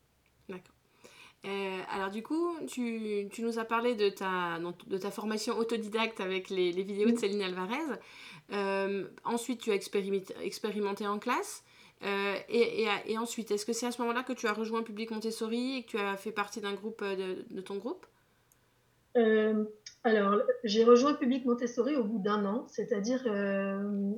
Euh, 1.45 1.79
alors 1.89 2.09
du 2.09 2.23
coup, 2.23 2.55
tu, 2.67 3.27
tu, 3.29 3.43
nous 3.43 3.59
as 3.59 3.65
parlé 3.65 3.95
de 3.95 4.07
ta, 4.09 4.59
de 4.87 4.97
ta 4.97 5.11
formation 5.11 5.57
autodidacte 5.57 6.21
avec 6.21 6.49
les, 6.49 6.71
les 6.71 6.83
vidéos 6.83 7.11
de 7.11 7.17
Céline 7.17 7.41
Alvarez. 7.41 7.99
Euh, 8.53 9.07
ensuite, 9.25 9.59
tu 9.59 9.71
as 9.71 9.75
expérimenté, 9.75 10.33
expérimenté 10.41 11.05
en 11.05 11.19
classe. 11.19 11.63
Euh, 12.03 12.35
et, 12.49 12.83
et, 12.83 12.87
et, 13.07 13.17
ensuite, 13.17 13.51
est-ce 13.51 13.65
que 13.65 13.73
c'est 13.73 13.85
à 13.85 13.91
ce 13.91 14.01
moment-là 14.01 14.23
que 14.23 14.33
tu 14.33 14.47
as 14.47 14.53
rejoint 14.53 14.83
Public 14.83 15.11
Montessori 15.11 15.77
et 15.77 15.83
que 15.83 15.91
tu 15.91 15.97
as 15.97 16.15
fait 16.17 16.31
partie 16.31 16.61
d'un 16.61 16.73
groupe 16.73 17.03
de, 17.03 17.45
de, 17.49 17.61
ton 17.61 17.77
groupe? 17.77 18.05
Alors, 20.05 20.41
j'ai 20.63 20.83
rejoint 20.83 21.13
Public 21.13 21.45
Montessori 21.45 21.95
au 21.95 22.03
bout 22.03 22.19
d'un 22.19 22.45
an, 22.45 22.65
c'est-à-dire 22.67 23.23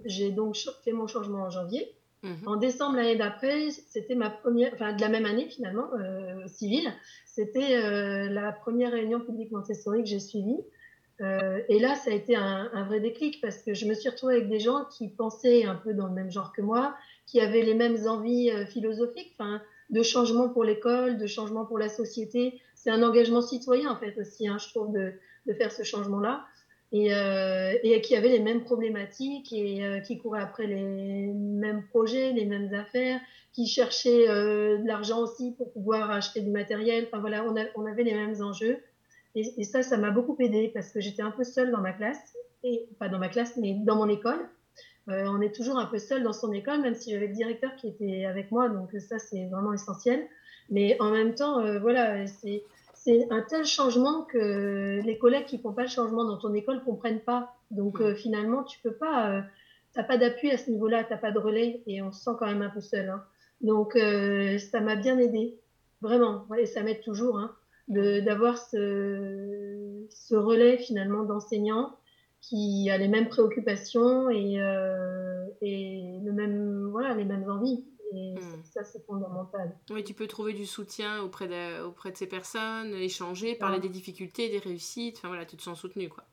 j'ai 0.06 0.32
donc 0.32 0.56
fait 0.84 0.94
mon 0.94 1.06
changement 1.06 1.44
en 1.44 1.50
janvier. 1.50 1.96
Mhm. 2.26 2.48
En 2.48 2.56
décembre 2.56 2.96
l'année 2.96 3.16
d'après, 3.16 3.70
c'était 3.70 4.16
ma 4.16 4.32
première, 4.32 4.74
enfin 4.74 4.94
de 4.94 5.02
la 5.02 5.10
même 5.10 5.26
année 5.26 5.48
finalement, 5.48 5.88
euh, 5.94 6.48
civile, 6.48 6.92
c'était 7.26 7.78
euh, 7.78 8.30
la 8.30 8.52
première 8.52 8.94
réunion 8.94 9.20
publique 9.20 9.52
Montessori 9.52 10.02
que 10.02 10.10
j'ai 10.10 10.20
suivie. 10.20 10.58
Euh, 11.22 11.62
et 11.70 11.80
là, 11.80 11.94
ça 11.94 12.10
a 12.10 12.14
été 12.14 12.36
un, 12.36 12.84
vrai 12.88 13.00
déclic 13.00 13.40
parce 13.42 13.62
que 13.62 13.74
je 13.76 13.86
me 13.86 13.94
suis 13.94 14.10
retrouvée 14.10 14.38
avec 14.38 14.50
des 14.50 14.60
gens 14.60 14.86
qui 14.86 15.08
pensaient 15.08 15.66
un 15.66 15.76
peu 15.76 15.94
dans 15.94 16.08
le 16.08 16.14
même 16.14 16.32
genre 16.32 16.52
que 16.52 16.62
moi, 16.62 16.96
qui 17.28 17.40
avaient 17.40 17.62
les 17.62 17.76
mêmes 17.76 18.08
envies 18.08 18.52
philosophiques. 18.68 19.38
De 19.92 20.02
changement 20.02 20.50
pour 20.50 20.64
l'école, 20.64 21.20
de 21.20 21.28
changement 21.28 21.64
pour 21.64 21.78
la 21.78 21.90
société. 21.90 22.60
C'est 22.74 22.90
un 22.90 23.04
engagement 23.04 23.44
citoyen 23.44 23.92
en 23.92 23.96
fait 23.98 24.18
aussi, 24.20 24.48
hein, 24.48 24.58
je 24.58 24.68
trouve, 24.70 24.92
de, 24.92 25.14
faire 25.54 25.72
ce 25.72 25.84
changement-là. 25.84 26.44
Et, 26.92 27.14
euh, 27.14 27.74
et, 27.84 28.00
qui 28.02 28.16
avait 28.16 28.30
les 28.30 28.40
mêmes 28.40 28.64
problématiques 28.64 29.52
et 29.52 29.84
euh, 29.84 30.00
qui 30.00 30.18
courait 30.18 30.42
après 30.42 30.68
les 30.68 30.84
mêmes 31.34 31.84
projets, 31.88 32.32
les 32.32 32.46
mêmes 32.46 32.74
affaires, 32.74 33.20
qui 33.54 33.68
cherchait 33.68 34.30
euh, 34.30 34.78
de 34.78 34.88
l'argent 34.88 35.20
aussi 35.20 35.54
pour 35.58 35.74
pouvoir 35.74 36.12
acheter 36.12 36.42
du 36.42 36.52
matériel. 36.52 37.08
Enfin 37.08 37.20
voilà, 37.20 37.44
on, 37.76 37.86
avait 37.86 38.04
les 38.04 38.14
mêmes 38.14 38.42
enjeux. 38.42 38.78
Et, 39.34 39.44
et 39.58 39.64
ça, 39.64 39.84
ça 39.84 39.98
m'a 39.98 40.12
beaucoup 40.12 40.38
aidé 40.40 40.72
parce 40.74 40.92
que 40.92 41.02
j'étais 41.02 41.24
un 41.24 41.32
peu 41.32 41.44
seule 41.44 41.72
dans 41.72 41.82
ma 41.82 41.92
classe, 41.92 42.36
et 42.64 42.88
pas 43.00 43.10
dans 43.10 43.20
ma 43.20 43.30
classe, 43.30 43.58
mais 43.58 43.74
dans 43.74 43.96
mon 43.96 44.08
école. 44.08 44.48
On 45.08 45.40
est 45.40 45.54
toujours 45.54 45.78
un 45.78 45.86
peu 45.86 46.00
seul 46.00 46.24
dans 46.24 46.34
son 46.34 46.52
école, 46.52 46.82
même 46.82 46.96
si 46.96 47.12
j'avais 47.12 47.28
le 47.28 47.34
directeur 47.34 47.76
qui 47.76 47.90
était 47.90 48.26
avec 48.26 48.52
moi, 48.52 48.70
donc 48.70 48.90
ça 49.00 49.20
c'est 49.20 49.46
vraiment 49.52 49.72
essentiel. 49.72 50.26
Mais 50.72 50.98
en 51.00 51.12
même 51.12 51.36
temps, 51.36 51.62
voilà, 51.80 52.26
c'est 52.26 52.64
un 53.08 53.42
tel 53.42 53.66
changement 53.66 54.24
que 54.24 55.02
les 55.04 55.18
collègues 55.18 55.46
qui 55.46 55.60
font 55.60 55.74
pas 55.74 55.84
le 55.84 55.90
changement 55.90 56.26
dans 56.26 56.38
ton 56.38 56.54
école 56.54 56.84
comprennent 56.84 57.22
pas. 57.22 57.56
Donc 57.72 58.02
euh, 58.02 58.16
finalement, 58.16 58.64
tu 58.64 58.80
peux 58.80 58.94
pas, 58.94 59.32
euh, 59.32 59.42
t'as 59.94 60.04
pas 60.04 60.18
d'appui 60.18 60.52
à 60.52 60.58
ce 60.58 60.70
niveau-là, 60.72 61.04
t'as 61.04 61.18
pas 61.18 61.32
de 61.32 61.40
relais, 61.40 61.82
et 61.88 62.02
on 62.02 62.12
se 62.12 62.24
sent 62.24 62.32
quand 62.40 62.48
même 62.48 62.62
un 62.62 62.70
peu 62.70 62.82
seul. 62.82 63.10
Hein. 63.10 63.24
Donc 63.62 63.96
euh, 63.96 64.58
ça 64.58 64.82
m'a 64.82 64.96
bien 64.96 65.18
aidé, 65.20 65.60
vraiment, 66.02 66.46
et 66.58 66.66
ça 66.66 66.84
m'aide 66.84 67.02
toujours, 67.02 67.38
hein, 67.38 67.56
d'avoir 67.88 68.58
ce, 68.58 70.36
relais 70.36 70.78
finalement 70.78 71.24
d'enseignants 71.24 71.96
qui 72.42 72.90
a 72.92 72.98
les 72.98 73.08
mêmes 73.08 73.30
préoccupations 73.30 74.30
et, 74.30 74.60
et 75.62 76.20
le 76.24 76.32
même, 76.32 76.90
voilà, 76.92 77.16
les 77.16 77.26
mêmes 77.26 77.50
envies. 77.50 77.84
Et 78.14 78.36
Hmm. 78.36 78.64
ça, 78.74 78.84
c'est 78.84 79.04
fondamental. 79.06 79.76
Oui, 79.90 80.04
tu 80.04 80.14
peux 80.14 80.28
trouver 80.28 80.54
du 80.54 80.66
soutien 80.66 81.22
auprès 81.22 81.48
de, 81.48 81.84
auprès 81.84 82.12
de 82.12 82.18
ces 82.18 82.28
personnes, 82.28 82.94
échanger, 82.94 83.56
parler 83.56 83.80
des 83.80 83.90
difficultés, 83.90 84.50
des 84.50 84.60
réussites. 84.60 85.18
Enfin 85.18 85.28
voilà, 85.30 85.46
tu 85.46 85.58
te 85.58 85.62
sens 85.62 85.80
soutenu 85.80 86.10
quoi. 86.10 86.24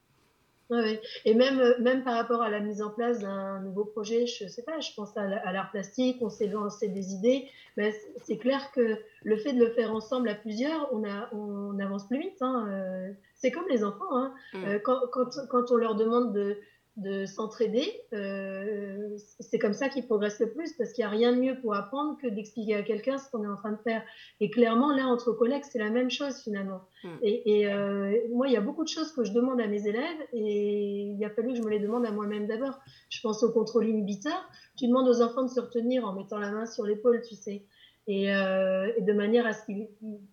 Ouais. 0.71 1.03
Et 1.27 1.35
même, 1.35 1.61
euh, 1.61 1.75
même 1.81 2.03
par 2.03 2.15
rapport 2.15 2.41
à 2.41 2.49
la 2.49 2.61
mise 2.61 2.81
en 2.81 2.89
place 2.89 3.19
d'un 3.21 3.61
nouveau 3.61 3.85
projet, 3.85 4.27
je 4.27 4.47
sais 4.49 4.63
pas, 4.63 4.81
je 4.81 4.91
pense 4.97 5.15
à, 5.19 5.27
la- 5.27 5.47
à 5.47 5.53
l'art 5.53 5.71
plastique, 5.71 6.17
on 6.23 6.31
s'est 6.31 6.47
lancé 6.47 6.89
des 6.89 7.13
idées, 7.13 7.47
c- 7.77 7.93
c'est 8.25 8.39
clair 8.39 8.71
que 8.73 8.97
le 9.23 9.37
fait 9.37 9.53
de 9.53 9.59
le 9.59 9.71
faire 9.73 9.93
ensemble 9.93 10.31
à 10.31 10.35
plusieurs, 10.35 10.89
on, 10.95 11.05
a, 11.05 11.29
on 11.35 11.79
avance 11.79 12.07
plus 12.09 12.21
vite. 12.21 12.41
Hein. 12.41 12.67
euh, 12.71 13.13
C'est 13.35 13.51
comme 13.51 13.69
les 13.69 13.85
enfants. 13.85 14.17
Hein. 14.17 14.33
Mm. 14.55 14.65
Euh, 14.65 14.79
quand, 14.79 15.01
quand, 15.13 15.29
quand 15.51 15.71
on 15.73 15.77
leur 15.77 15.95
demande 15.95 16.33
de, 16.33 16.57
de 16.97 17.25
s'entraider, 17.25 17.91
euh, 18.13 19.17
c'est 19.41 19.59
comme 19.59 19.73
ça 19.73 19.89
qu'ils 19.89 20.07
progressent 20.07 20.41
le 20.41 20.51
plus, 20.51 20.75
parce 20.75 20.93
qu'il 20.93 21.03
n'y 21.03 21.07
a 21.07 21.11
rien 21.11 21.33
de 21.33 21.41
mieux 21.41 21.59
pour 21.61 21.75
apprendre 21.75 22.19
que 22.21 22.27
d'expliquer 22.27 22.75
à 22.75 22.83
quelqu'un 22.83 23.17
ce 23.17 23.31
qu'on 23.31 23.43
est 23.45 23.49
en 23.49 23.57
train 23.57 23.73
de 23.73 23.81
faire. 23.83 24.03
Et 24.41 24.51
clairement, 24.51 24.93
là, 24.95 25.07
entre 25.07 25.33
collègues, 25.33 25.63
c'est 25.71 25.79
la 25.79 25.89
même 25.89 26.11
chose 26.11 26.43
finalement. 26.43 26.83
Mm. 27.03 27.09
Et, 27.23 27.61
et 27.61 27.73
euh, 27.73 28.15
moi, 28.35 28.47
il 28.49 28.53
y 28.53 28.59
a 28.59 28.61
beaucoup 28.61 28.85
de 28.85 28.89
choses 28.89 29.11
que 29.13 29.25
je 29.25 29.33
demande 29.33 29.59
à 29.61 29.67
mes 29.69 29.87
élèves, 29.87 30.21
et 30.35 31.15
il 31.17 31.25
a 31.25 31.31
fallu 31.31 31.53
que 31.53 31.57
je 31.57 31.63
me 31.63 31.71
les 31.71 31.81
demande 31.81 32.05
à 32.05 32.11
moi-même 32.11 32.47
d'abord. 32.47 32.79
Je 33.09 33.21
pense 33.23 33.43
au 33.43 33.51
contrôle 33.53 33.89
inhibiteur. 33.89 34.47
Tu 34.77 34.87
demandes 34.87 35.09
aux 35.09 35.23
enfants 35.23 35.45
de 35.45 35.51
se 35.51 35.61
retenir 35.61 36.05
en 36.07 36.13
mettant 36.13 36.39
la 36.39 36.51
main 36.51 36.67
sur 36.67 36.85
l'épaule, 36.85 37.23
tu 37.27 37.37
sais. 37.37 37.65
Et, 38.09 38.35
euh, 38.35 38.93
et 38.97 39.03
de 39.03 39.13
manière 39.13 39.47
à 39.47 39.53
ce 39.53 39.65
que 39.65 39.73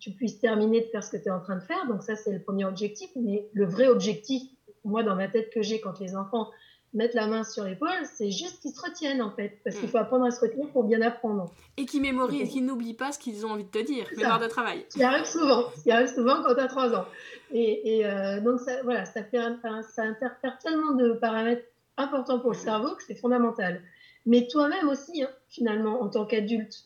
tu 0.00 0.10
puisses 0.10 0.40
terminer 0.40 0.80
de 0.80 0.86
faire 0.86 1.04
ce 1.04 1.10
que 1.12 1.22
tu 1.22 1.28
es 1.28 1.30
en 1.30 1.40
train 1.40 1.56
de 1.56 1.62
faire. 1.62 1.86
Donc 1.86 2.02
ça, 2.02 2.16
c'est 2.16 2.32
le 2.32 2.42
premier 2.42 2.64
objectif. 2.64 3.08
Mais 3.14 3.48
le 3.52 3.64
vrai 3.64 3.86
objectif, 3.86 4.42
moi, 4.84 5.02
dans 5.02 5.16
ma 5.16 5.28
tête 5.28 5.50
que 5.52 5.62
j'ai 5.62 5.80
quand 5.80 5.98
les 6.00 6.16
enfants 6.16 6.50
mettent 6.92 7.14
la 7.14 7.26
main 7.26 7.44
sur 7.44 7.64
l'épaule, 7.64 8.04
c'est 8.04 8.30
juste 8.30 8.60
qu'ils 8.60 8.72
se 8.72 8.80
retiennent, 8.80 9.22
en 9.22 9.30
fait. 9.30 9.60
Parce 9.64 9.76
qu'il 9.76 9.88
faut 9.88 9.98
apprendre 9.98 10.24
à 10.24 10.30
se 10.30 10.40
retenir 10.40 10.68
pour 10.70 10.84
bien 10.84 11.00
apprendre. 11.02 11.52
Et 11.76 11.86
qui 11.86 12.00
mémorisent, 12.00 12.50
qui 12.50 12.62
n'oublient 12.62 12.94
pas 12.94 13.12
ce 13.12 13.18
qu'ils 13.18 13.46
ont 13.46 13.50
envie 13.50 13.64
de 13.64 13.70
te 13.70 13.78
dire. 13.78 14.06
C'est 14.10 14.16
Mémoire 14.16 14.40
de 14.40 14.48
travail. 14.48 14.84
Ce 14.88 14.96
qui 14.96 15.04
arrive 15.04 15.24
souvent, 15.24 15.64
ce 15.76 15.82
qui 15.82 15.90
arrive 15.90 16.12
souvent 16.12 16.42
quand 16.42 16.54
tu 16.54 16.60
as 16.60 16.66
3 16.66 16.94
ans. 16.94 17.04
Et, 17.52 17.98
et 17.98 18.06
euh, 18.06 18.40
donc, 18.40 18.60
ça, 18.60 18.82
voilà, 18.82 19.04
ça, 19.04 19.22
fait 19.22 19.38
ça 19.38 20.02
interfère 20.02 20.58
tellement 20.58 20.92
de 20.92 21.12
paramètres 21.12 21.66
importants 21.96 22.40
pour 22.40 22.50
le 22.50 22.56
cerveau 22.56 22.94
que 22.96 23.02
c'est 23.04 23.14
fondamental. 23.14 23.82
Mais 24.26 24.46
toi-même 24.48 24.88
aussi, 24.88 25.22
hein, 25.22 25.30
finalement, 25.48 26.02
en 26.02 26.08
tant 26.08 26.26
qu'adulte, 26.26 26.84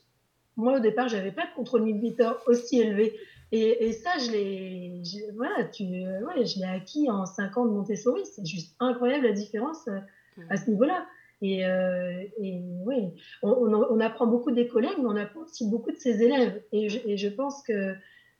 moi 0.57 0.76
au 0.76 0.80
départ, 0.80 1.09
j'avais 1.09 1.33
pas 1.33 1.46
de 1.46 1.54
contrôle 1.57 1.83
inhibiteur 1.83 2.42
aussi 2.46 2.80
élevé. 2.80 3.18
Et, 3.57 3.87
et 3.87 3.93
ça, 3.93 4.11
je 4.19 4.33
l'ai, 4.33 5.01
voilà, 5.37 5.62
tu, 5.62 5.85
euh, 5.85 6.27
ouais, 6.27 6.45
je 6.45 6.59
l'ai 6.59 6.64
acquis 6.64 7.09
en 7.09 7.25
5 7.25 7.57
ans 7.57 7.67
de 7.67 7.71
Montessori. 7.71 8.23
C'est 8.27 8.45
juste 8.45 8.75
incroyable 8.81 9.27
la 9.27 9.33
différence 9.33 9.87
euh, 9.87 10.01
à 10.51 10.57
ce 10.57 10.69
niveau-là. 10.69 11.07
Et, 11.40 11.64
euh, 11.64 12.25
et 12.40 12.61
oui, 12.85 13.12
on, 13.43 13.51
on, 13.51 13.87
on 13.90 14.01
apprend 14.01 14.27
beaucoup 14.27 14.51
des 14.51 14.67
collègues, 14.67 14.99
mais 14.99 15.07
on 15.07 15.14
apprend 15.14 15.43
aussi 15.43 15.71
beaucoup 15.71 15.93
de 15.93 15.97
ses 15.97 16.21
élèves. 16.21 16.61
Et 16.73 16.88
je, 16.88 16.99
et 17.07 17.17
je 17.17 17.29
pense 17.29 17.62
que 17.62 17.95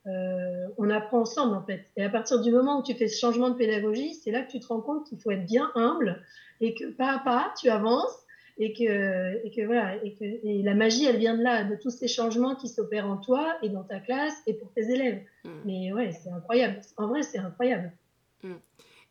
euh, 0.09 0.67
on 0.79 0.91
apprend 0.91 1.21
ensemble 1.21 1.55
en 1.55 1.63
fait. 1.63 1.87
Et 1.97 2.03
à 2.03 2.09
partir 2.09 2.41
du 2.41 2.51
moment 2.51 2.81
où 2.81 2.83
tu 2.83 2.95
fais 2.95 3.07
ce 3.07 3.21
changement 3.21 3.51
de 3.51 3.55
pédagogie, 3.55 4.15
c'est 4.15 4.33
là 4.33 4.43
que 4.43 4.51
tu 4.51 4.59
te 4.59 4.67
rends 4.67 4.81
compte 4.81 5.07
qu'il 5.07 5.21
faut 5.21 5.31
être 5.31 5.47
bien 5.47 5.71
humble 5.77 6.25
et 6.61 6.75
que 6.75 6.91
pas 6.91 7.13
à 7.13 7.19
pas 7.21 7.55
tu 7.57 7.71
avances 7.71 8.24
et 8.59 8.73
que 8.73 9.45
et 9.45 9.51
que 9.51 9.67
voilà 9.67 9.97
et 10.05 10.15
que 10.15 10.25
et 10.25 10.63
la 10.63 10.75
magie 10.75 11.05
elle 11.07 11.19
vient 11.19 11.37
de 11.37 11.43
là, 11.43 11.65
de 11.65 11.77
tous 11.77 11.91
ces 11.91 12.09
changements 12.09 12.55
qui 12.55 12.69
s'opèrent 12.69 13.09
en 13.09 13.17
toi 13.17 13.57
et 13.63 13.69
dans 13.69 13.83
ta 13.83 13.99
classe 14.01 14.35
et 14.47 14.55
pour 14.55 14.73
tes 14.73 14.91
élèves. 14.91 15.23
Mm. 15.45 15.51
Mais 15.65 15.93
ouais, 15.93 16.13
c'est 16.13 16.31
incroyable. 16.31 16.81
En 16.97 17.09
vrai, 17.09 17.23
c'est 17.23 17.39
incroyable. 17.39 17.93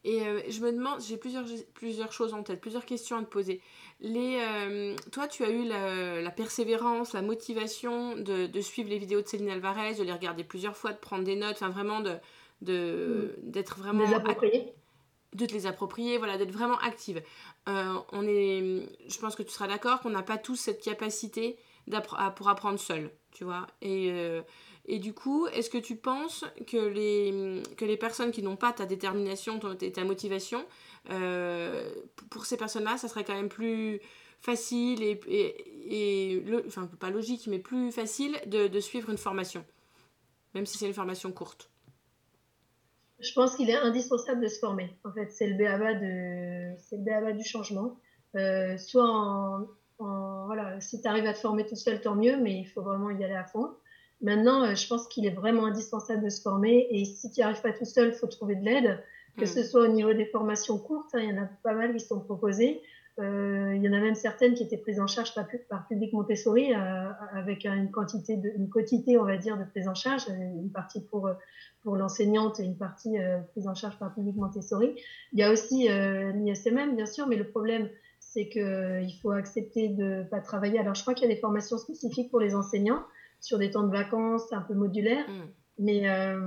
Et 0.06 0.22
euh, 0.22 0.42
je 0.50 0.60
me 0.60 0.72
demande, 0.74 1.00
j'ai 1.02 1.16
plusieurs, 1.16 1.46
plusieurs 1.74 2.12
choses 2.12 2.34
en 2.34 2.44
tête, 2.44 2.60
plusieurs 2.60 2.86
questions 2.86 3.18
à 3.18 3.22
te 3.22 3.30
poser. 3.30 3.62
Les, 4.02 4.38
euh, 4.42 4.96
toi, 5.14 5.30
tu 5.30 5.46
as 5.46 5.50
eu 5.50 5.66
la, 5.66 6.22
la 6.22 6.30
persévérance, 6.32 7.14
la 7.14 7.22
motivation 7.22 8.18
de, 8.18 8.48
de 8.48 8.62
suivre 8.62 8.90
les 8.90 8.98
vidéos 8.98 9.22
de 9.22 9.28
Céline 9.28 9.50
Alvarez, 9.50 9.96
de 9.96 10.04
les 10.04 10.12
regarder 10.12 10.44
plusieurs 10.44 10.76
fois, 10.76 10.92
de 10.92 10.98
prendre 10.98 11.24
des 11.24 11.38
notes, 11.38 11.54
enfin 11.54 11.70
vraiment 11.70 12.02
de 12.02 12.16
de- 12.62 13.36
d'être 13.44 13.78
vraiment 13.80 14.08
Les 14.08 14.14
approprier. 14.16 14.74
De 15.34 15.46
te 15.46 15.54
les 15.54 15.66
approprier, 15.66 16.18
voilà, 16.18 16.38
d'être 16.38 16.52
vraiment 16.52 16.78
active. 16.80 17.22
Euh, 17.68 17.96
on 18.12 18.24
est, 18.28 18.88
je 19.08 19.20
pense 19.20 19.36
que 19.36 19.44
tu 19.44 19.52
seras 19.52 19.68
d'accord 19.68 20.02
qu'on 20.02 20.10
n'a 20.12 20.24
pas 20.24 20.38
tous 20.38 20.56
cette 20.56 20.82
capacité 20.82 21.58
à- 21.92 22.32
pour 22.32 22.50
apprendre 22.50 22.80
seul, 22.80 23.12
tu 23.32 23.44
vois. 23.44 23.68
Et, 23.82 24.10
euh, 24.12 24.42
et 24.86 25.00
du 25.00 25.14
coup, 25.14 25.48
est-ce 25.48 25.70
que 25.70 25.78
tu 25.78 25.96
penses 25.96 26.46
que 26.68 26.78
les, 26.78 27.64
que 27.78 27.86
les 27.86 27.98
personnes 27.98 28.32
qui 28.32 28.44
n'ont 28.44 28.56
pas 28.58 28.74
ta 28.74 28.86
détermination 28.86 29.60
ton- 29.60 29.78
et 29.80 29.92
ta 29.92 30.04
motivation, 30.04 30.66
euh, 31.10 31.90
pour 32.30 32.46
ces 32.46 32.58
personnes-là, 32.58 32.98
ça 32.98 33.08
serait 33.08 33.24
quand 33.24 33.34
même 33.36 33.50
plus 33.50 34.02
facile 34.42 35.02
et, 35.04 35.20
et, 35.90 36.44
enfin 36.68 36.88
pas 37.00 37.10
logique, 37.10 37.48
mais 37.48 37.60
plus 37.60 37.92
facile 37.92 38.38
de 38.48 38.80
suivre 38.82 39.10
une 39.10 39.18
formation, 39.18 39.66
même 40.54 40.66
si 40.66 40.78
c'est 40.78 40.88
une 40.88 40.94
formation 40.94 41.32
courte? 41.32 41.70
Je 43.24 43.34
pense 43.34 43.56
qu'il 43.56 43.70
est 43.70 43.76
indispensable 43.76 44.42
de 44.42 44.48
se 44.48 44.60
former. 44.60 44.90
En 45.06 45.12
fait, 45.12 45.32
c'est 45.32 45.48
le 45.48 45.56
béaba 45.56 45.94
de, 45.94 46.76
c'est 46.78 46.98
le 46.98 47.04
béaba 47.04 47.32
du 47.32 47.44
changement. 47.44 47.98
Euh, 48.36 48.78
soit 48.78 49.08
en, 49.10 49.66
en- 50.00 50.46
voilà, 50.48 50.80
si 50.82 51.02
tu 51.02 51.08
arrives 51.08 51.26
à 51.26 51.34
te 51.34 51.40
former 51.40 51.66
tout 51.66 51.76
seul, 51.76 52.02
tant 52.02 52.16
mieux, 52.16 52.36
mais 52.38 52.54
il 52.60 52.66
faut 52.66 52.82
vraiment 52.82 53.10
y 53.12 53.24
aller 53.24 53.34
à 53.36 53.46
fond. 53.46 53.70
Maintenant, 54.22 54.64
euh, 54.64 54.76
je 54.76 54.88
pense 54.88 55.08
qu'il 55.08 55.26
est 55.26 55.32
vraiment 55.36 55.66
indispensable 55.66 56.24
de 56.24 56.30
se 56.30 56.42
former. 56.42 56.88
Et 56.92 57.06
si 57.06 57.32
tu 57.32 57.40
n'y 57.40 57.44
arrives 57.44 57.62
pas 57.62 57.74
tout 57.74 57.86
seul, 57.86 58.10
il 58.10 58.14
faut 58.14 58.28
trouver 58.28 58.56
de 58.56 58.66
l'aide, 58.66 59.00
que 59.38 59.44
Mm. 59.46 59.48
ce 59.48 59.64
soit 59.64 59.84
au 59.84 59.88
niveau 59.88 60.14
des 60.14 60.26
formations 60.26 60.78
courtes. 60.78 61.10
hein, 61.14 61.20
il 61.22 61.30
y 61.30 61.34
en 61.40 61.44
a 61.44 61.48
pas 61.64 61.74
mal 61.74 61.94
qui 61.94 62.00
sont 62.00 62.20
proposées. 62.20 62.82
Euh, 63.20 63.74
il 63.76 63.84
y 63.84 63.90
en 63.90 63.94
a 63.94 64.00
même 64.00 64.16
certaines 64.16 64.56
qui 64.56 64.64
étaient 64.64 64.78
prises 64.78 65.00
en 65.00 65.06
charge 65.06 65.34
par, 65.36 65.88
Public 65.88 66.14
Montessori, 66.14 66.74
euh, 66.74 67.10
avec 67.34 67.66
une 67.66 67.92
quantité, 67.92 68.40
une 68.56 68.70
quotité, 68.70 69.20
on 69.20 69.26
va 69.26 69.38
dire, 69.38 69.58
de 69.58 69.66
prise 69.66 69.88
en 69.88 69.94
charge, 69.94 70.28
euh, 70.30 70.34
une 70.34 70.72
partie 70.72 71.02
pour 71.02 71.30
pour 71.84 71.98
l'enseignante 71.98 72.62
et 72.62 72.64
une 72.64 72.78
partie 72.78 73.18
prise 73.52 73.68
en 73.68 73.76
charge 73.76 74.00
par 74.00 74.14
Public 74.14 74.38
Montessori. 74.38 74.96
Il 75.34 75.40
y 75.40 75.44
a 75.44 75.52
aussi 75.52 75.90
l'ISMM, 75.90 76.96
bien 76.96 77.06
sûr, 77.06 77.28
mais 77.28 77.36
le 77.36 77.50
problème, 77.50 77.90
c'est 78.22 78.48
qu'il 78.48 79.14
faut 79.22 79.32
accepter 79.32 79.90
de 79.90 80.04
ne 80.04 80.24
pas 80.24 80.40
travailler. 80.40 80.80
Alors, 80.80 80.96
je 80.96 81.02
crois 81.02 81.14
qu'il 81.14 81.28
y 81.28 81.32
a 81.32 81.36
des 81.36 81.42
formations 81.42 81.78
spécifiques 81.78 82.32
pour 82.32 82.40
les 82.40 82.56
enseignants 82.56 83.04
sur 83.42 83.58
des 83.58 83.70
temps 83.70 83.84
de 83.84 83.92
vacances 83.92 84.54
un 84.54 84.62
peu 84.62 84.74
modulaires. 84.74 85.30
Mm. 85.30 85.50
Mais 85.80 86.08
euh, 86.08 86.40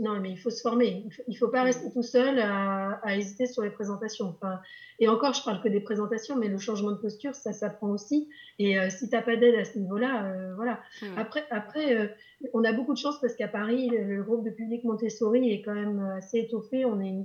non, 0.00 0.18
mais 0.20 0.30
il 0.30 0.36
faut 0.36 0.50
se 0.50 0.60
former. 0.60 1.04
Il 1.06 1.12
faut, 1.12 1.22
il 1.28 1.34
faut 1.36 1.48
pas 1.48 1.62
rester 1.62 1.90
tout 1.92 2.02
seul 2.02 2.40
à, 2.40 2.98
à 3.04 3.16
hésiter 3.16 3.46
sur 3.46 3.62
les 3.62 3.70
présentations. 3.70 4.26
Enfin, 4.30 4.58
et 4.98 5.08
encore, 5.08 5.34
je 5.34 5.44
parle 5.44 5.62
que 5.62 5.68
des 5.68 5.80
présentations, 5.80 6.36
mais 6.36 6.48
le 6.48 6.58
changement 6.58 6.90
de 6.90 6.96
posture, 6.96 7.34
ça 7.34 7.52
s'apprend 7.52 7.90
aussi. 7.90 8.28
Et 8.58 8.78
euh, 8.78 8.90
si 8.90 9.08
t'as 9.08 9.22
pas 9.22 9.36
d'aide 9.36 9.54
à 9.54 9.64
ce 9.64 9.78
niveau-là, 9.78 10.24
euh, 10.24 10.54
voilà. 10.56 10.80
Mm. 11.00 11.18
Après, 11.18 11.44
après 11.50 11.96
euh, 11.96 12.08
on 12.54 12.64
a 12.64 12.72
beaucoup 12.72 12.92
de 12.92 12.98
chance 12.98 13.20
parce 13.20 13.36
qu'à 13.36 13.48
Paris, 13.48 13.88
le, 13.88 14.16
le 14.16 14.22
groupe 14.24 14.44
de 14.44 14.50
public 14.50 14.82
Montessori 14.84 15.52
est 15.52 15.62
quand 15.62 15.74
même 15.74 16.00
assez 16.16 16.38
étoffé. 16.38 16.84
On 16.84 17.00
est, 17.00 17.24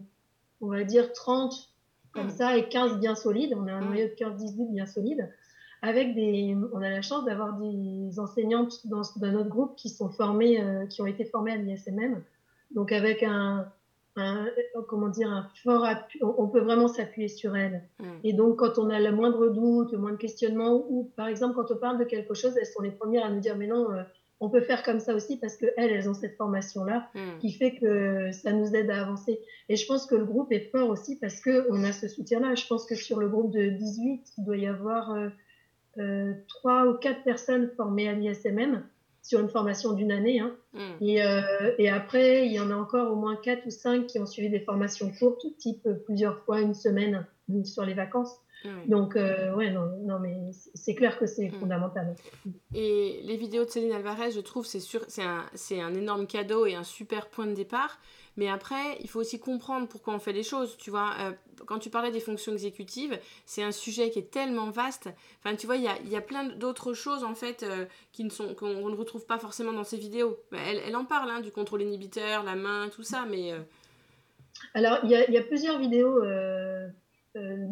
on 0.62 0.68
va 0.68 0.84
dire, 0.84 1.12
30 1.12 1.70
comme 2.12 2.28
Mm. 2.28 2.32
ça 2.32 2.58
et 2.58 2.68
15 2.70 3.00
bien 3.00 3.16
solides. 3.16 3.54
On 3.58 3.68
a 3.68 3.72
un 3.74 3.82
noyau 3.82 4.08
de 4.08 4.14
15-18 4.14 4.74
bien 4.74 4.86
solides. 4.86 5.30
Avec 5.82 6.14
des, 6.14 6.56
on 6.74 6.82
a 6.82 6.90
la 6.90 7.02
chance 7.02 7.26
d'avoir 7.26 7.58
des 7.58 8.20
enseignantes 8.20 8.86
dans, 8.86 9.02
dans 9.16 9.32
notre 9.32 9.50
groupe 9.50 9.76
qui 9.76 9.90
sont 9.90 10.10
formées, 10.10 10.62
euh, 10.62 10.86
qui 10.86 11.02
ont 11.02 11.08
été 11.08 11.26
formées 11.26 11.54
à 11.54 11.56
l'ISMM. 11.58 12.22
Donc 12.76 12.92
avec 12.92 13.24
un, 13.24 13.68
un, 14.16 14.48
comment 14.88 15.10
dire, 15.10 15.30
un 15.30 15.48
fort 15.64 15.86
appui, 15.86 16.20
on, 16.24 16.48
peut 16.48 16.60
vraiment 16.60 16.88
s'appuyer 16.88 17.28
sur 17.28 17.56
elles. 17.56 17.84
Mm. 18.00 18.06
Et 18.24 18.34
donc, 18.34 18.58
quand 18.58 18.78
on 18.78 18.90
a 18.90 19.00
le 19.00 19.12
moindre 19.12 19.48
doute, 19.48 19.92
le 19.92 19.98
moindre 19.98 20.18
questionnement, 20.18 20.86
ou 20.90 21.12
par 21.16 21.28
exemple, 21.28 21.56
quand 21.56 21.72
on 21.72 21.78
parle 21.78 21.98
de 21.98 22.04
quelque 22.04 22.34
chose, 22.34 22.56
elles 22.58 22.66
sont 22.66 22.82
les 22.82 22.92
premières 22.92 23.26
à 23.26 23.30
nous 23.30 23.40
dire 23.40 23.56
Mais 23.58 23.68
non, 23.68 23.92
euh, 23.92 24.04
on 24.40 24.50
peut 24.50 24.62
faire 24.62 24.84
comme 24.84 25.00
ça 25.00 25.14
aussi 25.16 25.38
parce 25.38 25.56
que 25.56 25.68
elles, 25.78 25.92
elles 25.92 26.10
ont 26.10 26.14
cette 26.14 26.36
formation-là 26.36 27.10
hmm. 27.14 27.40
qui 27.40 27.54
fait 27.54 27.76
que 27.76 28.32
ça 28.32 28.52
nous 28.52 28.76
aide 28.76 28.90
à 28.90 29.02
avancer. 29.02 29.40
Et 29.70 29.76
je 29.76 29.86
pense 29.86 30.06
que 30.06 30.16
le 30.16 30.26
groupe 30.26 30.52
est 30.52 30.72
fort 30.72 30.90
aussi 30.90 31.18
parce 31.18 31.40
que 31.40 31.68
on 31.70 31.84
a 31.84 31.92
ce 31.92 32.08
soutien-là. 32.08 32.56
Je 32.56 32.68
pense 32.68 32.86
que 32.86 32.96
sur 32.96 33.20
le 33.20 33.30
groupe 33.30 33.52
de 33.52 33.70
18, 33.70 34.24
il 34.38 34.44
doit 34.44 34.58
y 34.58 34.68
avoir 34.68 35.12
euh, 35.12 35.30
trois 36.48 36.88
ou 36.88 36.94
quatre 36.96 37.24
personnes 37.24 37.70
formées 37.76 38.08
à 38.08 38.14
l'ISMM 38.14 38.84
sur 39.22 39.39
une 39.39 39.50
formation 39.50 39.94
d'une 39.94 40.12
année. 40.12 40.39
Hein. 40.39 40.56
Hmm. 40.74 41.04
Et, 41.04 41.24
euh, 41.24 41.72
et, 41.78 41.89
après, 41.89 42.48
il 42.48 42.54
y 42.54 42.60
en 42.60 42.72
a 42.72 42.76
encore 42.76 43.12
au 43.12 43.16
moins 43.16 43.36
quatre 43.36 43.66
ou 43.68 43.70
cinq 43.70 44.08
qui 44.08 44.20
ont 44.20 44.26
suivi 44.26 44.50
des 44.50 44.60
formations 44.60 45.12
courtes, 45.12 45.46
type 45.58 45.88
plusieurs 46.06 46.39
fois 46.39 46.62
une 46.62 46.74
semaine 46.74 47.26
sur 47.66 47.86
les 47.86 47.94
vacances. 47.94 48.36
Donc, 48.88 49.16
euh, 49.16 49.55
ouais, 49.55 49.72
non, 49.72 49.88
non 50.03 50.20
mais 50.20 50.38
c'est 50.74 50.95
clair 50.95 51.18
que 51.18 51.26
c'est 51.26 51.49
mm. 51.49 51.59
fondamental. 51.59 52.16
Et 52.76 53.20
les 53.24 53.38
vidéos 53.38 53.66
de 53.66 53.70
Céline 53.70 53.91
Alvarez, 53.91 54.32
je 54.32 54.39
trouve, 54.39 54.66
c'est 54.66 54.80
c'est 54.80 55.24
un, 55.24 55.45
un 55.86 55.93
énorme 55.93 56.28
cadeau 56.28 56.66
et 56.66 56.76
un 56.76 56.84
super 56.84 57.30
point 57.30 57.47
de 57.47 57.53
départ. 57.53 57.99
Mais 58.38 58.47
après, 58.47 58.97
il 59.01 59.09
faut 59.09 59.20
aussi 59.20 59.39
comprendre 59.39 59.88
pourquoi 59.88 60.14
on 60.14 60.20
fait 60.20 60.32
les 60.32 60.43
choses. 60.43 60.78
Tu 60.78 60.89
vois, 60.89 61.14
euh, 61.20 61.32
quand 61.66 61.80
tu 61.80 61.89
parlais 61.89 62.12
des 62.12 62.22
fonctions 62.22 62.53
exécutives, 62.53 63.20
c'est 63.45 63.62
un 63.62 63.74
sujet 63.74 64.09
qui 64.09 64.20
est 64.20 64.32
tellement 64.32 64.70
vaste. 64.70 65.09
Enfin, 65.43 65.55
tu 65.55 65.66
vois, 65.66 65.76
il 65.76 65.84
y 65.84 65.88
a, 65.88 65.99
y 66.03 66.16
a, 66.16 66.22
plein 66.22 66.45
d'autres 66.45 66.93
choses 66.93 67.24
en 67.24 67.36
fait 67.36 67.64
euh, 67.64 67.86
qui 68.14 68.24
ne 68.24 68.30
sont 68.30 68.55
qu'on 68.55 68.89
ne 68.89 68.95
retrouve 68.95 69.26
pas 69.26 69.38
forcément 69.38 69.74
dans 69.74 69.84
ces 69.84 69.97
vidéos. 69.97 70.39
Elle, 70.53 70.82
elle 70.88 70.95
en 70.95 71.05
parle, 71.05 71.30
hein, 71.30 71.41
du 71.41 71.51
contrôle 71.51 71.82
inhibiteur, 71.82 72.43
la 72.43 72.55
main, 72.55 72.89
tout 72.89 73.03
ça, 73.03 73.26
mais. 73.30 73.53
Alors, 74.74 74.99
il 75.03 75.09
y, 75.09 75.32
y, 75.34 75.38
a 75.38 75.43
plusieurs 75.43 75.80
vidéos 75.80 76.22
euh, 77.38 77.68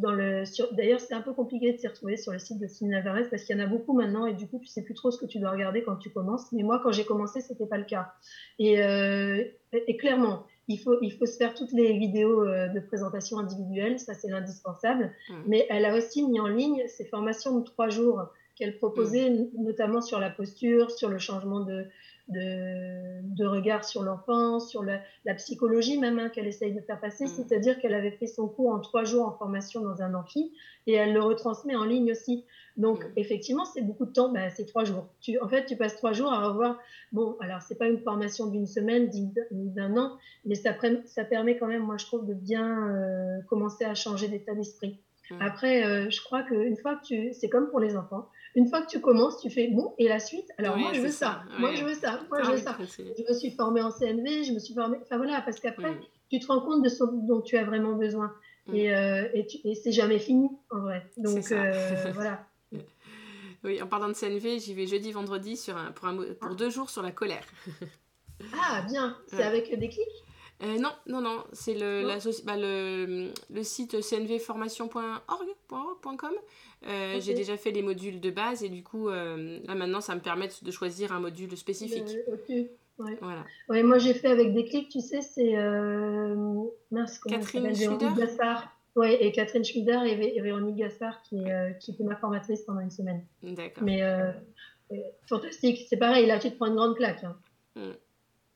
d'ailleurs, 0.71 0.99
c'est 1.01 1.13
un 1.13 1.21
peu 1.21 1.33
compliqué 1.33 1.73
de 1.73 1.77
s'y 1.77 1.87
retrouver 1.87 2.15
sur 2.15 2.31
le 2.31 2.39
site 2.39 2.59
de 2.59 2.67
Céline 2.67 2.93
Alvarez 2.93 3.25
parce 3.29 3.43
qu'il 3.43 3.57
y 3.57 3.61
en 3.61 3.63
a 3.63 3.67
beaucoup 3.67 3.93
maintenant 3.93 4.25
et 4.25 4.33
du 4.33 4.47
coup, 4.47 4.59
tu 4.59 4.67
sais 4.67 4.83
plus 4.83 4.93
trop 4.93 5.11
ce 5.11 5.19
que 5.19 5.25
tu 5.25 5.39
dois 5.39 5.51
regarder 5.51 5.83
quand 5.83 5.97
tu 5.97 6.09
commences. 6.09 6.51
Mais 6.53 6.63
moi, 6.63 6.79
quand 6.81 6.91
j'ai 6.91 7.03
commencé, 7.03 7.41
c'était 7.41 7.65
pas 7.65 7.77
le 7.77 7.83
cas. 7.83 8.13
Et, 8.57 8.81
euh, 8.81 9.43
et, 9.73 9.97
clairement, 9.97 10.45
il 10.69 10.77
faut, 10.79 10.97
il 11.01 11.11
faut 11.11 11.25
se 11.25 11.35
faire 11.35 11.53
toutes 11.53 11.73
les 11.73 11.97
vidéos 11.97 12.45
euh, 12.45 12.69
de 12.69 12.79
présentation 12.79 13.37
individuelle, 13.37 13.99
ça 13.99 14.13
c'est 14.13 14.29
l'indispensable. 14.29 15.11
Mmh. 15.29 15.33
Mais 15.47 15.67
elle 15.69 15.85
a 15.85 15.95
aussi 15.95 16.25
mis 16.25 16.39
en 16.39 16.47
ligne 16.47 16.83
ses 16.87 17.05
formations 17.05 17.59
de 17.59 17.65
trois 17.65 17.89
jours 17.89 18.27
qu'elle 18.55 18.77
proposait, 18.77 19.29
mmh. 19.29 19.49
notamment 19.57 19.99
sur 19.99 20.19
la 20.19 20.29
posture, 20.29 20.89
sur 20.91 21.09
le 21.09 21.19
changement 21.19 21.59
de, 21.59 21.85
de, 22.29 23.45
regard 23.45 23.83
sur 23.83 24.03
l'enfant, 24.03 24.59
sur 24.59 24.83
la, 24.83 25.33
psychologie 25.35 25.97
même 25.97 26.19
hein, 26.19 26.29
qu'elle 26.29 26.47
essaye 26.47 26.73
de 26.73 26.81
faire 26.81 26.99
passer. 26.99 27.25
Mm. 27.25 27.27
C'est-à-dire 27.27 27.79
qu'elle 27.79 27.93
avait 27.93 28.11
fait 28.11 28.27
son 28.27 28.47
cours 28.47 28.71
en 28.71 28.79
trois 28.79 29.03
jours 29.03 29.25
en 29.25 29.31
formation 29.31 29.81
dans 29.81 30.01
un 30.01 30.13
amphi 30.13 30.51
et 30.87 30.93
elle 30.93 31.13
le 31.13 31.21
retransmet 31.21 31.75
en 31.75 31.85
ligne 31.85 32.11
aussi. 32.11 32.45
Donc 32.77 33.03
mm. 33.03 33.11
effectivement, 33.17 33.65
c'est 33.65 33.81
beaucoup 33.81 34.05
de 34.05 34.11
temps, 34.11 34.31
bah, 34.31 34.49
c'est 34.49 34.65
trois 34.65 34.83
jours. 34.83 35.07
Tu, 35.21 35.39
en 35.39 35.47
fait, 35.47 35.65
tu 35.65 35.75
passes 35.75 35.95
trois 35.95 36.13
jours 36.13 36.31
à 36.31 36.47
revoir. 36.47 36.79
Bon, 37.11 37.37
alors 37.39 37.61
c'est 37.61 37.77
pas 37.77 37.87
une 37.87 37.99
formation 37.99 38.47
d'une 38.47 38.67
semaine, 38.67 39.09
d'un 39.51 39.97
an, 39.97 40.17
mais 40.45 40.55
ça, 40.55 40.75
ça, 41.05 41.23
permet 41.23 41.57
quand 41.57 41.67
même, 41.67 41.83
moi 41.83 41.97
je 41.97 42.05
trouve, 42.05 42.25
de 42.25 42.33
bien 42.33 42.89
euh, 42.89 43.41
commencer 43.47 43.85
à 43.85 43.95
changer 43.95 44.27
d'état 44.27 44.53
d'esprit. 44.53 44.99
Mm. 45.31 45.35
Après, 45.41 45.83
euh, 45.85 46.09
je 46.09 46.21
crois 46.21 46.43
qu'une 46.43 46.77
fois 46.77 46.95
que 46.95 47.05
tu, 47.05 47.33
c'est 47.33 47.49
comme 47.49 47.69
pour 47.69 47.79
les 47.79 47.95
enfants, 47.95 48.29
une 48.55 48.67
fois 48.67 48.81
que 48.81 48.87
tu 48.87 48.99
commences, 48.99 49.39
tu 49.39 49.49
fais 49.49 49.67
bon, 49.67 49.93
et 49.97 50.07
la 50.07 50.19
suite? 50.19 50.47
Alors 50.57 50.77
moi, 50.77 50.93
je 50.93 51.01
veux 51.01 51.09
ça. 51.09 51.43
Moi, 51.59 51.75
je 51.75 51.83
veux 51.83 51.93
ça. 51.93 52.19
Moi, 52.29 52.41
je 52.43 52.51
veux 52.51 52.57
ça. 52.57 52.77
Je 52.79 53.23
me 53.27 53.37
suis 53.37 53.51
formée 53.51 53.81
en 53.81 53.91
CNV, 53.91 54.43
je 54.43 54.53
me 54.53 54.59
suis 54.59 54.73
formée. 54.73 54.97
Enfin 55.01 55.17
voilà, 55.17 55.41
parce 55.41 55.59
qu'après, 55.59 55.91
mm. 55.91 56.01
tu 56.29 56.39
te 56.39 56.47
rends 56.47 56.61
compte 56.61 56.83
de 56.83 56.89
ce 56.89 57.03
dont 57.27 57.41
tu 57.41 57.57
as 57.57 57.63
vraiment 57.63 57.93
besoin. 57.93 58.33
Mm. 58.67 58.75
Et, 58.75 58.93
euh, 58.93 59.27
et, 59.33 59.47
et 59.63 59.75
c'est 59.75 59.91
jamais 59.91 60.19
fini, 60.19 60.49
en 60.71 60.79
vrai. 60.79 61.09
Donc 61.17 61.51
euh, 61.51 62.11
voilà. 62.13 62.45
Oui, 63.65 63.81
en 63.81 63.87
parlant 63.87 64.07
de 64.07 64.13
CNV, 64.13 64.59
j'y 64.59 64.73
vais 64.73 64.87
jeudi, 64.87 65.11
vendredi 65.11 65.57
sur 65.57 65.75
un, 65.75 65.91
pour, 65.91 66.07
un, 66.07 66.15
pour 66.15 66.51
ah. 66.51 66.55
deux 66.55 66.69
jours 66.69 66.89
sur 66.89 67.01
la 67.01 67.11
colère. 67.11 67.43
ah, 68.53 68.85
bien. 68.87 69.17
C'est 69.27 69.43
avec 69.43 69.77
des 69.77 69.89
clics? 69.89 70.07
Euh, 70.61 70.77
non, 70.77 70.91
non, 71.07 71.21
non, 71.21 71.41
c'est 71.53 71.73
le, 71.73 72.05
bah, 72.45 72.57
le, 72.57 73.31
le, 73.49 73.63
site 73.63 74.01
cnvformation.org.com. 74.01 76.33
Euh, 76.87 77.19
j'ai 77.21 77.33
déjà 77.33 77.55
fait 77.55 77.71
les 77.71 77.81
modules 77.81 78.19
de 78.19 78.29
base 78.29 78.61
et 78.63 78.69
du 78.69 78.83
coup, 78.83 79.07
euh, 79.07 79.59
là 79.65 79.75
maintenant, 79.75 80.01
ça 80.01 80.15
me 80.15 80.19
permet 80.19 80.49
de 80.61 80.71
choisir 80.71 81.13
un 81.13 81.21
module 81.21 81.55
spécifique. 81.55 82.09
ok, 82.27 82.49
ouais. 82.49 82.69
Voilà. 83.21 83.45
Ouais, 83.69 83.83
moi 83.83 83.99
j'ai 83.99 84.13
fait 84.13 84.27
avec 84.27 84.53
des 84.53 84.65
clics, 84.65 84.89
tu 84.89 84.99
sais, 84.99 85.21
c'est 85.21 85.53
mince, 86.91 87.19
Catherine 87.19 87.73
Schmider. 87.73 88.09
Ouais, 88.95 89.23
et 89.23 89.31
Catherine 89.31 89.63
Schmider 89.63 89.99
et, 90.07 90.41
Véronique 90.41 90.75
Gaspard 90.75 91.21
qui, 91.21 91.41
qui 91.79 91.91
était 91.91 92.03
ma 92.03 92.17
formatrice 92.17 92.63
pendant 92.63 92.81
une 92.81 92.91
semaine. 92.91 93.23
D'accord. 93.43 93.83
Mais 93.83 94.01
fantastique, 95.25 95.85
c'est 95.89 95.97
pareil, 95.97 96.25
là 96.25 96.37
tu 96.37 96.49
te 96.49 96.55
prends 96.57 96.67
une 96.67 96.75
grande 96.75 96.97
claque. 96.97 97.23
Hein. 97.23 97.37
Mm. 97.75 97.91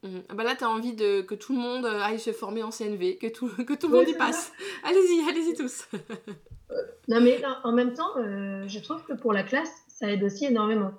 Mhm. 0.04 0.24
Ah 0.30 0.34
bah 0.34 0.44
là, 0.44 0.56
tu 0.56 0.64
as 0.66 0.70
envie 0.70 0.94
de, 0.94 1.22
que 1.22 1.34
tout 1.34 1.54
le 1.54 1.60
monde 1.60 1.86
euh, 1.86 2.02
aille 2.02 2.20
se 2.20 2.34
former 2.34 2.62
en 2.62 2.72
CNV, 2.72 3.18
que 3.18 3.28
tout, 3.28 3.48
que 3.66 3.74
tout 3.74 3.88
le 3.88 3.98
monde 3.98 4.08
y 4.08 4.14
passe. 4.14 4.52
Allez-y, 4.84 5.30
allez-y 5.30 5.54
tous. 5.54 5.88
non, 7.08 7.22
mais 7.22 7.42
en 7.64 7.72
même 7.72 7.94
temps, 7.94 8.18
euh, 8.18 8.66
je 8.68 8.80
trouve 8.80 9.04
que 9.04 9.14
pour 9.14 9.32
la 9.34 9.44
classe, 9.44 9.72
ça 9.88 10.12
aide 10.12 10.24
aussi 10.24 10.46
énormément. 10.46 10.92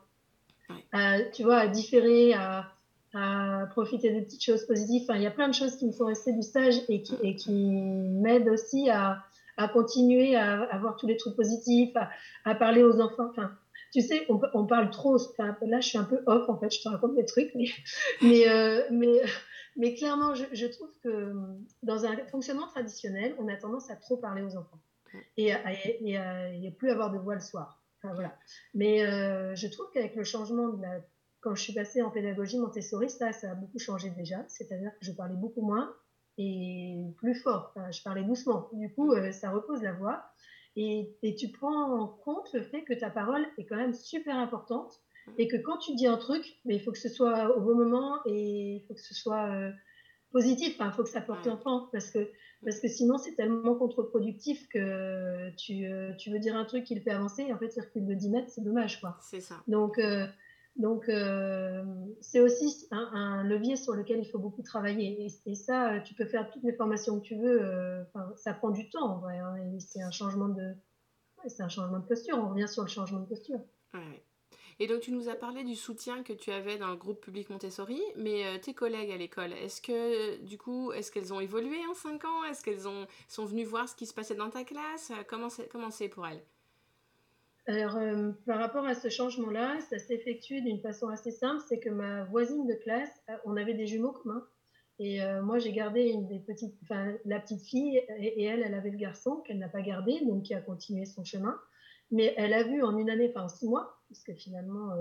tu 1.34 1.42
vois, 1.42 1.58
à 1.58 1.68
différer, 1.68 2.32
à, 2.32 2.72
à, 3.12 3.66
profiter 3.70 4.10
des 4.10 4.22
petites 4.22 4.42
choses 4.42 4.64
positives. 4.66 5.02
Enfin, 5.02 5.16
il 5.16 5.22
y 5.22 5.26
a 5.26 5.30
plein 5.30 5.48
de 5.48 5.54
choses 5.54 5.76
qui 5.76 5.86
me 5.86 5.92
sont 5.92 6.06
restées 6.06 6.32
du 6.32 6.42
stage 6.42 6.76
et 6.88 7.02
qui, 7.02 7.14
et 7.22 7.36
qui 7.36 7.52
m'aident 7.52 8.48
aussi 8.48 8.88
à, 8.88 9.22
à 9.58 9.68
continuer 9.68 10.34
à, 10.34 10.62
à, 10.62 10.78
voir 10.78 10.96
tous 10.96 11.06
les 11.06 11.18
trucs 11.18 11.36
positifs, 11.36 11.94
à, 11.96 12.10
à 12.44 12.54
parler 12.54 12.82
aux 12.82 13.00
enfants. 13.00 13.28
Enfin, 13.30 13.52
tu 13.94 14.00
sais, 14.00 14.26
on, 14.28 14.66
parle 14.66 14.90
trop. 14.90 15.16
là, 15.38 15.80
je 15.80 15.88
suis 15.88 15.98
un 15.98 16.04
peu 16.04 16.20
off, 16.26 16.48
en 16.48 16.58
fait, 16.58 16.74
je 16.74 16.82
te 16.82 16.88
raconte 16.88 17.14
des 17.14 17.24
trucs, 17.24 17.54
mais, 17.54 17.66
mais, 18.22 18.48
euh, 18.48 18.82
mais, 18.90 19.20
mais, 19.76 19.94
clairement, 19.94 20.34
je, 20.34 20.66
trouve 20.66 20.90
que 21.04 21.32
dans 21.84 22.04
un 22.04 22.16
fonctionnement 22.26 22.66
traditionnel, 22.66 23.36
on 23.38 23.46
a 23.46 23.54
tendance 23.54 23.88
à 23.90 23.96
trop 23.96 24.16
parler 24.16 24.42
aux 24.42 24.56
enfants 24.56 24.80
et 25.36 25.52
à, 25.52 25.72
et 25.72 26.70
plus 26.72 26.90
avoir 26.90 27.12
de 27.12 27.18
voix 27.18 27.36
le 27.36 27.40
soir. 27.40 27.84
Enfin, 28.02 28.14
voilà. 28.14 28.36
Mais 28.74 29.06
euh, 29.06 29.54
je 29.54 29.68
trouve 29.68 29.86
qu'avec 29.94 30.16
le 30.16 30.24
changement 30.24 30.70
de 30.70 30.82
la. 30.82 31.00
Quand 31.40 31.54
je 31.54 31.62
suis 31.62 31.74
passée 31.74 32.02
en 32.02 32.10
pédagogie 32.10 32.58
Montessori, 32.58 33.10
ça, 33.10 33.30
ça 33.32 33.52
a 33.52 33.54
beaucoup 33.54 33.78
changé 33.78 34.10
déjà. 34.10 34.44
C'est-à-dire 34.48 34.90
que 34.98 35.04
je 35.04 35.12
parlais 35.12 35.36
beaucoup 35.36 35.60
moins 35.60 35.94
et 36.36 37.04
plus 37.18 37.34
fort. 37.34 37.74
je 37.92 38.02
parlais 38.02 38.24
doucement. 38.24 38.70
Du 38.72 38.92
coup, 38.92 39.12
euh, 39.12 39.30
ça 39.30 39.50
repose 39.50 39.82
la 39.82 39.92
voix. 39.92 40.24
Et, 40.76 41.36
tu 41.38 41.48
prends 41.48 42.00
en 42.00 42.08
compte 42.08 42.52
le 42.52 42.62
fait 42.62 42.82
que 42.82 42.94
ta 42.94 43.10
parole 43.10 43.46
est 43.58 43.64
quand 43.64 43.76
même 43.76 43.94
super 43.94 44.36
importante 44.36 45.00
et 45.38 45.48
que 45.48 45.56
quand 45.56 45.78
tu 45.78 45.94
dis 45.94 46.06
un 46.06 46.16
truc, 46.16 46.58
mais 46.64 46.74
il 46.76 46.80
faut 46.80 46.92
que 46.92 46.98
ce 46.98 47.08
soit 47.08 47.56
au 47.56 47.60
bon 47.60 47.74
moment 47.74 48.18
et 48.26 48.76
il 48.76 48.84
faut 48.86 48.94
que 48.94 49.00
ce 49.00 49.14
soit 49.14 49.50
euh, 49.50 49.70
positif, 50.32 50.76
il 50.78 50.92
faut 50.92 51.04
que 51.04 51.08
ça 51.08 51.20
porte 51.20 51.46
enfant 51.46 51.88
parce 51.92 52.10
que, 52.10 52.28
parce 52.62 52.80
que 52.80 52.88
sinon 52.88 53.16
c'est 53.18 53.34
tellement 53.34 53.74
contre-productif 53.76 54.68
que 54.68 55.50
tu, 55.56 55.86
euh, 55.86 56.12
tu, 56.18 56.30
veux 56.30 56.40
dire 56.40 56.56
un 56.56 56.64
truc 56.64 56.84
qui 56.84 56.94
le 56.94 57.00
fait 57.00 57.12
avancer 57.12 57.42
et 57.42 57.52
en 57.54 57.58
fait 57.58 57.72
il 57.76 57.80
recule 57.80 58.06
de 58.06 58.14
10 58.14 58.30
mètres, 58.30 58.50
c'est 58.50 58.64
dommage. 58.64 59.00
quoi. 59.00 59.16
C'est 59.22 59.40
ça. 59.40 59.62
Donc, 59.68 59.98
euh, 59.98 60.26
donc, 60.76 61.08
euh, 61.08 61.84
c'est 62.20 62.40
aussi 62.40 62.88
un, 62.90 63.44
levier 63.44 63.76
sur 63.76 63.94
lequel 63.94 64.18
il 64.18 64.28
faut 64.28 64.40
beaucoup 64.40 64.62
travailler. 64.62 65.30
Et, 65.46 65.54
ça, 65.54 66.00
tu 66.00 66.14
peux 66.14 66.26
faire 66.26 66.50
toutes 66.50 66.64
les 66.64 66.72
formations 66.72 67.20
que 67.20 67.24
tu 67.24 67.36
veux. 67.36 67.62
Euh, 67.62 68.02
ça 68.36 68.54
prend 68.54 68.70
du 68.70 68.90
temps, 68.90 69.16
en 69.16 69.18
vrai. 69.18 69.38
Hein, 69.38 69.56
c'est 69.78 70.02
un 70.02 70.10
changement 70.10 70.48
de, 70.48 70.74
c'est 71.46 71.62
un 71.62 71.68
changement 71.68 72.00
de 72.00 72.06
posture. 72.06 72.36
On 72.38 72.48
revient 72.48 72.68
sur 72.68 72.82
le 72.82 72.88
changement 72.88 73.20
de 73.20 73.26
posture. 73.26 73.60
Et 74.80 74.88
donc, 74.88 75.02
tu 75.02 75.12
nous 75.12 75.28
as 75.28 75.36
parlé 75.36 75.62
du 75.62 75.76
soutien 75.76 76.24
que 76.24 76.32
tu 76.32 76.50
avais 76.50 76.76
dans 76.76 76.90
le 76.90 76.96
groupe 76.96 77.20
public 77.20 77.48
Montessori, 77.50 78.02
mais 78.16 78.44
euh, 78.44 78.58
tes 78.58 78.74
collègues 78.74 79.12
à 79.12 79.16
l'école, 79.16 79.52
est-ce 79.52 79.80
que, 79.80 80.42
du 80.42 80.58
coup, 80.58 80.90
est-ce 80.90 81.12
qu'elles 81.12 81.32
ont 81.32 81.38
évolué 81.38 81.78
en 81.88 81.94
5 81.94 82.24
ans? 82.24 82.44
Est-ce 82.50 82.64
qu'elles 82.64 82.88
ont, 82.88 83.06
sont 83.28 83.44
venues 83.44 83.64
voir 83.64 83.88
ce 83.88 83.94
qui 83.94 84.06
se 84.06 84.14
passait 84.14 84.34
dans 84.34 84.50
ta 84.50 84.64
classe? 84.64 85.12
Comment 85.28 85.90
c'est 85.90 86.08
pour 86.08 86.26
elles? 86.26 86.42
Alors, 87.66 87.96
euh, 87.96 88.32
par 88.44 88.58
rapport 88.58 88.84
à 88.84 88.94
ce 88.94 89.08
changement-là, 89.08 89.80
ça 89.88 89.98
s'effectue 89.98 90.60
d'une 90.60 90.80
façon 90.80 91.08
assez 91.08 91.30
simple, 91.30 91.62
c'est 91.66 91.78
que 91.78 91.88
ma 91.88 92.24
voisine 92.24 92.66
de 92.66 92.74
classe, 92.74 93.22
euh, 93.30 93.36
on 93.46 93.56
avait 93.56 93.72
des 93.72 93.86
jumeaux 93.86 94.12
communs, 94.12 94.46
et 94.98 95.22
euh, 95.22 95.42
moi 95.42 95.58
j'ai 95.58 95.72
gardé 95.72 96.14
la 97.24 97.40
petite 97.40 97.62
fille, 97.62 97.96
et, 98.18 98.44
elle, 98.44 98.62
elle 98.62 98.74
avait 98.74 98.90
le 98.90 98.98
garçon 98.98 99.36
qu'elle 99.36 99.58
n'a 99.58 99.70
pas 99.70 99.80
gardé, 99.80 100.20
donc 100.26 100.42
qui 100.42 100.54
a 100.54 100.60
continué 100.60 101.06
son 101.06 101.24
chemin. 101.24 101.58
Mais 102.10 102.34
elle 102.36 102.52
a 102.52 102.64
vu 102.64 102.82
en 102.82 102.98
une 102.98 103.08
année, 103.08 103.30
enfin 103.30 103.46
en 103.46 103.48
six 103.48 103.66
mois, 103.66 103.98
puisque 104.06 104.34
finalement 104.34 104.94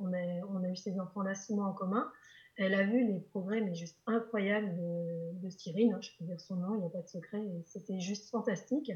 on 0.00 0.12
a, 0.12 0.68
eu 0.68 0.76
ces 0.76 0.98
enfants-là 1.00 1.34
six 1.34 1.54
mois 1.54 1.66
en 1.66 1.72
commun, 1.72 2.08
elle 2.56 2.74
a 2.74 2.84
vu 2.84 3.04
les 3.04 3.18
progrès, 3.18 3.60
mais 3.60 3.74
juste 3.74 3.98
incroyables 4.06 4.74
de, 4.76 5.40
de 5.42 5.48
hein, 5.48 5.98
je 6.00 6.10
peux 6.16 6.24
dire 6.24 6.40
son 6.40 6.54
nom, 6.54 6.74
il 6.76 6.80
n'y 6.80 6.86
a 6.86 6.90
pas 6.90 7.02
de 7.02 7.08
secret, 7.08 7.42
c'était 7.64 7.98
juste 7.98 8.30
fantastique. 8.30 8.92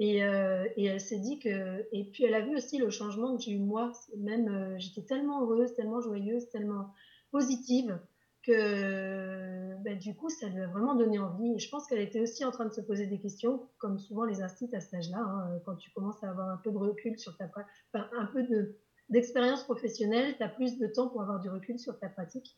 Et, 0.00 0.24
euh, 0.24 0.66
et, 0.76 0.86
elle 0.86 1.00
s'est 1.00 1.18
dit 1.18 1.38
que. 1.38 1.86
Et 1.92 2.04
puis 2.04 2.24
elle 2.24 2.34
a 2.34 2.40
vu 2.40 2.56
aussi 2.56 2.78
le 2.78 2.88
changement 2.88 3.36
que 3.36 3.42
j'ai 3.42 3.52
eu 3.52 3.58
moi. 3.58 3.92
Même, 4.16 4.48
euh, 4.48 4.78
j'étais 4.78 5.02
tellement 5.02 5.42
heureuse, 5.42 5.74
tellement 5.74 6.00
joyeuse, 6.00 6.48
tellement 6.48 6.94
positive 7.30 7.98
que 8.42 9.74
bah, 9.84 9.94
du 9.94 10.14
coup, 10.14 10.30
ça 10.30 10.48
lui 10.48 10.62
a 10.62 10.68
vraiment 10.68 10.94
donné 10.94 11.18
envie. 11.18 11.58
Je 11.58 11.68
pense 11.68 11.86
qu'elle 11.86 12.00
était 12.00 12.20
aussi 12.20 12.46
en 12.46 12.50
train 12.50 12.64
de 12.64 12.72
se 12.72 12.80
poser 12.80 13.06
des 13.06 13.20
questions, 13.20 13.68
comme 13.76 13.98
souvent 13.98 14.24
les 14.24 14.40
instituts 14.40 14.74
à 14.74 14.80
cet 14.80 14.94
âge-là, 14.94 15.18
hein, 15.18 15.60
quand 15.66 15.76
tu 15.76 15.90
commences 15.90 16.24
à 16.24 16.30
avoir 16.30 16.48
un 16.48 16.56
peu 16.56 16.70
de 16.70 16.78
recul 16.78 17.18
sur 17.18 17.36
ta. 17.36 17.44
Enfin, 17.92 18.08
un 18.16 18.24
peu 18.24 18.42
de 18.42 18.78
d'expérience 19.10 19.64
professionnelle, 19.64 20.36
tu 20.38 20.42
as 20.42 20.48
plus 20.48 20.78
de 20.78 20.86
temps 20.86 21.08
pour 21.08 21.20
avoir 21.20 21.40
du 21.40 21.50
recul 21.50 21.78
sur 21.78 21.98
ta 21.98 22.08
pratique. 22.08 22.56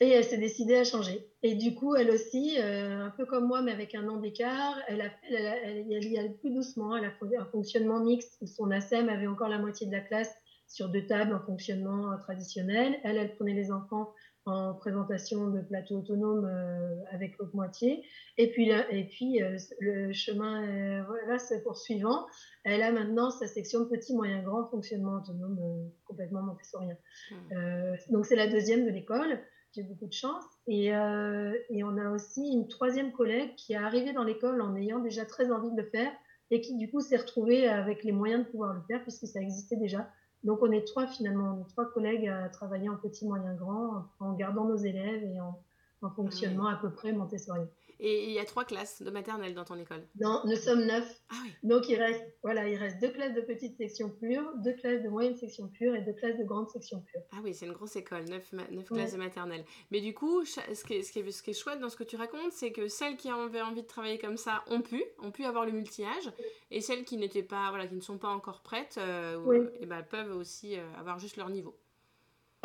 Et 0.00 0.10
elle 0.10 0.24
s'est 0.24 0.38
décidée 0.38 0.76
à 0.76 0.84
changer. 0.84 1.26
Et 1.42 1.54
du 1.54 1.74
coup, 1.74 1.94
elle 1.94 2.10
aussi, 2.10 2.56
euh, 2.58 3.06
un 3.06 3.10
peu 3.10 3.24
comme 3.24 3.46
moi, 3.46 3.62
mais 3.62 3.72
avec 3.72 3.94
un 3.94 4.08
an 4.08 4.18
d'écart, 4.18 4.78
elle, 4.88 5.00
a, 5.00 5.10
elle, 5.30 5.86
elle, 5.90 6.04
y 6.04 6.18
allait 6.18 6.36
plus 6.40 6.50
doucement. 6.50 6.96
Elle 6.96 7.04
a 7.04 7.12
un 7.40 7.44
fonctionnement 7.46 8.00
mixte 8.00 8.36
où 8.42 8.46
son 8.46 8.70
ASEM 8.70 9.08
avait 9.08 9.26
encore 9.26 9.48
la 9.48 9.58
moitié 9.58 9.86
de 9.86 9.92
la 9.92 10.00
classe 10.00 10.34
sur 10.68 10.88
deux 10.88 11.06
tables 11.06 11.34
en 11.34 11.40
fonctionnement 11.40 12.12
euh, 12.12 12.16
traditionnel. 12.18 12.98
Elle, 13.04 13.16
elle 13.16 13.34
prenait 13.36 13.54
les 13.54 13.72
enfants 13.72 14.12
en 14.46 14.74
présentation 14.74 15.48
de 15.50 15.60
plateau 15.60 15.98
autonome 15.98 16.44
euh, 16.44 17.02
avec 17.10 17.36
l'autre 17.38 17.54
moitié. 17.54 18.04
Et 18.38 18.50
puis, 18.52 18.66
là, 18.66 18.86
et 18.92 19.04
puis 19.04 19.42
euh, 19.42 19.56
le 19.80 20.12
chemin 20.12 20.62
euh, 20.62 21.02
voilà, 21.04 21.38
c'est 21.38 21.62
poursuivant. 21.64 22.26
Elle 22.62 22.82
a 22.82 22.92
maintenant 22.92 23.30
sa 23.30 23.48
section 23.48 23.80
de 23.80 23.84
petit, 23.86 24.14
moyen, 24.14 24.42
grand 24.42 24.68
fonctionnement 24.68 25.16
autonome 25.16 25.90
complètement 26.04 26.42
montessorien. 26.42 26.96
Mmh. 27.30 28.12
donc 28.12 28.24
c'est 28.24 28.36
la 28.36 28.46
deuxième 28.46 28.86
de 28.86 28.90
l'école. 28.90 29.40
J'ai 29.76 29.82
beaucoup 29.82 30.06
de 30.06 30.12
chance. 30.12 30.42
Et, 30.66 30.86
et 30.86 31.84
on 31.84 31.98
a 31.98 32.10
aussi 32.10 32.40
une 32.50 32.66
troisième 32.66 33.12
collègue 33.12 33.54
qui 33.56 33.74
est 33.74 33.76
arrivée 33.76 34.14
dans 34.14 34.24
l'école 34.24 34.62
en 34.62 34.74
ayant 34.74 35.00
déjà 35.00 35.26
très 35.26 35.52
envie 35.52 35.70
de 35.70 35.76
le 35.76 35.86
faire 35.86 36.10
et 36.50 36.62
qui 36.62 36.76
du 36.76 36.90
coup 36.90 37.00
s'est 37.00 37.18
retrouvée 37.18 37.68
avec 37.68 38.02
les 38.02 38.12
moyens 38.12 38.46
de 38.46 38.50
pouvoir 38.50 38.72
le 38.72 38.80
faire 38.88 39.02
puisque 39.02 39.26
ça 39.26 39.40
existait 39.40 39.76
déjà. 39.76 40.08
Donc 40.44 40.62
on 40.62 40.70
est 40.70 40.86
trois 40.86 41.06
finalement, 41.06 41.58
on 41.58 41.62
est 41.62 41.68
trois 41.68 41.84
collègues 41.86 42.26
à 42.28 42.48
travailler 42.48 42.88
en 42.88 42.96
petit, 42.96 43.26
moyen, 43.26 43.52
grand, 43.54 44.06
en 44.18 44.32
gardant 44.32 44.64
nos 44.64 44.76
élèves 44.76 45.24
et 45.24 45.40
en, 45.40 45.60
en 46.02 46.10
fonctionnement 46.10 46.68
à 46.68 46.76
peu 46.76 46.90
près 46.90 47.12
Montessori. 47.12 47.66
Et 47.98 48.24
il 48.24 48.32
y 48.32 48.38
a 48.38 48.44
trois 48.44 48.64
classes 48.64 49.02
de 49.02 49.10
maternelle 49.10 49.54
dans 49.54 49.64
ton 49.64 49.78
école 49.78 50.06
Non, 50.20 50.42
nous 50.44 50.56
sommes 50.56 50.84
neuf. 50.84 51.20
Ah 51.30 51.36
oui. 51.42 51.52
Donc 51.62 51.88
il 51.88 51.96
reste, 51.96 52.22
voilà, 52.42 52.68
il 52.68 52.76
reste 52.76 53.00
deux 53.00 53.08
classes 53.08 53.34
de 53.34 53.40
petite 53.40 53.76
section 53.76 54.10
pure, 54.10 54.52
deux 54.64 54.74
classes 54.74 55.02
de 55.02 55.08
moyenne 55.08 55.36
section 55.36 55.68
pure 55.68 55.94
et 55.94 56.02
deux 56.02 56.12
classes 56.12 56.38
de 56.38 56.44
grande 56.44 56.68
section 56.68 57.00
pure. 57.00 57.22
Ah 57.32 57.38
oui, 57.42 57.54
c'est 57.54 57.66
une 57.66 57.72
grosse 57.72 57.96
école, 57.96 58.24
neuf, 58.24 58.52
neuf 58.52 58.86
classes 58.86 59.12
de 59.12 59.18
maternelle. 59.18 59.64
Mais 59.90 60.00
du 60.00 60.14
coup, 60.14 60.44
ce 60.44 60.60
qui, 60.84 60.94
est, 60.94 61.02
ce, 61.02 61.12
qui 61.12 61.20
est, 61.20 61.30
ce 61.30 61.42
qui 61.42 61.50
est 61.50 61.54
chouette 61.54 61.80
dans 61.80 61.88
ce 61.88 61.96
que 61.96 62.04
tu 62.04 62.16
racontes, 62.16 62.52
c'est 62.52 62.72
que 62.72 62.88
celles 62.88 63.16
qui 63.16 63.28
avaient 63.30 63.62
envie 63.62 63.82
de 63.82 63.86
travailler 63.86 64.18
comme 64.18 64.36
ça 64.36 64.62
ont 64.68 64.82
pu, 64.82 65.02
ont 65.18 65.30
pu 65.30 65.44
avoir 65.44 65.64
le 65.64 65.72
multi-âge, 65.72 66.30
et 66.70 66.80
celles 66.80 67.04
qui 67.04 67.16
n'étaient 67.16 67.42
pas, 67.42 67.70
voilà, 67.70 67.86
qui 67.86 67.94
ne 67.94 68.00
sont 68.00 68.18
pas 68.18 68.28
encore 68.28 68.62
prêtes, 68.62 68.96
euh, 68.98 69.36
oui. 69.44 69.58
et 69.58 69.78
eh 69.82 69.86
ben, 69.86 70.02
peuvent 70.02 70.36
aussi 70.36 70.76
euh, 70.76 70.82
avoir 70.98 71.18
juste 71.18 71.36
leur 71.36 71.48
niveau. 71.50 71.76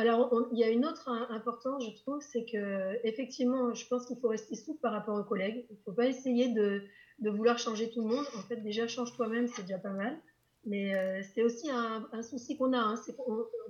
Alors, 0.02 0.48
il 0.52 0.58
y 0.58 0.64
a 0.64 0.70
une 0.70 0.84
autre 0.84 1.10
importance, 1.30 1.86
je 1.86 1.96
trouve, 2.02 2.22
c'est 2.22 2.44
que 2.44 3.00
effectivement, 3.06 3.72
je 3.76 3.86
pense 3.88 4.08
qu'il 4.08 4.18
faut 4.18 4.30
rester 4.30 4.56
souple 4.56 4.82
par 4.82 4.94
rapport 4.94 5.16
aux 5.16 5.24
collègues. 5.24 5.68
Il 5.70 5.74
ne 5.74 5.82
faut 5.86 5.92
pas 5.92 6.08
essayer 6.08 6.48
de, 6.48 6.82
vouloir 7.20 7.60
changer 7.60 7.92
tout 7.92 8.02
le 8.02 8.08
monde. 8.08 8.26
En 8.36 8.42
fait, 8.42 8.56
déjà, 8.58 8.88
change 8.88 9.16
toi-même, 9.16 9.48
c'est 9.48 9.62
déjà 9.62 9.78
pas 9.78 9.92
mal. 9.92 10.20
Mais 10.66 10.96
euh, 10.96 11.22
c'est 11.36 11.44
aussi 11.44 11.70
un, 11.70 12.24
souci 12.24 12.58
qu'on 12.58 12.74
a. 12.74 12.80
Hein. 12.80 12.96
Qu 13.06 13.12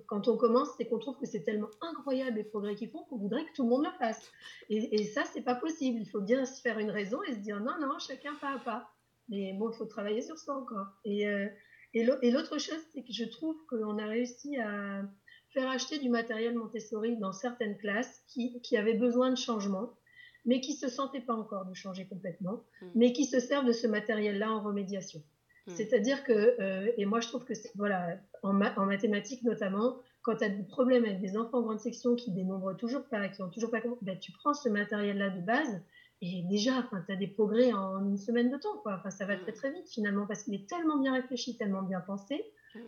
quand 0.08 0.30
on 0.30 0.38
commence, 0.38 0.70
c'est 0.78 0.86
qu'on 0.86 1.00
trouve 1.00 1.18
que 1.18 1.26
c'est 1.26 1.44
tellement 1.44 1.70
incroyable 1.82 2.38
les 2.38 2.46
progrès 2.46 2.76
qu'ils 2.76 2.92
font 2.92 3.04
qu'on 3.10 3.18
voudrait 3.18 3.44
que 3.44 3.54
tout 3.54 3.64
le 3.64 3.70
monde 3.70 3.84
le 3.84 3.98
fasse. 4.00 4.32
Et, 4.70 5.02
et 5.02 5.04
ça, 5.04 5.26
c'est 5.26 5.42
pas 5.42 5.56
possible. 5.56 6.00
Il 6.00 6.08
faut 6.08 6.22
bien 6.22 6.46
se 6.46 6.62
faire 6.62 6.80
une 6.80 6.92
raison 6.92 7.22
et 7.24 7.34
se 7.34 7.40
dire 7.40 7.60
non, 7.60 7.78
non, 7.82 8.00
chacun 8.00 8.36
pas 8.36 8.54
à 8.56 8.60
pas. 8.60 8.90
Mais 9.28 9.52
bon, 9.52 9.70
il 9.70 9.76
faut 9.76 9.86
travailler 9.86 10.22
sur 10.22 10.38
ça 10.38 10.54
encore. 10.54 10.88
Euh, 11.06 11.50
et 11.94 12.32
l'autre 12.32 12.58
chose, 12.58 12.80
c'est 12.94 13.02
que 13.04 13.12
je 13.12 13.26
trouve 13.26 13.58
qu'on 13.68 13.98
a 13.98 14.06
réussi 14.06 14.58
à 14.58 15.04
faire 15.54 15.70
acheter 15.70 16.00
du 16.00 16.10
matériel 16.10 16.56
Montessori 16.56 17.18
dans 17.18 17.34
certaines 17.34 17.78
classes 17.78 18.24
qui, 18.28 18.62
qui 18.62 18.78
avaient 18.78 18.94
besoin 18.94 19.30
de 19.30 19.38
changement, 19.38 19.94
mais 20.46 20.62
qui 20.62 20.74
se 20.74 20.88
sentaient 20.88 21.22
pas 21.22 21.36
encore 21.36 21.66
de 21.66 21.74
changer 21.74 22.08
complètement, 22.08 22.64
mmh. 22.82 22.88
mais 22.96 23.14
qui 23.14 23.26
se 23.26 23.40
servent 23.40 23.66
de 23.66 23.74
ce 23.74 23.88
matériel-là 23.88 24.52
en 24.52 24.62
remédiation. 24.62 25.22
Mmh. 25.68 25.72
C'est-à-dire 25.76 26.24
que, 26.24 26.32
euh, 26.62 26.92
et 26.98 27.06
moi 27.06 27.20
je 27.20 27.28
trouve 27.28 27.46
que 27.46 27.54
c'est, 27.54 27.72
voilà, 27.76 28.18
en, 28.44 28.54
ma 28.54 28.78
en 28.80 28.86
mathématiques 28.86 29.44
notamment, 29.44 29.98
quand 30.24 30.38
tu 30.38 30.44
as 30.44 30.50
des 30.50 30.64
problèmes 30.64 31.06
avec 31.06 31.20
des 31.20 31.38
enfants 31.38 31.60
en 31.60 31.64
grande 31.64 31.80
section 31.80 32.16
qui 32.16 32.32
dénombrent 32.32 32.76
toujours 32.78 33.04
pas, 33.06 33.28
qui 33.30 33.42
ont 33.42 33.50
toujours 33.50 33.72
pas, 33.72 33.82
ben, 34.02 34.18
tu 34.18 34.32
prends 34.32 34.54
ce 34.54 34.70
matériel-là 34.70 35.30
de 35.30 35.42
base 35.42 35.82
et 36.22 36.44
déjà, 36.44 36.88
tu 37.08 37.12
as 37.12 37.16
des 37.16 37.28
progrès 37.28 37.74
en 37.74 38.06
une 38.06 38.18
semaine 38.18 38.52
de 38.52 38.58
temps, 38.58 38.78
quoi. 38.84 38.98
Enfin, 39.00 39.10
ça 39.10 39.26
va 39.26 39.38
très 39.38 39.54
très 39.54 39.72
vite 39.72 39.90
finalement 39.90 40.28
parce 40.28 40.44
qu'il 40.44 40.54
est 40.54 40.70
tellement 40.70 41.00
bien 41.00 41.14
réfléchi, 41.14 41.58
tellement 41.58 41.82
bien 41.82 42.00
pensé 42.00 42.46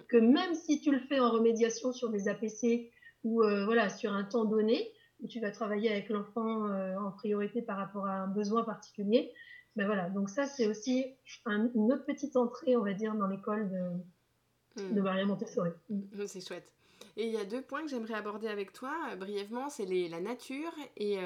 que 0.07 0.17
même 0.17 0.55
si 0.55 0.81
tu 0.81 0.91
le 0.91 0.99
fais 0.99 1.19
en 1.19 1.31
remédiation 1.31 1.91
sur 1.91 2.09
des 2.09 2.27
APC 2.27 2.91
ou 3.23 3.43
euh, 3.43 3.65
voilà 3.65 3.89
sur 3.89 4.13
un 4.13 4.23
temps 4.23 4.45
donné 4.45 4.91
où 5.21 5.27
tu 5.27 5.39
vas 5.39 5.51
travailler 5.51 5.91
avec 5.91 6.09
l'enfant 6.09 6.67
euh, 6.67 6.95
en 6.97 7.11
priorité 7.11 7.61
par 7.61 7.77
rapport 7.77 8.05
à 8.05 8.23
un 8.23 8.27
besoin 8.27 8.63
particulier, 8.63 9.31
ben 9.75 9.85
voilà. 9.85 10.09
Donc 10.09 10.29
ça 10.29 10.45
c'est 10.45 10.67
aussi 10.67 11.05
un, 11.45 11.69
une 11.75 11.93
autre 11.93 12.05
petite 12.05 12.35
entrée, 12.35 12.75
on 12.75 12.83
va 12.83 12.93
dire, 12.93 13.15
dans 13.15 13.27
l'école 13.27 13.69
de, 13.69 14.83
mmh. 14.83 14.93
de 14.95 15.01
Maria 15.01 15.25
Montessori. 15.25 15.71
Mmh, 15.89 16.25
c'est 16.27 16.45
chouette. 16.45 16.73
Et 17.15 17.27
il 17.27 17.31
y 17.31 17.37
a 17.37 17.45
deux 17.45 17.61
points 17.61 17.83
que 17.83 17.89
j'aimerais 17.89 18.15
aborder 18.15 18.47
avec 18.47 18.73
toi 18.73 18.93
euh, 19.11 19.15
brièvement, 19.15 19.69
c'est 19.69 19.85
la 19.85 20.19
nature 20.19 20.73
et 20.97 21.17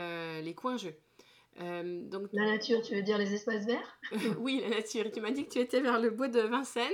les 0.42 0.54
coins 0.54 0.78
jeux. 0.78 0.96
Euh, 1.60 2.08
donc... 2.08 2.28
La 2.34 2.46
nature, 2.46 2.82
tu 2.82 2.96
veux 2.96 3.02
dire 3.02 3.18
les 3.18 3.34
espaces 3.34 3.66
verts? 3.66 4.00
Oui, 4.40 4.62
la 4.62 4.78
nature. 4.78 5.12
Tu 5.12 5.22
m'as 5.22 5.32
dit 5.32 5.46
que 5.46 5.52
tu 5.52 5.60
étais 5.60 5.82
vers 5.82 6.00
le 6.00 6.10
bois 6.10 6.28
de 6.28 6.40
Vincennes. 6.42 6.86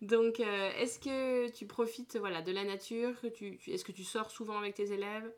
Donc, 0.00 0.40
euh, 0.40 0.70
est-ce 0.78 0.98
que 0.98 1.50
tu 1.50 1.66
profites 1.66 2.16
voilà, 2.16 2.42
de 2.42 2.52
la 2.52 2.64
nature? 2.64 3.20
Que 3.20 3.26
tu, 3.26 3.58
tu 3.58 3.72
Est-ce 3.72 3.84
que 3.84 3.92
tu 3.92 4.04
sors 4.04 4.30
souvent 4.30 4.58
avec 4.58 4.74
tes 4.74 4.92
élèves? 4.92 5.30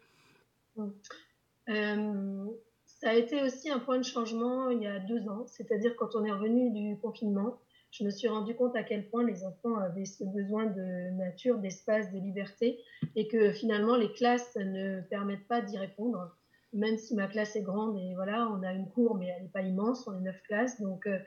Euh, 1.68 2.46
Ça 2.84 3.10
a 3.10 3.14
été 3.14 3.42
aussi 3.42 3.70
un 3.70 3.78
point 3.78 3.98
de 3.98 4.04
changement 4.04 4.70
il 4.70 4.82
y 4.82 4.86
a 4.86 4.98
deux 4.98 5.28
ans. 5.28 5.46
C'est-à-dire 5.46 5.96
quand 5.96 6.14
on 6.14 6.24
est 6.24 6.32
revenu 6.32 6.70
du 6.70 6.98
confinement, 6.98 7.58
je 7.90 8.04
me 8.04 8.10
suis 8.10 8.28
rendu 8.28 8.54
compte 8.54 8.76
à 8.76 8.82
quel 8.82 9.08
point 9.08 9.24
les 9.24 9.44
enfants 9.44 9.76
avaient 9.76 10.04
ce 10.04 10.24
besoin 10.24 10.66
de 10.66 11.16
nature, 11.16 11.58
d'espace, 11.58 12.12
de 12.12 12.18
liberté, 12.18 12.78
et 13.16 13.28
que 13.28 13.50
finalement 13.52 13.96
les 13.96 14.12
classes 14.12 14.56
ne 14.56 15.00
permettent 15.08 15.48
pas 15.48 15.62
d'y 15.62 15.78
répondre 15.78 16.36
même 16.72 16.98
si 16.98 17.14
ma 17.14 17.26
classe 17.26 17.56
est 17.56 17.62
grande 17.62 17.96
et 17.98 18.14
voilà, 18.14 18.48
on 18.50 18.62
a 18.62 18.72
une 18.72 18.88
cour, 18.88 19.16
mais 19.16 19.26
elle 19.26 19.44
n'est 19.44 19.48
pas 19.48 19.62
immense, 19.62 20.06
on 20.06 20.16
est 20.18 20.22
neuf 20.22 20.40
classes. 20.42 20.80
Donc, 20.80 21.06
euh, 21.06 21.18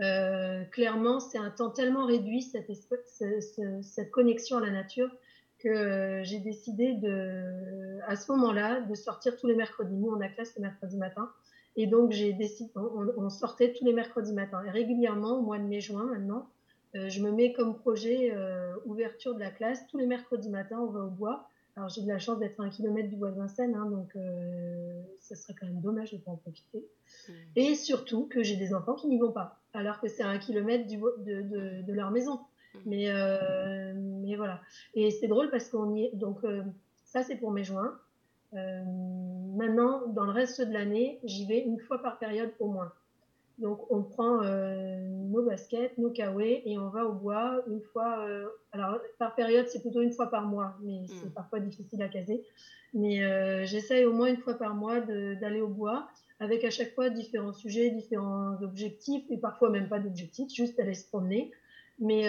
euh, 0.00 0.64
clairement, 0.64 1.20
c'est 1.20 1.38
un 1.38 1.50
temps 1.50 1.70
tellement 1.70 2.06
réduit, 2.06 2.42
cette, 2.42 2.70
cette, 2.72 4.10
connexion 4.10 4.58
à 4.58 4.60
la 4.60 4.70
nature, 4.70 5.10
que 5.58 6.20
j'ai 6.24 6.40
décidé 6.40 6.94
de, 6.94 8.00
à 8.06 8.16
ce 8.16 8.30
moment-là, 8.32 8.80
de 8.82 8.94
sortir 8.94 9.36
tous 9.36 9.46
les 9.46 9.54
mercredis. 9.54 9.96
Nous, 9.96 10.10
on 10.10 10.20
a 10.20 10.28
classe 10.28 10.54
le 10.56 10.62
mercredi 10.62 10.96
matin. 10.96 11.30
Et 11.76 11.86
donc, 11.86 12.12
j'ai 12.12 12.32
décidé, 12.32 12.70
on, 12.76 13.08
on, 13.16 13.30
sortait 13.30 13.72
tous 13.72 13.84
les 13.84 13.92
mercredis 13.92 14.32
matins. 14.32 14.62
Et 14.64 14.70
régulièrement, 14.70 15.38
au 15.38 15.42
mois 15.42 15.58
de 15.58 15.64
mai-juin 15.64 16.04
maintenant, 16.04 16.48
euh, 16.96 17.08
je 17.08 17.20
me 17.20 17.32
mets 17.32 17.52
comme 17.52 17.76
projet 17.76 18.32
euh, 18.32 18.74
ouverture 18.84 19.34
de 19.34 19.40
la 19.40 19.50
classe. 19.50 19.86
Tous 19.88 19.98
les 19.98 20.06
mercredis 20.06 20.50
matins, 20.50 20.78
on 20.78 20.86
va 20.86 21.00
au 21.00 21.10
bois 21.10 21.48
alors 21.76 21.88
j'ai 21.88 22.02
de 22.02 22.08
la 22.08 22.18
chance 22.18 22.38
d'être 22.38 22.60
à 22.60 22.64
un 22.64 22.70
kilomètre 22.70 23.08
du 23.08 23.16
bois 23.16 23.30
de 23.30 23.36
Vincennes, 23.36 23.74
hein, 23.74 23.86
donc 23.90 24.14
euh, 24.14 25.02
ça 25.20 25.34
serait 25.34 25.54
quand 25.58 25.66
même 25.66 25.80
dommage 25.80 26.12
de 26.12 26.16
ne 26.16 26.20
pas 26.20 26.30
en 26.30 26.36
profiter. 26.36 26.78
Mmh. 27.28 27.32
Et 27.56 27.74
surtout 27.74 28.26
que 28.26 28.42
j'ai 28.42 28.56
des 28.56 28.74
enfants 28.74 28.94
qui 28.94 29.08
n'y 29.08 29.18
vont 29.18 29.32
pas, 29.32 29.58
alors 29.72 30.00
que 30.00 30.08
c'est 30.08 30.22
à 30.22 30.28
un 30.28 30.38
kilomètre 30.38 30.86
du, 30.86 30.98
de, 30.98 31.42
de, 31.42 31.82
de 31.82 31.92
leur 31.92 32.10
maison. 32.10 32.34
Mmh. 32.74 32.78
Mais, 32.86 33.10
euh, 33.10 33.92
mais 33.96 34.36
voilà. 34.36 34.60
Et 34.94 35.10
c'est 35.10 35.28
drôle 35.28 35.50
parce 35.50 35.68
qu'on 35.68 35.94
y 35.94 36.04
est. 36.04 36.14
Donc 36.14 36.44
euh, 36.44 36.62
ça 37.04 37.22
c'est 37.22 37.36
pour 37.36 37.50
mes 37.50 37.64
joints. 37.64 37.98
Euh, 38.54 38.84
maintenant, 39.56 40.06
dans 40.08 40.24
le 40.24 40.30
reste 40.30 40.60
de 40.60 40.72
l'année, 40.72 41.18
j'y 41.24 41.44
vais 41.46 41.58
une 41.58 41.80
fois 41.80 42.00
par 42.00 42.18
période 42.18 42.52
au 42.60 42.68
moins. 42.68 42.92
Donc 43.58 43.90
on 43.90 44.02
prend 44.02 44.42
euh, 44.42 44.96
nos 45.30 45.42
baskets, 45.42 45.96
nos 45.98 46.10
kawaii 46.10 46.62
et 46.64 46.76
on 46.78 46.88
va 46.88 47.04
au 47.06 47.12
bois 47.12 47.62
une 47.68 47.80
fois. 47.80 48.26
Euh, 48.26 48.46
alors 48.72 48.98
par 49.18 49.34
période 49.34 49.66
c'est 49.68 49.80
plutôt 49.80 50.02
une 50.02 50.12
fois 50.12 50.28
par 50.28 50.46
mois, 50.46 50.76
mais 50.82 51.02
mm. 51.02 51.06
c'est 51.08 51.34
parfois 51.34 51.60
difficile 51.60 52.02
à 52.02 52.08
caser. 52.08 52.42
Mais 52.94 53.24
euh, 53.24 53.64
j'essaye 53.64 54.04
au 54.04 54.12
moins 54.12 54.26
une 54.26 54.38
fois 54.38 54.54
par 54.54 54.74
mois 54.74 55.00
d'aller 55.00 55.60
au 55.60 55.68
bois 55.68 56.08
avec 56.40 56.64
à 56.64 56.70
chaque 56.70 56.94
fois 56.94 57.10
différents 57.10 57.52
sujets, 57.52 57.90
différents 57.90 58.60
objectifs 58.60 59.24
et 59.30 59.38
parfois 59.38 59.70
même 59.70 59.88
pas 59.88 60.00
d'objectifs, 60.00 60.52
juste 60.52 60.78
aller 60.80 60.94
se 60.94 61.08
promener. 61.08 61.52
Mais 62.00 62.24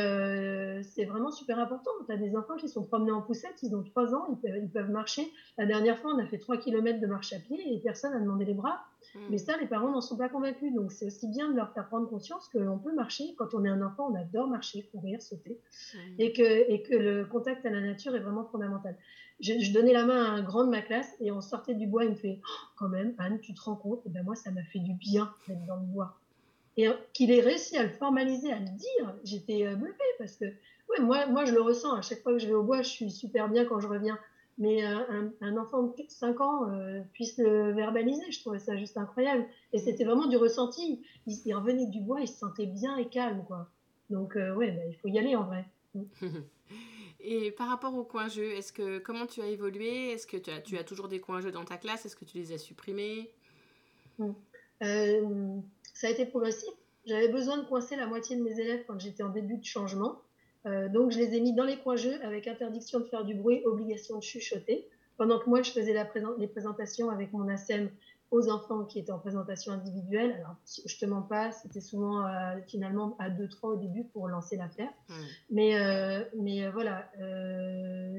c'est 0.84 1.06
vraiment 1.06 1.32
super 1.32 1.58
important. 1.58 1.90
Tu 2.06 2.12
as 2.14 2.18
des 2.18 2.36
enfants 2.36 2.56
qui 2.56 2.70
sont 2.70 2.84
promenés 2.84 3.12
en 3.12 3.24
poussette, 3.24 3.56
ils 3.64 3.76
ont 3.76 3.82
3 3.82 4.14
ans, 4.14 4.28
ils 4.30 4.38
peuvent, 4.38 4.62
ils 4.62 4.70
peuvent, 4.70 4.92
marcher. 4.92 5.28
La 5.58 5.66
dernière 5.66 5.98
fois, 5.98 6.14
on 6.16 6.20
a 6.20 6.26
fait 6.28 6.38
3 6.38 6.58
km 6.58 7.00
de 7.00 7.08
marche 7.08 7.34
à 7.34 7.40
pied 7.40 7.74
et 7.74 7.80
personne 7.80 8.14
n'a 8.14 8.20
demandé 8.20 8.46
les 8.46 8.54
bras. 8.54 8.86
Mmh. 9.16 9.20
Mais 9.30 9.38
ça, 9.38 9.58
les 9.58 9.68
parents 9.68 9.90
n'en 9.90 10.02
sont 10.02 10.18
pas 10.18 10.30
convaincus. 10.30 10.74
Donc 10.74 10.92
c'est 10.92 11.06
aussi 11.06 11.28
bien 11.28 11.50
de 11.50 11.56
leur 11.56 11.72
faire 11.74 11.88
prendre 11.88 12.08
conscience 12.08 12.50
qu'on 12.50 12.78
peut 12.78 12.94
marcher. 12.94 13.36
Quand 13.38 13.54
on 13.54 13.64
est 13.66 13.70
un 13.70 13.82
enfant, 13.82 14.12
on 14.12 14.16
adore 14.16 14.48
marcher, 14.48 14.84
courir, 14.92 15.22
sauter. 15.22 15.60
Mmh. 15.94 15.98
Et, 16.20 16.34
que, 16.34 16.72
et 16.72 16.82
que 16.84 16.96
le 16.96 17.26
contact 17.26 17.66
à 17.66 17.70
la 17.70 17.82
nature 17.82 18.16
est 18.16 18.20
vraiment 18.20 18.46
fondamental. 18.46 18.96
Je, 19.40 19.54
je, 19.60 19.74
donnais 19.74 19.94
la 19.94 20.06
main 20.06 20.24
à 20.24 20.30
un 20.30 20.44
grand 20.44 20.64
de 20.64 20.70
ma 20.70 20.82
classe 20.82 21.14
et 21.20 21.32
on 21.32 21.42
sortait 21.42 21.74
du 21.74 21.88
bois, 21.88 22.06
il 22.06 22.12
me 22.12 22.16
fait 22.16 22.40
oh, 22.42 22.68
quand 22.78 22.88
même, 22.88 23.14
Anne, 23.18 23.40
tu 23.42 23.54
te 23.54 23.62
rends 23.62 23.76
compte? 23.76 24.06
Et 24.06 24.10
ben 24.10 24.24
moi, 24.24 24.36
ça 24.36 24.52
m'a 24.52 24.64
fait 24.64 24.80
du 24.80 24.94
bien 24.94 25.34
d'être 25.48 25.66
dans 25.66 25.76
le 25.76 25.86
bois 25.88 26.18
et 26.78 26.90
qu'il 27.14 27.32
ait 27.32 27.42
réussi 27.42 27.78
à 27.78 27.84
le 27.84 27.90
formaliser, 27.90 28.52
à 28.52 28.60
le 28.60 28.66
dire, 28.66 29.16
j'étais 29.24 29.66
euh, 29.66 29.76
bluffée 29.76 30.04
parce 30.18 30.36
que 30.36 30.46
ouais, 30.46 31.00
moi, 31.00 31.26
moi 31.28 31.46
je 31.46 31.54
le 31.54 31.62
ressens 31.62 31.94
à 31.96 32.02
chaque 32.02 32.22
fois 32.22 32.34
que 32.34 32.40
je 32.40 32.48
vais 32.48 32.54
au 32.54 32.64
bois, 32.64 32.82
je 32.82 32.90
suis 32.90 33.12
super 33.12 33.50
bien 33.50 33.66
quand 33.66 33.80
je 33.80 33.88
reviens. 33.88 34.20
Mais 34.58 34.86
euh, 34.86 35.00
un, 35.10 35.32
un, 35.42 35.58
enfant 35.58 35.84
de 35.84 35.94
5 36.08 36.40
ans 36.40 36.70
euh, 36.70 37.02
puisse 37.12 37.38
le 37.38 37.74
verbaliser, 37.74 38.32
je 38.32 38.40
trouvais 38.40 38.60
ça 38.60 38.78
juste 38.78 38.98
incroyable. 38.98 39.46
Et 39.74 39.80
c'était 39.80 40.06
vraiment 40.06 40.28
du 40.28 40.38
ressenti. 40.38 41.04
Il, 41.28 41.38
il, 41.46 41.54
revenait 41.54 41.88
du 41.88 42.00
bois, 42.00 42.22
il 42.22 42.28
se 42.28 42.38
sentait 42.38 42.66
bien 42.66 42.96
et 42.96 43.10
calme, 43.10 43.44
quoi. 43.48 43.70
Donc 44.10 44.36
euh, 44.36 44.54
ouais, 44.56 44.72
bah, 44.72 44.82
il 44.88 44.96
faut 44.96 45.08
y 45.08 45.20
aller 45.20 45.36
en 45.36 45.44
vrai. 45.44 45.66
Et 47.20 47.52
par 47.52 47.70
rapport 47.70 47.96
aux 47.96 48.04
coins 48.04 48.28
jeux, 48.28 48.52
est-ce 48.52 48.72
que 48.72 49.00
comment 49.00 49.26
tu 49.26 49.42
as 49.42 49.48
évolué? 49.48 50.12
Est-ce 50.12 50.28
que 50.28 50.38
tu 50.38 50.52
as, 50.52 50.62
tu 50.62 50.78
as, 50.78 50.84
toujours 50.84 51.08
des 51.08 51.20
coins 51.20 51.42
jeux 51.42 51.52
dans 51.52 51.66
ta 51.66 51.78
classe? 51.78 52.06
Est-ce 52.06 52.16
que 52.16 52.26
tu 52.26 52.38
les 52.38 52.52
as 52.52 52.60
supprimés? 52.60 53.32
Mmh. 54.20 54.32
euh, 54.84 55.60
Ça 55.94 56.08
a 56.08 56.12
été 56.12 56.26
progressif. 56.26 56.70
J'avais 57.06 57.30
besoin 57.30 57.58
de 57.58 57.66
coincer 57.66 57.96
la 57.96 58.06
moitié 58.06 58.36
de 58.36 58.44
mes 58.44 58.60
élèves 58.60 58.84
quand 58.86 59.00
j'étais 59.00 59.24
en 59.24 59.30
début 59.30 59.58
de 59.58 59.66
changement. 59.66 60.22
Euh, 60.66 60.90
donc 60.90 61.12
je 61.12 61.20
les 61.20 61.36
ai 61.36 61.42
mis 61.42 61.54
dans 61.54 61.64
les 61.64 61.78
coins 61.78 61.96
jeux 61.96 62.20
avec 62.24 62.48
interdiction 62.48 63.00
de 63.00 63.06
faire 63.06 63.24
du 63.24 63.36
bruit, 63.36 63.62
obligation 63.66 64.18
de 64.18 64.24
chuchoter. 64.24 64.88
Pendant 65.18 65.40
que 65.40 65.50
moi 65.50 65.62
je 65.62 65.72
faisais 65.72 65.94
la 65.94 66.10
les 66.38 66.48
présentations 66.48 67.10
avec 67.10 67.32
mon 67.34 67.48
ASEM 67.48 67.90
aux 68.32 68.50
enfants 68.50 68.84
qui 68.84 69.00
étaient 69.00 69.12
en 69.12 69.20
présentation 69.20 69.72
individuelle. 69.72 70.34
Alors, 70.40 70.56
je 70.86 70.98
te 70.98 71.06
mens 71.06 71.22
pas, 71.22 71.52
c'était 71.52 71.80
souvent 71.80 72.26
euh, 72.26 72.58
finalement 72.68 73.16
à 73.20 73.30
2-3 73.30 73.68
au 73.68 73.76
début 73.76 74.04
pour 74.04 74.28
lancer 74.28 74.58
l'affaire. 74.58 74.90
Mais, 75.52 75.80
euh, 75.80 76.24
mais 76.36 76.68
voilà, 76.70 77.10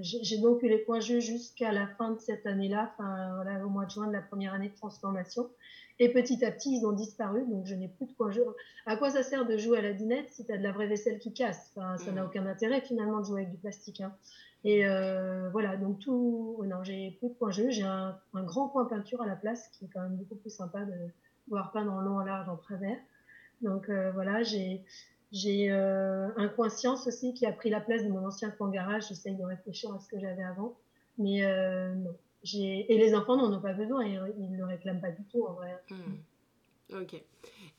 j'ai 0.00 0.38
donc 0.38 0.62
eu 0.62 0.68
les 0.68 0.78
points 0.78 1.00
jeux 1.00 1.20
jusqu'à 1.20 1.72
la 1.72 1.86
fin 1.86 2.12
de 2.12 2.20
cette 2.20 2.46
année-là, 2.46 2.94
enfin 2.96 3.34
voilà, 3.34 3.66
au 3.66 3.68
mois 3.68 3.84
de 3.84 3.90
juin 3.90 4.06
de 4.06 4.12
la 4.12 4.22
première 4.22 4.54
année 4.54 4.68
de 4.68 4.76
transformation. 4.76 5.50
Et 5.98 6.12
petit 6.12 6.44
à 6.44 6.50
petit, 6.50 6.76
ils 6.76 6.86
ont 6.86 6.92
disparu, 6.92 7.46
donc 7.48 7.64
je 7.66 7.74
n'ai 7.74 7.88
plus 7.88 8.06
de 8.06 8.12
coins 8.12 8.30
jeux. 8.30 8.44
À 8.84 8.96
quoi 8.96 9.10
ça 9.10 9.22
sert 9.22 9.46
de 9.46 9.56
jouer 9.56 9.78
à 9.78 9.82
la 9.82 9.94
dinette 9.94 10.28
si 10.30 10.44
tu 10.44 10.52
as 10.52 10.58
de 10.58 10.62
la 10.62 10.72
vraie 10.72 10.86
vaisselle 10.86 11.18
qui 11.18 11.32
casse? 11.32 11.72
Enfin, 11.74 11.96
Ça 11.96 12.12
n'a 12.12 12.24
aucun 12.24 12.44
intérêt 12.46 12.82
finalement 12.82 13.20
de 13.20 13.24
jouer 13.24 13.42
avec 13.42 13.52
du 13.52 13.58
plastique. 13.58 14.02
Hein. 14.02 14.14
Et 14.64 14.86
euh, 14.86 15.48
voilà, 15.50 15.76
donc 15.76 16.00
tout. 16.00 16.62
non, 16.66 16.82
j'ai 16.82 17.12
plus 17.12 17.28
de 17.28 17.34
points 17.34 17.50
jeu. 17.50 17.70
J'ai 17.70 17.84
un, 17.84 18.18
un, 18.34 18.42
grand 18.42 18.68
coin 18.68 18.84
peinture 18.84 19.22
à 19.22 19.26
la 19.26 19.36
place 19.36 19.68
qui 19.68 19.84
est 19.86 19.88
quand 19.88 20.02
même 20.02 20.16
beaucoup 20.16 20.36
plus 20.36 20.50
sympa 20.50 20.84
de 20.84 20.92
voir 21.48 21.72
peindre 21.72 21.92
en 21.92 22.00
long, 22.00 22.18
en 22.18 22.24
large, 22.24 22.48
en 22.48 22.56
travers. 22.56 22.98
Donc 23.62 23.88
euh, 23.88 24.10
voilà, 24.12 24.42
j'ai 24.42 24.82
j'ai 25.32 25.70
euh, 25.70 26.28
un 26.36 26.48
coin 26.48 26.68
science 26.68 27.06
aussi 27.06 27.34
qui 27.34 27.46
a 27.46 27.52
pris 27.52 27.70
la 27.70 27.80
place 27.80 28.04
de 28.04 28.08
mon 28.08 28.26
ancien 28.26 28.50
coin 28.50 28.70
garage. 28.70 29.08
J'essaye 29.08 29.34
de 29.36 29.44
réfléchir 29.44 29.92
à 29.94 29.98
ce 29.98 30.08
que 30.08 30.18
j'avais 30.18 30.42
avant, 30.42 30.76
mais 31.18 31.44
euh, 31.44 31.94
non. 31.94 32.16
Et 32.44 32.86
les 32.96 33.14
enfants 33.14 33.36
n'en 33.36 33.56
ont 33.56 33.60
pas 33.60 33.72
besoin 33.72 34.04
ils 34.04 34.50
ne 34.50 34.56
le 34.56 34.64
réclament 34.64 35.00
pas 35.00 35.10
du 35.10 35.24
tout 35.24 35.44
en 35.44 35.54
vrai. 35.54 35.76
Hmm. 35.90 36.96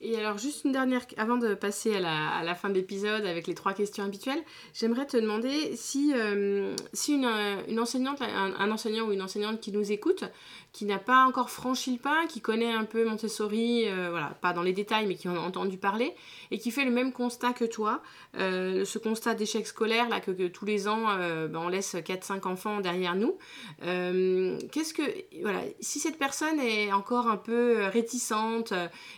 Et 0.00 0.16
alors, 0.16 0.38
juste 0.38 0.64
une 0.64 0.70
dernière, 0.70 1.04
avant 1.16 1.38
de 1.38 1.54
passer 1.54 1.96
à 1.96 2.00
la, 2.00 2.28
à 2.28 2.44
la 2.44 2.54
fin 2.54 2.68
de 2.68 2.74
l'épisode 2.74 3.26
avec 3.26 3.48
les 3.48 3.54
trois 3.54 3.72
questions 3.72 4.04
habituelles, 4.04 4.42
j'aimerais 4.72 5.06
te 5.06 5.16
demander 5.16 5.74
si, 5.74 6.12
euh, 6.14 6.76
si 6.92 7.14
une, 7.14 7.28
une, 7.66 7.80
enseignante, 7.80 8.22
un, 8.22 8.70
enseignant 8.70 9.06
ou 9.08 9.12
une 9.12 9.22
enseignante 9.22 9.60
qui 9.60 9.72
nous 9.72 9.90
écoute 9.90 10.24
qui 10.72 10.84
n'a 10.84 10.98
pas 10.98 11.24
encore 11.24 11.50
franchi 11.50 11.92
le 11.92 11.98
pas, 11.98 12.26
qui 12.28 12.40
connaît 12.40 12.72
un 12.72 12.84
peu 12.84 13.04
Montessori, 13.04 13.88
euh, 13.88 14.08
voilà, 14.10 14.36
pas 14.40 14.52
dans 14.52 14.62
les 14.62 14.72
détails, 14.72 15.06
mais 15.06 15.14
qui 15.14 15.28
en 15.28 15.34
a 15.34 15.40
entendu 15.40 15.78
parler, 15.78 16.14
et 16.50 16.58
qui 16.58 16.70
fait 16.70 16.84
le 16.84 16.90
même 16.90 17.12
constat 17.12 17.52
que 17.52 17.64
toi, 17.64 18.02
euh, 18.36 18.84
ce 18.84 18.98
constat 18.98 19.34
d'échec 19.34 19.66
scolaire, 19.66 20.08
là, 20.08 20.20
que, 20.20 20.30
que, 20.30 20.46
tous 20.46 20.66
les 20.66 20.86
ans, 20.86 21.06
euh, 21.08 21.48
ben, 21.48 21.60
on 21.60 21.68
laisse 21.68 21.94
4-5 21.94 22.46
enfants 22.46 22.80
derrière 22.80 23.16
nous. 23.16 23.38
Qu'est-ce 23.80 24.94
que, 24.94 25.02
voilà, 25.42 25.62
si 25.80 25.98
cette 25.98 26.18
personne 26.18 26.60
est 26.60 26.92
encore 26.92 27.28
un 27.28 27.38
peu 27.38 27.86
réticente 27.86 28.72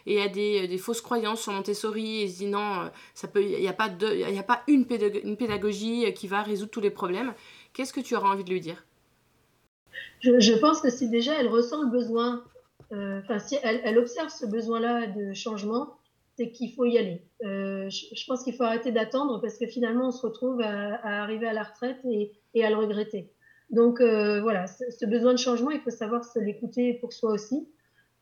et 0.06 0.22
a 0.22 0.28
des, 0.28 0.69
des 0.70 0.78
fausses 0.78 1.00
croyances 1.00 1.42
sur 1.42 1.52
Montessori 1.52 2.22
et 2.22 2.28
se 2.28 2.38
dit 2.38 2.46
non, 2.46 2.90
il 3.34 3.60
n'y 3.60 3.68
a 3.68 3.72
pas 3.72 3.88
de, 3.88 4.06
il 4.06 4.38
a 4.38 4.42
pas 4.42 4.62
une 4.68 4.86
une 5.24 5.36
pédagogie 5.36 6.14
qui 6.14 6.28
va 6.28 6.42
résoudre 6.42 6.70
tous 6.70 6.80
les 6.80 6.90
problèmes, 6.90 7.34
qu'est-ce 7.72 7.92
que 7.92 8.00
tu 8.00 8.14
auras 8.14 8.28
envie 8.28 8.44
de 8.44 8.50
lui 8.50 8.60
dire? 8.60 8.84
Je, 10.20 10.58
pense 10.58 10.80
que 10.80 10.90
si 10.90 11.08
déjà 11.08 11.40
elle 11.40 11.48
ressent 11.48 11.82
le 11.82 11.90
besoin, 11.90 12.44
euh, 12.92 13.20
enfin 13.20 13.38
si 13.40 13.56
elle, 13.62 13.98
observe 13.98 14.28
ce 14.28 14.46
besoin-là 14.46 15.08
de 15.08 15.32
changement, 15.32 15.96
c'est 16.36 16.50
qu'il 16.50 16.72
faut 16.72 16.84
y 16.84 16.98
aller. 16.98 17.22
Euh, 17.44 17.88
je, 17.90 18.24
pense 18.26 18.44
qu'il 18.44 18.54
faut 18.54 18.62
arrêter 18.62 18.92
d'attendre 18.92 19.40
parce 19.40 19.58
que 19.58 19.66
finalement 19.66 20.08
on 20.08 20.12
se 20.12 20.24
retrouve 20.24 20.60
à, 20.60 21.22
arriver 21.22 21.48
à 21.48 21.52
la 21.52 21.64
retraite 21.64 21.98
et, 22.04 22.64
à 22.64 22.70
le 22.70 22.76
regretter. 22.76 23.32
Donc 23.70 24.00
euh, 24.00 24.40
voilà, 24.40 24.66
ce, 24.66 24.84
ce, 24.90 25.04
besoin 25.04 25.32
de 25.32 25.38
changement, 25.38 25.70
il 25.70 25.80
faut 25.80 25.90
savoir 25.90 26.24
se 26.24 26.38
l'écouter 26.38 26.94
pour 26.94 27.12
soi 27.12 27.32
aussi. 27.32 27.66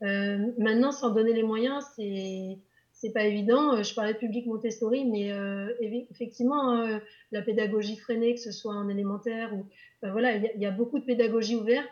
Euh, 0.02 0.52
maintenant, 0.58 0.92
sans 0.92 1.10
donner 1.10 1.32
les 1.32 1.42
moyens, 1.42 1.84
c'est 1.96 2.58
c'est 2.92 3.12
pas 3.12 3.24
évident. 3.24 3.80
Je 3.82 3.94
parlais 3.94 4.14
de 4.14 4.18
public 4.18 4.46
Montessori, 4.46 5.04
mais 5.04 5.32
euh, 5.32 5.72
effectivement, 6.10 6.80
euh, 6.80 6.98
la 7.30 7.42
pédagogie 7.42 7.96
freinée, 7.96 8.34
que 8.34 8.40
ce 8.40 8.50
soit 8.50 8.74
en 8.74 8.88
élémentaire 8.88 9.54
ou 9.54 9.66
ben 10.02 10.10
voilà, 10.10 10.34
il 10.34 10.60
y, 10.60 10.66
a 10.66 10.72
beaucoup 10.72 10.98
de 10.98 11.04
pédagogie 11.04 11.54
ouverte. 11.54 11.88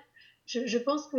Je, 0.46 0.66
je 0.66 0.78
pense 0.78 1.07
que 1.09 1.16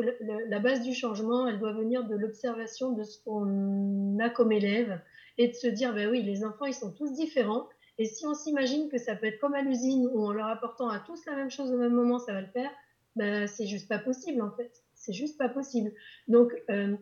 la 0.49 0.59
base 0.59 0.81
du 0.81 0.93
changement, 0.93 1.47
elle 1.47 1.59
doit 1.59 1.71
venir 1.71 2.05
de 2.05 2.15
l'observation 2.15 2.91
de 2.91 3.03
ce 3.03 3.23
qu'on 3.23 4.19
a 4.19 4.29
comme 4.29 4.51
élève 4.51 4.99
et 5.37 5.47
de 5.47 5.53
se 5.53 5.67
dire, 5.67 5.93
ben 5.93 6.09
oui, 6.09 6.21
les 6.21 6.43
enfants, 6.43 6.65
ils 6.65 6.73
sont 6.73 6.91
tous 6.91 7.13
différents. 7.13 7.67
Et 7.97 8.05
si 8.05 8.25
on 8.25 8.33
s'imagine 8.33 8.89
que 8.89 8.97
ça 8.97 9.15
peut 9.15 9.27
être 9.27 9.39
comme 9.39 9.53
à 9.55 9.61
l'usine 9.61 10.07
où 10.13 10.25
en 10.25 10.33
leur 10.33 10.47
apportant 10.47 10.89
à 10.89 10.99
tous 10.99 11.25
la 11.25 11.35
même 11.35 11.49
chose 11.49 11.71
au 11.71 11.77
même 11.77 11.93
moment, 11.93 12.19
ça 12.19 12.33
va 12.33 12.41
le 12.41 12.47
faire, 12.47 12.71
ben 13.15 13.47
c'est 13.47 13.67
juste 13.67 13.87
pas 13.87 13.99
possible 13.99 14.41
en 14.41 14.51
fait. 14.51 14.83
C'est 15.07 15.13
juste 15.13 15.37
pas 15.37 15.47
possible. 15.47 15.93
Donc 16.27 16.51
euh, 16.69 16.97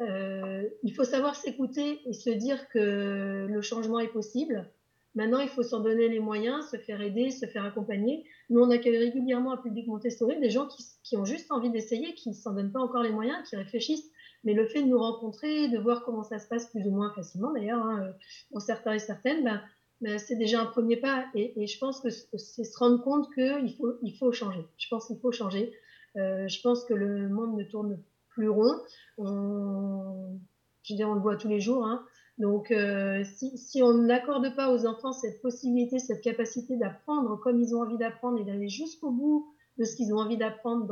euh, 0.00 0.68
il 0.82 0.92
faut 0.92 1.04
savoir 1.04 1.36
s'écouter 1.36 2.00
et 2.04 2.12
se 2.12 2.30
dire 2.30 2.68
que 2.68 3.46
le 3.48 3.62
changement 3.62 4.00
est 4.00 4.08
possible. 4.08 4.68
Maintenant, 5.14 5.38
il 5.38 5.48
faut 5.48 5.62
s'en 5.62 5.78
donner 5.78 6.08
les 6.08 6.18
moyens, 6.18 6.68
se 6.68 6.76
faire 6.78 7.00
aider, 7.00 7.30
se 7.30 7.46
faire 7.46 7.64
accompagner. 7.64 8.24
Nous, 8.50 8.60
on 8.60 8.70
accueille 8.70 8.98
régulièrement 8.98 9.52
un 9.52 9.56
public 9.56 9.86
Montessori 9.86 10.40
des 10.40 10.50
gens 10.50 10.66
qui, 11.04 11.16
ont 11.16 11.24
juste 11.24 11.52
envie 11.52 11.70
d'essayer, 11.70 12.12
qui 12.14 12.28
ne 12.30 12.34
s'en 12.34 12.54
donnent 12.54 12.72
pas 12.72 12.80
encore 12.80 13.04
les 13.04 13.12
moyens, 13.12 13.48
qui 13.48 13.54
réfléchissent. 13.54 14.10
Mais 14.42 14.52
le 14.52 14.66
fait 14.66 14.82
de 14.82 14.88
nous 14.88 14.98
rencontrer, 14.98 15.68
de 15.68 15.78
voir 15.78 16.02
comment 16.04 16.24
ça 16.24 16.40
se 16.40 16.48
passe 16.48 16.70
plus 16.70 16.84
ou 16.88 16.90
moins 16.90 17.12
facilement, 17.14 17.52
d'ailleurs, 17.52 17.84
hein, 17.84 18.12
pour 18.50 18.62
certains 18.62 18.94
et 18.94 18.98
certaines, 18.98 19.44
ben, 19.44 19.62
ben, 20.00 20.18
c'est 20.18 20.36
déjà 20.36 20.60
un 20.60 20.66
premier 20.66 20.96
pas. 20.96 21.26
Et, 21.36 21.66
je 21.68 21.78
pense 21.78 22.00
que 22.00 22.10
c'est 22.10 22.64
se 22.64 22.78
rendre 22.78 23.00
compte 23.02 23.32
qu'il 23.32 23.76
faut, 23.76 23.94
il 24.02 24.16
faut 24.16 24.32
changer. 24.32 24.64
Je 24.76 24.88
pense 24.88 25.06
qu'il 25.06 25.18
faut 25.18 25.32
changer. 25.32 25.72
Euh, 26.18 26.48
je 26.48 26.60
pense 26.60 26.84
que 26.84 26.94
le 26.94 27.28
monde 27.28 27.56
ne 27.56 27.64
tourne 27.64 27.98
plus 28.28 28.48
rond. 28.48 28.74
On, 29.18 30.38
je 30.82 30.94
veux 30.94 31.04
on 31.04 31.14
le 31.14 31.20
voit 31.20 31.36
tous 31.36 31.48
les 31.48 31.60
jours. 31.60 31.84
Hein. 31.84 32.04
Donc, 32.38 32.70
euh, 32.70 33.24
si, 33.24 33.82
on 33.82 33.94
n'accorde 33.94 34.54
pas 34.54 34.72
aux 34.72 34.86
enfants 34.86 35.12
cette 35.12 35.42
possibilité, 35.42 35.98
cette 35.98 36.22
capacité 36.22 36.76
d'apprendre 36.76 37.36
comme 37.40 37.60
ils 37.60 37.74
ont 37.74 37.82
envie 37.82 37.98
d'apprendre 37.98 38.40
et 38.40 38.44
d'aller 38.44 38.68
jusqu'au 38.68 39.10
bout 39.10 39.52
de 39.76 39.84
ce 39.84 39.96
qu'ils 39.96 40.14
ont 40.14 40.18
envie 40.18 40.36
d'apprendre 40.36 40.86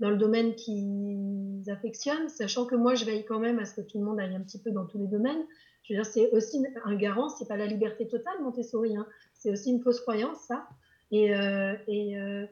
dans, 0.00 0.10
le 0.10 0.16
domaine 0.16 0.54
qu'ils 0.54 1.62
affectionnent, 1.68 2.28
sachant 2.28 2.66
que 2.66 2.74
moi, 2.74 2.94
je 2.94 3.04
veille 3.04 3.24
quand 3.24 3.38
même 3.38 3.58
à 3.58 3.64
ce 3.64 3.74
que 3.74 3.80
tout 3.80 3.98
le 3.98 4.04
monde 4.04 4.20
aille 4.20 4.34
un 4.34 4.40
petit 4.40 4.60
peu 4.60 4.70
dans 4.70 4.86
tous 4.86 4.98
les 4.98 5.06
domaines. 5.06 5.42
Je 5.82 5.94
veux 5.94 6.02
dire, 6.02 6.06
c'est 6.06 6.30
aussi 6.32 6.64
un 6.84 6.94
garant, 6.96 7.28
c'est 7.28 7.48
pas 7.48 7.56
la 7.56 7.66
liberté 7.66 8.06
totale, 8.06 8.34
Montessori, 8.42 8.96
hein. 8.96 9.06
c'est 9.34 9.50
aussi 9.50 9.70
une 9.70 9.80
fausse 9.80 10.00
croyance, 10.00 10.38
ça. 10.46 10.68
Et 11.10 11.34
euh, 11.34 12.46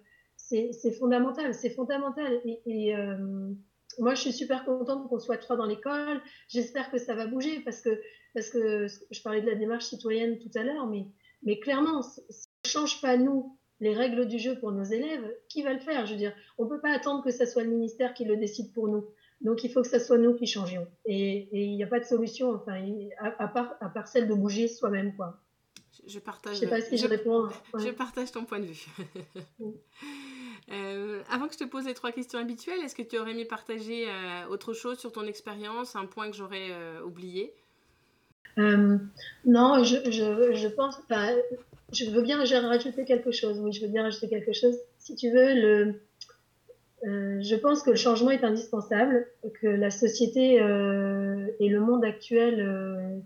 c'est 0.46 0.92
fondamental, 0.92 1.54
c'est 1.54 1.70
fondamental. 1.70 2.40
Et, 2.44 2.60
et 2.66 2.96
euh, 2.96 3.16
moi, 3.98 4.14
je 4.14 4.20
suis 4.20 4.32
super 4.32 4.64
contente 4.64 5.08
qu'on 5.08 5.18
soit 5.18 5.38
trois 5.38 5.56
dans 5.56 5.66
l'école. 5.66 6.20
J'espère 6.48 6.90
que 6.90 6.98
ça 6.98 7.14
va 7.14 7.26
bouger 7.26 7.60
parce 7.60 7.80
que, 7.80 8.00
parce 8.34 8.50
que 8.50 8.86
je 9.10 9.22
parlais 9.22 9.40
de 9.40 9.46
la 9.46 9.54
démarche 9.54 9.86
citoyenne 9.86 10.38
tout 10.38 10.50
à 10.54 10.62
l'heure, 10.62 10.86
mais, 10.86 11.06
mais 11.42 11.58
clairement, 11.58 12.02
si 12.02 12.20
on 12.20 12.68
ne 12.68 12.70
change 12.70 13.00
pas, 13.00 13.16
nous, 13.16 13.58
les 13.80 13.94
règles 13.94 14.26
du 14.26 14.38
jeu 14.38 14.58
pour 14.58 14.72
nos 14.72 14.84
élèves, 14.84 15.34
qui 15.48 15.62
va 15.62 15.72
le 15.72 15.80
faire? 15.80 16.06
Je 16.06 16.12
veux 16.12 16.18
dire, 16.18 16.34
on 16.58 16.64
ne 16.64 16.68
peut 16.68 16.80
pas 16.80 16.92
attendre 16.92 17.24
que 17.24 17.30
ce 17.30 17.44
soit 17.44 17.64
le 17.64 17.70
ministère 17.70 18.14
qui 18.14 18.24
le 18.24 18.36
décide 18.36 18.72
pour 18.72 18.88
nous. 18.88 19.04
Donc, 19.42 19.64
il 19.64 19.70
faut 19.70 19.82
que 19.82 19.88
ce 19.88 19.98
soit 19.98 20.16
nous 20.16 20.34
qui 20.34 20.46
changions. 20.46 20.86
Et 21.04 21.48
il 21.52 21.76
n'y 21.76 21.82
a 21.82 21.86
pas 21.86 22.00
de 22.00 22.04
solution, 22.04 22.52
enfin, 22.52 22.82
à, 23.18 23.42
à, 23.42 23.48
part, 23.48 23.74
à 23.80 23.88
part 23.88 24.08
celle 24.08 24.28
de 24.28 24.34
bouger 24.34 24.68
soi-même, 24.68 25.14
quoi. 25.14 25.40
Je 26.06 26.18
partage. 26.20 26.54
Je 26.54 26.60
sais 26.60 26.68
pas 26.68 26.80
si 26.80 26.96
je, 26.96 27.02
je 27.02 27.08
réponds. 27.08 27.48
Ouais. 27.74 27.84
Je 27.84 27.90
partage 27.90 28.30
ton 28.30 28.44
point 28.44 28.60
de 28.60 28.66
vue. 28.66 28.86
Euh, 30.72 31.22
avant 31.30 31.46
que 31.46 31.54
je 31.54 31.58
te 31.58 31.64
pose 31.64 31.86
les 31.86 31.94
trois 31.94 32.10
questions 32.10 32.38
habituelles, 32.38 32.80
est-ce 32.84 32.94
que 32.94 33.02
tu 33.02 33.18
aurais 33.18 33.30
aimé 33.30 33.44
partager 33.44 34.06
euh, 34.08 34.48
autre 34.50 34.72
chose 34.72 34.98
sur 34.98 35.12
ton 35.12 35.26
expérience, 35.26 35.94
un 35.94 36.06
point 36.06 36.28
que 36.30 36.36
j'aurais 36.36 36.70
euh, 36.70 37.02
oublié? 37.02 37.52
Non, 38.56 39.84
je, 39.84 39.96
je, 40.10 40.54
je 40.54 40.68
pense. 40.68 40.96
je 41.92 42.10
veux 42.10 42.22
bien 42.22 42.38
rajouter 42.38 43.04
quelque 43.04 43.30
chose. 43.30 43.60
Oui, 43.60 43.70
je 43.72 43.82
veux 43.82 43.88
bien 43.88 44.02
rajouter 44.02 44.28
quelque 44.28 44.54
chose. 44.54 44.76
Si 44.98 45.14
tu 45.14 45.30
veux, 45.30 45.94
je 47.02 47.54
pense 47.56 47.82
que 47.82 47.90
le 47.90 47.96
changement 47.96 48.30
est 48.30 48.44
indispensable, 48.44 49.28
que 49.60 49.66
la 49.66 49.90
société 49.90 50.54
et 50.54 51.68
le 51.68 51.80
monde 51.80 52.02
actuel 52.02 53.22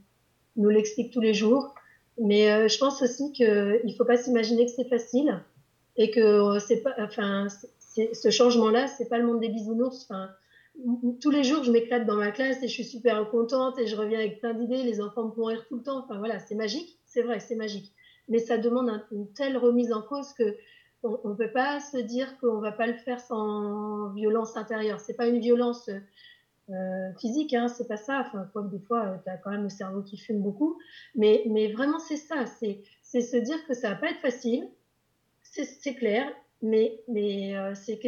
nous 0.56 0.68
l'expliquent 0.68 1.12
tous 1.12 1.20
les 1.20 1.32
jours. 1.32 1.76
Mais 2.18 2.68
je 2.68 2.78
pense 2.78 3.00
aussi 3.00 3.30
qu'il 3.32 3.46
ne 3.84 3.92
faut 3.96 4.04
pas 4.04 4.16
s'imaginer 4.16 4.66
que 4.66 4.72
c'est 4.72 4.88
facile 4.88 5.40
et 6.00 6.10
que 6.10 6.20
euh, 6.20 6.58
c'est 6.58 6.80
pas, 6.80 6.94
enfin, 6.98 7.48
ce 7.48 8.30
changement-là, 8.30 8.86
c'est 8.86 9.06
pas 9.06 9.18
le 9.18 9.26
monde 9.26 9.38
des 9.38 9.50
bisounours. 9.50 10.06
Enfin, 10.08 10.30
tous 11.20 11.30
les 11.30 11.44
jours, 11.44 11.62
je 11.62 11.70
m'éclate 11.70 12.06
dans 12.06 12.16
ma 12.16 12.30
classe 12.30 12.62
et 12.62 12.68
je 12.68 12.72
suis 12.72 12.84
super 12.84 13.28
contente 13.28 13.78
et 13.78 13.86
je 13.86 13.94
reviens 13.96 14.18
avec 14.18 14.40
plein 14.40 14.54
d'idées. 14.54 14.82
Les 14.82 15.02
enfants 15.02 15.26
me 15.26 15.32
font 15.32 15.44
rire 15.44 15.62
tout 15.68 15.76
le 15.76 15.82
temps. 15.82 15.98
Enfin 15.98 16.16
voilà, 16.18 16.38
c'est 16.38 16.54
magique, 16.54 16.98
c'est 17.04 17.20
vrai, 17.20 17.38
c'est 17.38 17.54
magique. 17.54 17.92
Mais 18.30 18.38
ça 18.38 18.56
demande 18.56 18.88
un, 18.88 19.04
une 19.12 19.30
telle 19.34 19.58
remise 19.58 19.92
en 19.92 20.00
cause 20.00 20.32
que 20.32 20.56
on, 21.02 21.20
on 21.22 21.36
peut 21.36 21.52
pas 21.52 21.80
se 21.80 21.98
dire 21.98 22.38
qu'on 22.38 22.60
va 22.60 22.72
pas 22.72 22.86
le 22.86 22.94
faire 22.94 23.20
sans 23.20 24.08
violence 24.14 24.56
intérieure. 24.56 25.00
C'est 25.00 25.18
pas 25.18 25.26
une 25.26 25.40
violence 25.40 25.90
euh, 26.70 27.12
physique, 27.18 27.52
hein, 27.52 27.68
c'est 27.68 27.88
pas 27.88 27.98
ça. 27.98 28.24
Enfin, 28.26 28.48
quoi 28.54 28.62
des 28.62 28.80
fois, 28.80 29.04
euh, 29.04 29.16
tu 29.22 29.30
as 29.30 29.36
quand 29.36 29.50
même 29.50 29.64
le 29.64 29.68
cerveau 29.68 30.00
qui 30.00 30.16
fume 30.16 30.40
beaucoup. 30.40 30.78
Mais, 31.14 31.42
mais 31.50 31.70
vraiment, 31.70 31.98
c'est 31.98 32.16
ça. 32.16 32.46
C'est, 32.46 32.80
c'est 33.02 33.20
se 33.20 33.36
dire 33.36 33.58
que 33.66 33.74
ça 33.74 33.90
va 33.90 33.96
pas 33.96 34.08
être 34.08 34.20
facile 34.20 34.66
c'est 35.50 35.94
clair, 35.94 36.30
mais, 36.62 37.00
mais 37.08 37.56
euh, 37.56 37.74
c'est 37.74 37.98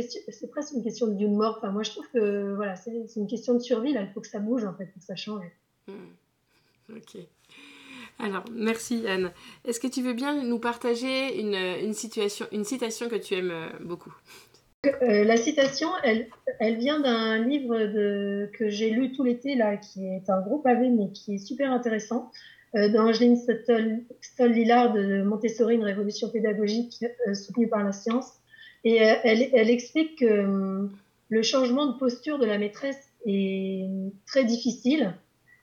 presque 0.51 0.75
une 0.75 0.83
question 0.83 1.07
de 1.07 1.17
vie 1.17 1.27
ou 1.27 1.31
de 1.31 1.37
mort. 1.37 1.57
Enfin, 1.59 1.71
moi, 1.71 1.83
je 1.83 1.91
trouve 1.91 2.07
que 2.13 2.55
voilà, 2.55 2.77
c'est 2.77 2.93
une 3.17 3.27
question 3.27 3.55
de 3.55 3.59
survie. 3.61 3.93
Là, 3.93 4.03
il 4.03 4.13
faut 4.13 4.21
que 4.21 4.29
ça 4.29 4.39
bouge, 4.39 4.65
en 4.65 4.75
fait, 4.75 4.87
faut 4.87 5.01
que 5.01 5.07
ça 5.07 5.17
change. 5.17 5.45
Hmm. 5.89 6.97
Ok. 6.97 7.23
Alors, 8.19 8.45
merci 8.53 9.07
Anne. 9.07 9.33
Est-ce 9.65 9.81
que 9.81 9.87
tu 9.87 10.03
veux 10.03 10.13
bien 10.13 10.45
nous 10.45 10.59
partager 10.59 11.41
une, 11.41 11.55
une, 11.55 11.95
situation, 11.95 12.47
une 12.53 12.65
citation 12.65 13.09
que 13.09 13.17
tu 13.17 13.35
aimes 13.35 13.51
euh, 13.51 13.69
beaucoup? 13.81 14.15
Euh, 14.87 15.25
La 15.25 15.37
citation, 15.37 15.89
elle, 16.05 16.29
elle 16.61 16.77
vient 16.77 17.01
d'un 17.01 17.39
livre 17.39 17.77
de, 17.79 18.51
que 18.53 18.69
j'ai 18.69 18.91
lu 18.91 19.13
tout 19.13 19.25
l'été, 19.25 19.55
là, 19.55 19.77
qui 19.77 20.07
est 20.07 20.29
un 20.29 20.41
gros 20.41 20.59
pavé, 20.59 20.89
mais 20.91 21.11
qui 21.13 21.35
est 21.35 21.39
super 21.39 21.73
intéressant, 21.73 22.31
euh, 22.75 22.89
d'Angeline 22.89 23.37
Stoll-Lillard 23.37 24.93
de 24.93 25.23
Montessori, 25.23 25.75
une 25.75 25.85
révolution 25.85 26.29
pédagogique 26.29 27.05
soutenue 27.35 27.69
par 27.69 27.85
la 27.85 27.93
science. 27.93 28.33
Et 28.85 28.97
elle, 28.97 29.49
elle 29.53 29.71
explique 29.71 30.19
que 30.19 30.89
le 31.29 31.43
changement 31.43 31.87
de 31.87 31.99
posture 31.99 32.39
de 32.39 32.47
la 32.47 32.59
maîtresse 32.59 33.09
est 33.27 33.89
très 34.27 34.45
difficile 34.45 35.15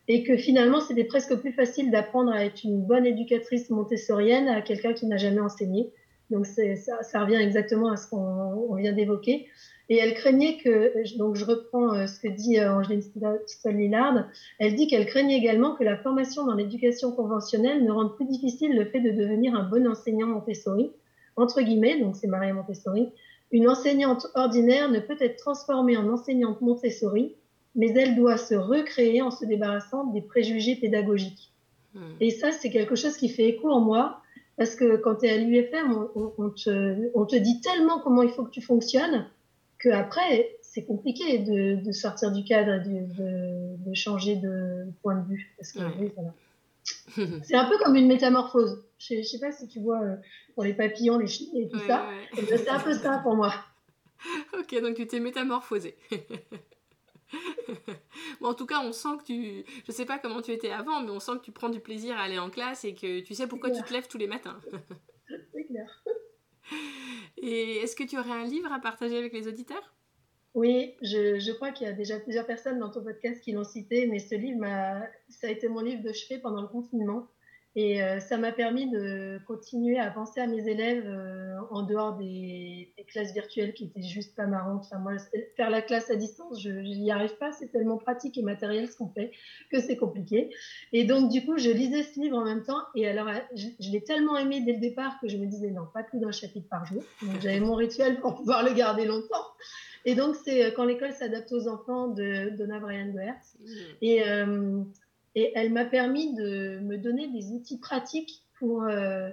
et 0.07 0.23
que 0.23 0.35
finalement 0.35 0.81
c'était 0.81 1.03
presque 1.03 1.35
plus 1.35 1.51
facile 1.51 1.91
d'apprendre 1.91 2.31
à 2.31 2.43
être 2.43 2.63
une 2.63 2.81
bonne 2.81 3.05
éducatrice 3.05 3.69
montessorienne 3.69 4.47
à 4.47 4.61
quelqu'un 4.61 4.93
qui 4.93 5.05
n'a 5.05 5.17
jamais 5.17 5.39
enseigné. 5.39 5.91
Donc 6.31 6.45
ça, 6.45 6.63
ça 7.03 7.23
revient 7.23 7.41
exactement 7.41 7.91
à 7.91 7.97
ce 7.97 8.09
qu'on 8.09 8.75
vient 8.75 8.93
d'évoquer. 8.93 9.47
Et 9.89 9.97
elle 9.97 10.13
craignait 10.13 10.57
que, 10.57 11.17
donc 11.17 11.35
je 11.35 11.45
reprends 11.45 11.93
euh, 11.93 12.05
ce 12.05 12.19
que 12.19 12.27
dit 12.27 12.59
euh, 12.59 12.73
Angeline 12.73 13.01
Stoll-Lillard, 13.47 14.27
elle 14.59 14.75
dit 14.75 14.87
qu'elle 14.87 15.07
craignait 15.07 15.37
également 15.37 15.75
que 15.75 15.83
la 15.83 15.97
formation 15.97 16.45
dans 16.45 16.53
l'éducation 16.53 17.11
conventionnelle 17.11 17.83
ne 17.83 17.91
rende 17.91 18.15
plus 18.15 18.25
difficile 18.25 18.75
le 18.75 18.85
fait 18.85 19.01
de 19.01 19.11
devenir 19.11 19.55
un 19.55 19.67
bon 19.67 19.87
enseignant 19.87 20.27
Montessori, 20.27 20.91
entre 21.35 21.61
guillemets, 21.61 21.99
donc 21.99 22.15
c'est 22.15 22.27
Maria 22.27 22.53
Montessori. 22.53 23.09
Une 23.51 23.67
enseignante 23.67 24.27
ordinaire 24.35 24.91
ne 24.91 24.99
peut 24.99 25.17
être 25.19 25.37
transformée 25.37 25.97
en 25.97 26.07
enseignante 26.07 26.61
Montessori 26.61 27.35
mais 27.75 27.91
elle 27.95 28.15
doit 28.15 28.37
se 28.37 28.55
recréer 28.55 29.21
en 29.21 29.31
se 29.31 29.45
débarrassant 29.45 30.05
des 30.05 30.21
préjugés 30.21 30.75
pédagogiques. 30.75 31.53
Hmm. 31.93 32.15
Et 32.19 32.31
ça, 32.31 32.51
c'est 32.51 32.69
quelque 32.69 32.95
chose 32.95 33.17
qui 33.17 33.29
fait 33.29 33.47
écho 33.47 33.69
en 33.69 33.79
moi, 33.79 34.21
parce 34.57 34.75
que 34.75 34.97
quand 34.97 35.15
tu 35.15 35.27
es 35.27 35.29
à 35.29 35.37
l'UFM, 35.37 36.07
on, 36.15 36.49
te, 36.49 37.35
dit 37.37 37.61
tellement 37.61 37.99
comment 37.99 38.23
il 38.23 38.31
faut 38.31 38.43
que 38.43 38.51
tu 38.51 38.61
fonctionnes, 38.61 39.25
qu'après, 39.79 40.57
c'est 40.61 40.85
compliqué 40.85 41.39
de, 41.39 41.91
sortir 41.91 42.31
du 42.31 42.43
cadre 42.43 42.73
et 42.73 42.79
de, 42.79 43.93
changer 43.93 44.35
de 44.35 44.85
point 45.01 45.15
de 45.15 45.27
vue. 45.27 45.55
c'est 45.61 47.55
un 47.55 47.65
peu 47.65 47.77
comme 47.79 47.95
une 47.95 48.07
métamorphose. 48.07 48.83
Je 48.99 49.15
ne 49.15 49.23
sais 49.23 49.39
pas 49.39 49.51
si 49.51 49.67
tu 49.67 49.79
vois 49.79 50.01
euh, 50.01 50.15
pour 50.53 50.63
les 50.63 50.73
papillons, 50.73 51.17
les 51.17 51.27
chiens 51.27 51.47
et 51.55 51.69
tout 51.69 51.79
ça. 51.79 52.05
Ben, 52.35 52.45
c'est 52.45 52.69
un 52.69 52.79
peu 52.79 52.93
ça 52.93 53.19
pour 53.23 53.35
moi. 53.35 53.53
ok, 54.59 54.81
donc 54.81 54.95
tu 54.95 55.07
t'es 55.07 55.19
métamorphosée. 55.19 55.95
bon, 58.41 58.49
en 58.49 58.53
tout 58.53 58.65
cas, 58.65 58.81
on 58.83 58.91
sent 58.91 59.17
que 59.19 59.23
tu. 59.23 59.63
Je 59.87 59.91
sais 59.91 60.05
pas 60.05 60.19
comment 60.19 60.41
tu 60.41 60.51
étais 60.51 60.71
avant, 60.71 61.01
mais 61.01 61.11
on 61.11 61.19
sent 61.19 61.33
que 61.39 61.45
tu 61.45 61.51
prends 61.51 61.69
du 61.69 61.79
plaisir 61.79 62.17
à 62.17 62.23
aller 62.23 62.39
en 62.39 62.49
classe 62.49 62.85
et 62.85 62.93
que 62.93 63.21
tu 63.21 63.33
sais 63.33 63.47
pourquoi 63.47 63.71
tu 63.71 63.81
te 63.81 63.93
lèves 63.93 64.07
tous 64.07 64.17
les 64.17 64.27
matins. 64.27 64.59
C'est 65.53 65.65
clair. 65.65 66.03
Et 67.37 67.77
est-ce 67.77 67.95
que 67.95 68.03
tu 68.03 68.17
aurais 68.17 68.31
un 68.31 68.45
livre 68.45 68.71
à 68.71 68.79
partager 68.79 69.17
avec 69.17 69.33
les 69.33 69.47
auditeurs? 69.47 69.93
Oui, 70.55 70.95
je, 71.01 71.51
crois 71.53 71.71
qu'il 71.71 71.87
y 71.87 71.89
a 71.89 71.93
déjà 71.93 72.19
plusieurs 72.19 72.45
personnes 72.45 72.79
dans 72.79 72.89
ton 72.89 73.03
podcast 73.03 73.41
qui 73.41 73.51
l'ont 73.51 73.63
cité, 73.63 74.07
mais 74.07 74.19
ce 74.19 74.35
livre, 74.35 74.65
ça 75.29 75.47
a 75.47 75.49
été 75.51 75.69
mon 75.69 75.81
livre 75.81 76.01
de 76.01 76.11
chevet 76.11 76.39
pendant 76.39 76.61
le 76.61 76.67
confinement. 76.67 77.27
Et 77.75 78.01
euh, 78.01 78.19
ça 78.19 78.37
m'a 78.37 78.51
permis 78.51 78.89
de 78.89 79.39
continuer 79.45 79.99
à 79.99 80.09
penser 80.09 80.41
à 80.41 80.47
mes 80.47 80.67
élèves 80.67 81.05
euh, 81.05 81.55
en 81.69 81.83
dehors 81.83 82.17
des, 82.17 82.93
classes 83.07 83.33
virtuelles 83.33 83.73
qui 83.73 83.85
étaient 83.85 84.01
juste 84.01 84.35
pas 84.35 84.45
marrantes. 84.45 84.85
Enfin, 84.85 84.99
moi, 84.99 85.13
faire 85.55 85.69
la 85.69 85.81
classe 85.81 86.11
à 86.11 86.15
distance, 86.15 86.61
je 86.61 86.69
n'y 86.69 87.11
arrive 87.11 87.35
pas. 87.37 87.51
C'est 87.51 87.71
tellement 87.71 87.97
pratique 87.97 88.37
et 88.37 88.43
matériel 88.43 88.87
ce 88.87 88.97
qu'on 88.97 89.09
fait 89.09 89.31
que 89.71 89.79
c'est 89.79 89.97
compliqué. 89.97 90.49
Et 90.93 91.05
donc, 91.05 91.31
du 91.31 91.45
coup, 91.45 91.57
je 91.57 91.69
lisais 91.69 92.03
ce 92.03 92.19
livre 92.19 92.37
en 92.37 92.45
même 92.45 92.63
temps. 92.63 92.81
Et 92.95 93.07
alors, 93.07 93.27
je, 93.55 93.91
l'ai 93.91 94.03
tellement 94.03 94.37
aimé 94.37 94.61
dès 94.61 94.73
le 94.73 94.79
départ 94.79 95.19
que 95.21 95.27
je 95.27 95.37
me 95.37 95.45
disais 95.45 95.71
non, 95.71 95.87
pas 95.91 96.03
plus 96.03 96.19
d'un 96.19 96.31
chapitre 96.31 96.67
par 96.69 96.85
jour. 96.85 97.03
Donc, 97.21 97.41
j'avais 97.41 97.59
mon 97.59 97.75
rituel 97.75 98.19
pour 98.19 98.35
pouvoir 98.35 98.63
le 98.63 98.73
garder 98.73 99.05
longtemps. 99.05 99.45
Et 100.05 100.15
donc, 100.15 100.35
c'est 100.35 100.65
euh, 100.65 100.71
Quand 100.75 100.85
l'école 100.85 101.13
s'adapte 101.13 101.51
aux 101.51 101.67
enfants 101.67 102.07
de 102.07 102.49
Donna 102.57 102.79
Brian 102.79 103.09
Goertz. 103.09 103.57
Mmh. 103.59 103.65
Et 104.01 104.23
et 105.39 105.53
elle 105.55 105.71
m'a 105.71 105.85
permis 105.85 106.33
de 106.33 106.79
me 106.79 106.97
donner 106.97 107.29
des 107.29 107.53
outils 107.53 107.79
pratiques 107.79 108.43
pour 108.57 108.83
euh, 108.83 109.29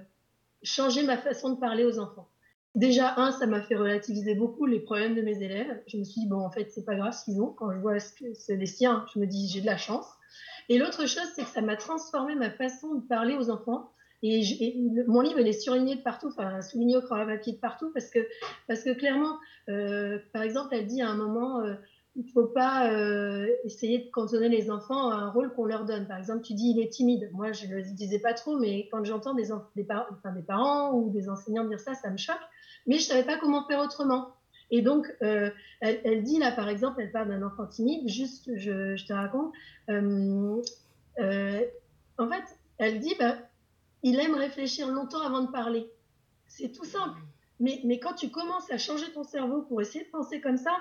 changer 0.62 1.02
ma 1.02 1.16
façon 1.16 1.50
de 1.50 1.58
parler 1.58 1.84
aux 1.84 1.98
enfants. 1.98 2.28
Déjà, 2.76 3.14
un, 3.16 3.32
ça 3.32 3.46
m'a 3.46 3.60
fait 3.60 3.74
relativiser 3.74 4.36
beaucoup 4.36 4.66
les 4.66 4.78
problèmes 4.78 5.16
de 5.16 5.22
mes 5.22 5.42
élèves. 5.42 5.82
Je 5.88 5.96
me 5.96 6.04
suis 6.04 6.20
dit, 6.20 6.28
bon, 6.28 6.44
en 6.44 6.50
fait, 6.50 6.70
c'est 6.70 6.84
pas 6.84 6.94
grave 6.94 7.12
ce 7.12 7.24
qu'ils 7.24 7.40
ont. 7.40 7.48
Quand 7.48 7.72
je 7.72 7.78
vois 7.78 7.98
ce 7.98 8.12
que 8.12 8.34
c'est 8.34 8.54
les 8.54 8.66
siens, 8.66 9.04
je 9.12 9.18
me 9.18 9.26
dis, 9.26 9.48
j'ai 9.48 9.62
de 9.62 9.66
la 9.66 9.76
chance. 9.76 10.06
Et 10.68 10.78
l'autre 10.78 11.06
chose, 11.06 11.26
c'est 11.34 11.42
que 11.42 11.48
ça 11.48 11.60
m'a 11.60 11.76
transformé 11.76 12.36
ma 12.36 12.50
façon 12.50 12.94
de 12.94 13.00
parler 13.00 13.34
aux 13.34 13.50
enfants. 13.50 13.90
Et, 14.22 14.42
mon 15.08 15.22
livre, 15.22 15.40
il 15.40 15.48
est 15.48 15.60
surligné 15.60 15.96
de 15.96 16.02
partout, 16.02 16.28
enfin, 16.28 16.62
souligné 16.62 16.96
au 16.96 17.02
crayon 17.02 17.26
papier 17.26 17.54
de 17.54 17.58
partout, 17.58 17.90
parce 17.92 18.10
que, 18.10 18.20
parce 18.68 18.84
que 18.84 18.90
clairement, 18.90 19.38
euh, 19.68 20.18
par 20.32 20.42
exemple, 20.42 20.68
elle 20.72 20.86
dit 20.86 21.02
à 21.02 21.08
un 21.08 21.16
moment, 21.16 21.60
euh, 21.60 21.74
il 22.16 22.24
ne 22.24 22.30
faut 22.30 22.46
pas 22.46 22.90
euh, 22.90 23.46
essayer 23.64 23.98
de 23.98 24.10
cantonner 24.10 24.48
les 24.48 24.70
enfants 24.70 25.10
à 25.10 25.16
un 25.16 25.30
rôle 25.30 25.52
qu'on 25.52 25.66
leur 25.66 25.84
donne. 25.84 26.08
Par 26.08 26.16
exemple, 26.16 26.40
tu 26.42 26.54
dis 26.54 26.70
il 26.70 26.80
est 26.80 26.88
timide. 26.88 27.28
Moi, 27.32 27.52
je 27.52 27.66
ne 27.66 27.74
le 27.74 27.82
disais 27.82 28.18
pas 28.18 28.32
trop, 28.32 28.58
mais 28.58 28.88
quand 28.90 29.04
j'entends 29.04 29.34
des, 29.34 29.84
parents 29.84 30.92
ou 30.94 31.10
des 31.10 31.28
enseignants 31.28 31.64
dire 31.64 31.78
ça, 31.78 31.94
ça 31.94 32.10
me 32.10 32.16
choque. 32.16 32.40
Mais 32.86 32.94
je 32.94 33.02
ne 33.02 33.06
savais 33.08 33.24
pas 33.24 33.36
comment 33.36 33.66
faire 33.66 33.80
autrement. 33.80 34.34
Et 34.70 34.80
donc, 34.80 35.14
euh, 35.22 35.50
elle, 35.80 36.22
dit 36.22 36.38
là, 36.38 36.52
par 36.52 36.70
exemple, 36.70 37.02
elle 37.02 37.12
parle 37.12 37.28
d'un 37.28 37.42
enfant 37.42 37.66
timide, 37.66 38.08
juste, 38.08 38.50
je, 38.56 39.06
te 39.06 39.12
raconte. 39.12 39.52
Euh, 39.90 41.62
en 42.18 42.28
fait, 42.28 42.44
elle 42.78 42.98
dit, 42.98 43.14
bah, 43.18 43.36
il 44.02 44.18
aime 44.18 44.34
réfléchir 44.34 44.88
longtemps 44.88 45.20
avant 45.20 45.42
de 45.42 45.50
parler. 45.50 45.86
C'est 46.46 46.72
tout 46.72 46.84
simple. 46.84 47.20
Mais 47.60 47.98
quand 48.00 48.14
tu 48.14 48.30
commences 48.30 48.70
à 48.70 48.78
changer 48.78 49.12
ton 49.12 49.22
cerveau 49.22 49.62
pour 49.62 49.80
essayer 49.82 50.04
de 50.04 50.10
penser 50.10 50.40
comme 50.40 50.58
ça, 50.58 50.72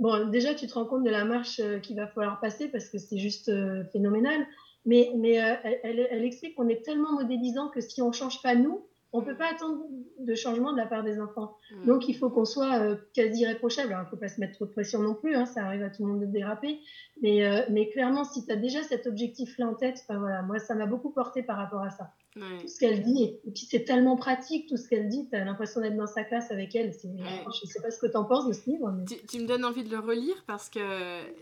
bon, 0.00 0.28
déjà, 0.28 0.54
tu 0.54 0.66
te 0.66 0.74
rends 0.74 0.86
compte 0.86 1.04
de 1.04 1.10
la 1.10 1.24
marche 1.24 1.60
euh, 1.60 1.78
qu'il 1.78 1.96
va 1.96 2.08
falloir 2.08 2.40
passer 2.40 2.68
parce 2.68 2.88
que 2.88 2.98
c'est 2.98 3.18
juste 3.18 3.48
euh, 3.48 3.84
phénoménal. 3.92 4.46
Mais, 4.86 5.12
mais 5.16 5.40
euh, 5.40 5.54
elle, 5.84 6.08
elle, 6.10 6.24
explique 6.24 6.56
qu'on 6.56 6.68
est 6.68 6.82
tellement 6.82 7.12
modélisant 7.12 7.68
que 7.68 7.80
si 7.80 8.00
on 8.00 8.08
ne 8.08 8.14
change 8.14 8.42
pas 8.42 8.54
nous, 8.54 8.86
on 9.12 9.20
ne 9.20 9.26
peut 9.26 9.36
pas 9.36 9.50
attendre 9.50 9.84
de 10.20 10.34
changement 10.34 10.72
de 10.72 10.78
la 10.78 10.86
part 10.86 11.04
des 11.04 11.20
enfants. 11.20 11.56
Mm. 11.70 11.86
Donc, 11.86 12.08
il 12.08 12.14
faut 12.14 12.30
qu'on 12.30 12.44
soit 12.44 12.96
quasi 13.12 13.42
irréprochable. 13.42 13.92
Alors, 13.92 14.02
il 14.02 14.06
ne 14.06 14.10
faut 14.10 14.16
pas 14.16 14.28
se 14.28 14.40
mettre 14.40 14.54
trop 14.54 14.66
de 14.66 14.70
pression 14.70 15.00
non 15.02 15.14
plus, 15.14 15.34
hein, 15.34 15.46
ça 15.46 15.64
arrive 15.64 15.82
à 15.82 15.90
tout 15.90 16.04
le 16.04 16.12
monde 16.12 16.20
de 16.20 16.26
déraper. 16.26 16.80
Mais, 17.20 17.42
mais 17.70 17.90
clairement, 17.90 18.24
si 18.24 18.46
tu 18.46 18.52
as 18.52 18.56
déjà 18.56 18.82
cet 18.84 19.06
objectif-là 19.06 19.66
en 19.66 19.74
tête, 19.74 20.02
voilà, 20.08 20.42
moi, 20.42 20.58
ça 20.60 20.74
m'a 20.74 20.86
beaucoup 20.86 21.10
porté 21.10 21.42
par 21.42 21.56
rapport 21.56 21.82
à 21.82 21.90
ça 21.90 22.12
tout 22.34 22.68
ce 22.68 22.78
qu'elle 22.78 23.02
dit. 23.02 23.24
Et 23.24 23.50
puis 23.50 23.66
c'est 23.68 23.84
tellement 23.84 24.16
pratique, 24.16 24.68
tout 24.68 24.76
ce 24.76 24.88
qu'elle 24.88 25.08
dit, 25.08 25.28
tu 25.28 25.36
as 25.36 25.44
l'impression 25.44 25.80
d'être 25.80 25.96
dans 25.96 26.06
sa 26.06 26.22
classe 26.22 26.50
avec 26.50 26.74
elle. 26.74 26.92
Je 27.02 27.08
ne 27.08 27.70
sais 27.70 27.80
pas 27.80 27.90
ce 27.90 27.98
que 27.98 28.06
tu 28.06 28.16
en 28.16 28.24
penses 28.24 28.46
de 28.46 28.52
ce 28.52 28.70
livre. 28.70 28.92
Tu, 29.28 29.40
me 29.40 29.46
donnes 29.46 29.64
envie 29.64 29.82
de 29.82 29.90
le 29.90 29.98
relire 29.98 30.44
parce 30.46 30.68
que 30.68 30.80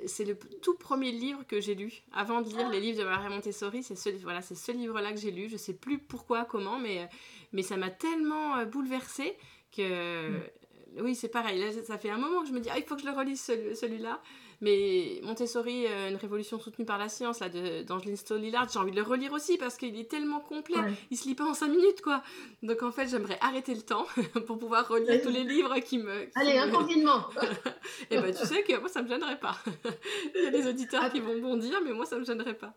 c'est 0.06 0.24
le 0.24 0.36
tout 0.62 0.74
premier 0.74 1.12
livre 1.12 1.46
que 1.46 1.60
j'ai 1.60 1.74
lu. 1.74 2.02
Avant 2.12 2.40
de 2.40 2.48
lire 2.48 2.66
ah. 2.68 2.72
les 2.72 2.80
livres 2.80 2.98
de 2.98 3.04
Maria 3.04 3.28
Montessori, 3.28 3.82
c'est 3.82 3.96
ce, 3.96 4.10
voilà, 4.22 4.40
ce 4.40 4.72
livre-là 4.72 5.12
que 5.12 5.20
j'ai 5.20 5.30
lu. 5.30 5.48
Je 5.48 5.56
sais 5.56 5.74
plus 5.74 5.98
pourquoi, 5.98 6.44
comment, 6.44 6.78
mais, 6.78 7.08
mais 7.52 7.62
ça 7.62 7.76
m'a 7.76 7.90
tellement 7.90 8.56
euh, 8.56 8.64
bouleversée 8.64 9.36
que... 9.76 10.30
Mm. 10.30 10.42
Oui, 11.00 11.14
c'est 11.14 11.28
pareil. 11.28 11.60
Là, 11.60 11.66
ça 11.86 11.98
fait 11.98 12.08
un 12.08 12.16
moment 12.16 12.40
que 12.40 12.48
je 12.48 12.52
me 12.54 12.60
dis, 12.60 12.70
ah, 12.72 12.78
il 12.78 12.82
faut 12.82 12.96
que 12.96 13.02
je 13.02 13.06
le 13.06 13.12
relise 13.12 13.42
celui-là. 13.42 14.22
Mais 14.60 15.20
Montessori, 15.22 15.86
euh, 15.86 16.08
une 16.08 16.16
révolution 16.16 16.58
soutenue 16.58 16.84
par 16.84 16.98
la 16.98 17.08
science, 17.08 17.38
là, 17.40 17.48
d'Angeline 17.84 18.16
Stollillard, 18.16 18.68
j'ai 18.68 18.78
envie 18.78 18.90
de 18.90 18.96
le 18.96 19.02
relire 19.02 19.32
aussi 19.32 19.56
parce 19.56 19.76
qu'il 19.76 19.98
est 19.98 20.10
tellement 20.10 20.40
complet. 20.40 20.76
Il 21.10 21.16
se 21.16 21.28
lit 21.28 21.34
pas 21.34 21.44
en 21.44 21.54
5 21.54 21.68
minutes, 21.68 22.02
quoi. 22.02 22.22
Donc 22.62 22.82
en 22.82 22.90
fait, 22.90 23.06
j'aimerais 23.08 23.38
arrêter 23.40 23.74
le 23.74 23.82
temps 23.82 24.06
pour 24.46 24.58
pouvoir 24.58 24.88
relire 24.88 25.22
tous 25.22 25.30
les 25.30 25.44
livres 25.44 25.78
qui 25.78 25.98
me. 25.98 26.28
Allez, 26.34 26.58
un 26.58 26.70
confinement 26.70 27.28
Et 28.10 28.16
eh 28.16 28.18
ben, 28.18 28.34
tu 28.34 28.44
sais 28.46 28.62
que 28.62 28.78
moi, 28.78 28.88
ça 28.88 29.02
me 29.02 29.08
gênerait 29.08 29.38
pas. 29.38 29.56
Il 30.34 30.42
y 30.42 30.46
a 30.46 30.50
des 30.50 30.66
auditeurs 30.66 31.10
qui 31.12 31.20
vont 31.20 31.38
bondir, 31.38 31.80
mais 31.84 31.92
moi, 31.92 32.04
ça 32.04 32.18
me 32.18 32.24
gênerait 32.24 32.54
pas. 32.54 32.74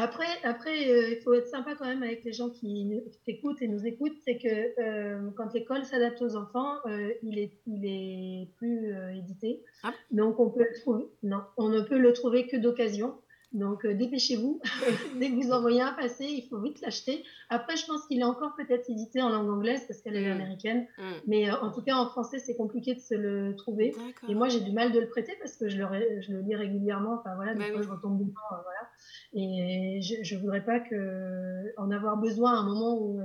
Après, 0.00 0.28
après 0.44 0.88
euh, 0.88 1.10
il 1.10 1.20
faut 1.22 1.34
être 1.34 1.48
sympa 1.48 1.74
quand 1.74 1.84
même 1.84 2.04
avec 2.04 2.22
les 2.22 2.32
gens 2.32 2.50
qui 2.50 2.88
t'écoutent 3.26 3.60
et 3.60 3.66
nous 3.66 3.84
écoutent. 3.84 4.16
C'est 4.24 4.38
que 4.38 4.80
euh, 4.80 5.28
quand 5.36 5.52
l'école 5.52 5.84
s'adapte 5.84 6.22
aux 6.22 6.36
enfants, 6.36 6.76
euh, 6.86 7.12
il, 7.24 7.40
est, 7.40 7.50
il 7.66 7.84
est 7.84 8.48
plus 8.58 8.94
édité. 9.16 9.60
Ah. 9.82 9.92
Donc 10.12 10.38
on 10.38 10.50
peut 10.50 10.62
le 10.62 10.80
trouver. 10.80 11.04
Non, 11.24 11.42
on 11.56 11.68
ne 11.68 11.80
peut 11.80 11.98
le 11.98 12.12
trouver 12.12 12.46
que 12.46 12.56
d'occasion. 12.56 13.18
Donc 13.52 13.84
euh, 13.84 13.94
dépêchez-vous. 13.94 14.60
Dès 15.18 15.30
que 15.30 15.34
vous 15.36 15.52
envoyez 15.52 15.80
un 15.80 15.92
passé, 15.92 16.24
il 16.24 16.46
faut 16.48 16.60
vite 16.60 16.80
l'acheter. 16.80 17.24
Après, 17.48 17.76
je 17.76 17.86
pense 17.86 18.06
qu'il 18.06 18.20
est 18.20 18.24
encore 18.24 18.54
peut-être 18.56 18.90
édité 18.90 19.22
en 19.22 19.30
langue 19.30 19.48
anglaise 19.48 19.84
parce 19.88 20.02
qu'elle 20.02 20.16
est 20.16 20.28
mm. 20.28 20.32
américaine. 20.32 20.86
Mm. 20.98 21.02
Mais 21.26 21.50
euh, 21.50 21.56
en 21.60 21.72
tout 21.72 21.82
cas, 21.82 21.96
en 21.96 22.08
français, 22.08 22.38
c'est 22.38 22.56
compliqué 22.56 22.94
de 22.94 23.00
se 23.00 23.14
le 23.14 23.56
trouver. 23.56 23.94
Et 24.28 24.34
moi, 24.34 24.48
j'ai 24.48 24.60
du 24.60 24.72
mal 24.72 24.92
de 24.92 25.00
le 25.00 25.08
prêter 25.08 25.32
parce 25.40 25.56
que 25.56 25.68
je 25.68 25.78
le, 25.78 26.20
je 26.20 26.32
le 26.32 26.40
lis 26.40 26.56
régulièrement. 26.56 27.14
Enfin 27.14 27.34
voilà, 27.36 27.54
des 27.54 27.60
bah 27.60 27.72
fois, 27.72 27.82
je 27.82 27.88
retombe 27.88 28.18
dedans. 28.18 28.32
Euh, 28.52 28.56
voilà. 28.62 28.88
Et 29.32 30.00
je, 30.02 30.34
ne 30.34 30.40
voudrais 30.40 30.64
pas 30.64 30.80
que 30.80 31.72
en 31.78 31.90
avoir 31.90 32.18
besoin 32.18 32.52
à 32.52 32.58
un 32.58 32.64
moment 32.64 32.98
où 33.00 33.20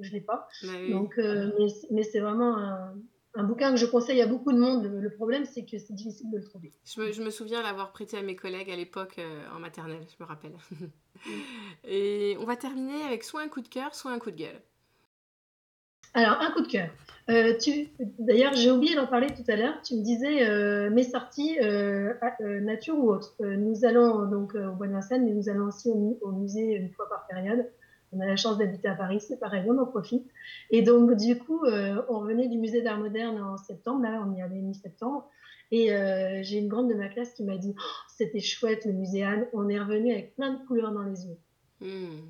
je 0.00 0.10
l'ai 0.10 0.20
pas. 0.20 0.48
Bah 0.64 0.72
Donc, 0.90 1.14
mais, 1.16 1.66
mais 1.92 2.02
c'est 2.02 2.20
vraiment 2.20 2.56
un 2.56 2.94
un 3.34 3.42
bouquin 3.42 3.72
que 3.72 3.76
je 3.76 3.86
conseille 3.86 4.20
à 4.22 4.26
beaucoup 4.26 4.52
de 4.52 4.58
monde. 4.58 4.86
Le, 4.86 5.10
problème, 5.10 5.44
c'est 5.44 5.64
que 5.64 5.78
c'est 5.78 5.92
difficile 5.92 6.30
de 6.30 6.38
le 6.38 6.44
trouver. 6.44 6.72
Je 6.84 7.22
me, 7.22 7.30
souviens 7.30 7.62
l'avoir 7.62 7.92
prêté 7.92 8.16
à 8.16 8.22
mes 8.22 8.36
collègues 8.36 8.70
à 8.70 8.76
l'époque 8.76 9.16
euh, 9.18 9.42
en 9.54 9.58
maternelle, 9.58 10.04
je 10.08 10.22
me 10.22 10.28
rappelle. 10.28 10.54
Et 11.84 12.36
on 12.40 12.44
va 12.44 12.56
terminer 12.56 13.02
avec 13.02 13.24
soit 13.24 13.42
un 13.42 13.48
coup 13.48 13.60
de 13.60 13.68
cœur, 13.68 13.94
soit 13.94 14.12
un 14.12 14.18
coup 14.18 14.30
de 14.30 14.36
gueule. 14.36 14.60
Alors, 16.16 16.40
un 16.40 16.52
coup 16.52 16.60
de 16.60 16.68
cœur. 16.68 16.90
Euh, 17.28 17.54
d'ailleurs, 18.20 18.52
j'ai 18.54 18.70
oublié 18.70 18.94
d'en 18.94 19.08
parler 19.08 19.26
tout 19.26 19.42
à 19.48 19.56
l'heure. 19.56 19.74
Tu 19.82 19.96
me 19.96 20.02
disais 20.02 20.48
euh, 20.48 20.90
mes 20.90 21.02
sorties 21.02 21.58
nature 22.40 22.96
ou 22.96 23.10
autre. 23.10 23.34
nous 23.40 23.84
allons 23.84 24.26
donc 24.26 24.54
au 24.54 24.72
Bois 24.76 24.86
de 24.86 24.92
Vincennes, 24.92 25.24
mais 25.24 25.32
nous 25.32 25.48
allons 25.48 25.66
aussi 25.66 25.88
au 25.88 26.30
musée 26.30 26.74
une 26.74 26.90
fois 26.92 27.08
par 27.08 27.26
période 27.26 27.68
on 28.14 28.20
a 28.20 28.26
la 28.26 28.36
chance 28.36 28.58
d'habiter 28.58 28.88
à 28.88 28.94
Paris, 28.94 29.20
c'est 29.20 29.38
pareil, 29.38 29.64
on 29.68 29.78
en 29.78 29.86
profite. 29.86 30.26
Et 30.70 30.82
donc, 30.82 31.14
du 31.16 31.38
coup, 31.38 31.64
euh, 31.64 32.02
on 32.08 32.20
revenait 32.20 32.48
du 32.48 32.58
musée 32.58 32.82
d'art 32.82 32.98
moderne 32.98 33.40
en 33.40 33.56
septembre, 33.56 34.02
là, 34.02 34.24
on 34.26 34.34
y 34.34 34.42
allait 34.42 34.60
mi-septembre. 34.60 35.28
Et 35.70 35.92
euh, 35.92 36.40
j'ai 36.42 36.58
une 36.58 36.68
grande 36.68 36.88
de 36.88 36.94
ma 36.94 37.08
classe 37.08 37.32
qui 37.34 37.42
m'a 37.42 37.56
dit 37.56 37.74
oh, 37.76 37.82
C'était 38.08 38.40
chouette 38.40 38.84
le 38.84 38.92
musée 38.92 39.24
Anne, 39.24 39.46
on 39.52 39.68
est 39.68 39.78
revenu 39.78 40.12
avec 40.12 40.34
plein 40.36 40.52
de 40.52 40.66
couleurs 40.66 40.92
dans 40.92 41.02
les 41.02 41.26
yeux. 41.26 41.38
Hmm. 41.80 42.20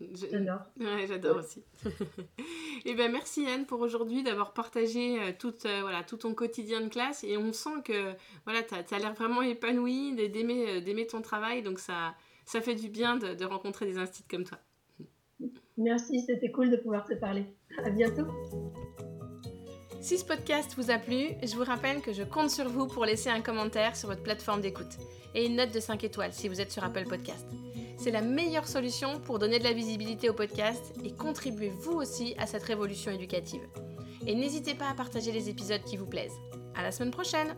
J'adore. 0.00 0.60
Ouais, 0.78 1.06
j'adore 1.06 1.38
aussi. 1.38 1.64
et 1.86 1.90
eh 2.84 2.94
ben 2.94 3.10
merci 3.10 3.46
Anne 3.46 3.64
pour 3.64 3.80
aujourd'hui 3.80 4.22
d'avoir 4.22 4.52
partagé 4.52 5.18
euh, 5.22 5.32
tout, 5.38 5.54
voilà, 5.62 6.02
tout 6.02 6.18
ton 6.18 6.34
quotidien 6.34 6.82
de 6.82 6.88
classe 6.88 7.24
et 7.24 7.38
on 7.38 7.54
sent 7.54 7.82
que 7.82 8.12
voilà, 8.44 8.62
tu 8.62 8.74
as, 8.74 8.98
l'air 8.98 9.14
vraiment 9.14 9.40
épanouie, 9.40 10.14
d'aimer, 10.28 10.82
d'aimer 10.82 11.06
ton 11.06 11.22
travail, 11.22 11.62
donc 11.62 11.78
ça, 11.78 12.14
ça 12.44 12.60
fait 12.60 12.74
du 12.74 12.88
bien 12.88 13.16
de, 13.16 13.34
de 13.34 13.44
rencontrer 13.46 13.86
des 13.86 13.96
instituts 13.96 14.28
comme 14.28 14.44
toi. 14.44 14.58
Merci, 15.76 16.20
c'était 16.20 16.50
cool 16.50 16.70
de 16.70 16.76
pouvoir 16.76 17.04
te 17.04 17.14
parler. 17.14 17.44
À 17.84 17.90
bientôt. 17.90 18.26
Si 20.00 20.18
ce 20.18 20.24
podcast 20.24 20.72
vous 20.76 20.90
a 20.90 20.98
plu, 20.98 21.30
je 21.42 21.54
vous 21.56 21.64
rappelle 21.64 22.00
que 22.00 22.12
je 22.12 22.22
compte 22.22 22.50
sur 22.50 22.68
vous 22.68 22.86
pour 22.86 23.04
laisser 23.04 23.28
un 23.28 23.40
commentaire 23.40 23.96
sur 23.96 24.08
votre 24.08 24.22
plateforme 24.22 24.60
d'écoute 24.60 24.98
et 25.34 25.46
une 25.46 25.56
note 25.56 25.72
de 25.72 25.80
5 25.80 26.04
étoiles 26.04 26.32
si 26.32 26.48
vous 26.48 26.60
êtes 26.60 26.70
sur 26.70 26.84
Apple 26.84 27.04
Podcast. 27.08 27.46
C'est 27.98 28.10
la 28.10 28.22
meilleure 28.22 28.68
solution 28.68 29.20
pour 29.20 29.38
donner 29.38 29.58
de 29.58 29.64
la 29.64 29.72
visibilité 29.72 30.30
au 30.30 30.34
podcast 30.34 30.94
et 31.04 31.12
contribuer 31.12 31.70
vous 31.70 31.94
aussi 31.94 32.34
à 32.38 32.46
cette 32.46 32.62
révolution 32.62 33.10
éducative. 33.10 33.66
Et 34.26 34.34
n'hésitez 34.34 34.74
pas 34.74 34.88
à 34.88 34.94
partager 34.94 35.32
les 35.32 35.48
épisodes 35.48 35.82
qui 35.82 35.96
vous 35.96 36.06
plaisent. 36.06 36.38
À 36.74 36.82
la 36.82 36.92
semaine 36.92 37.10
prochaine! 37.10 37.54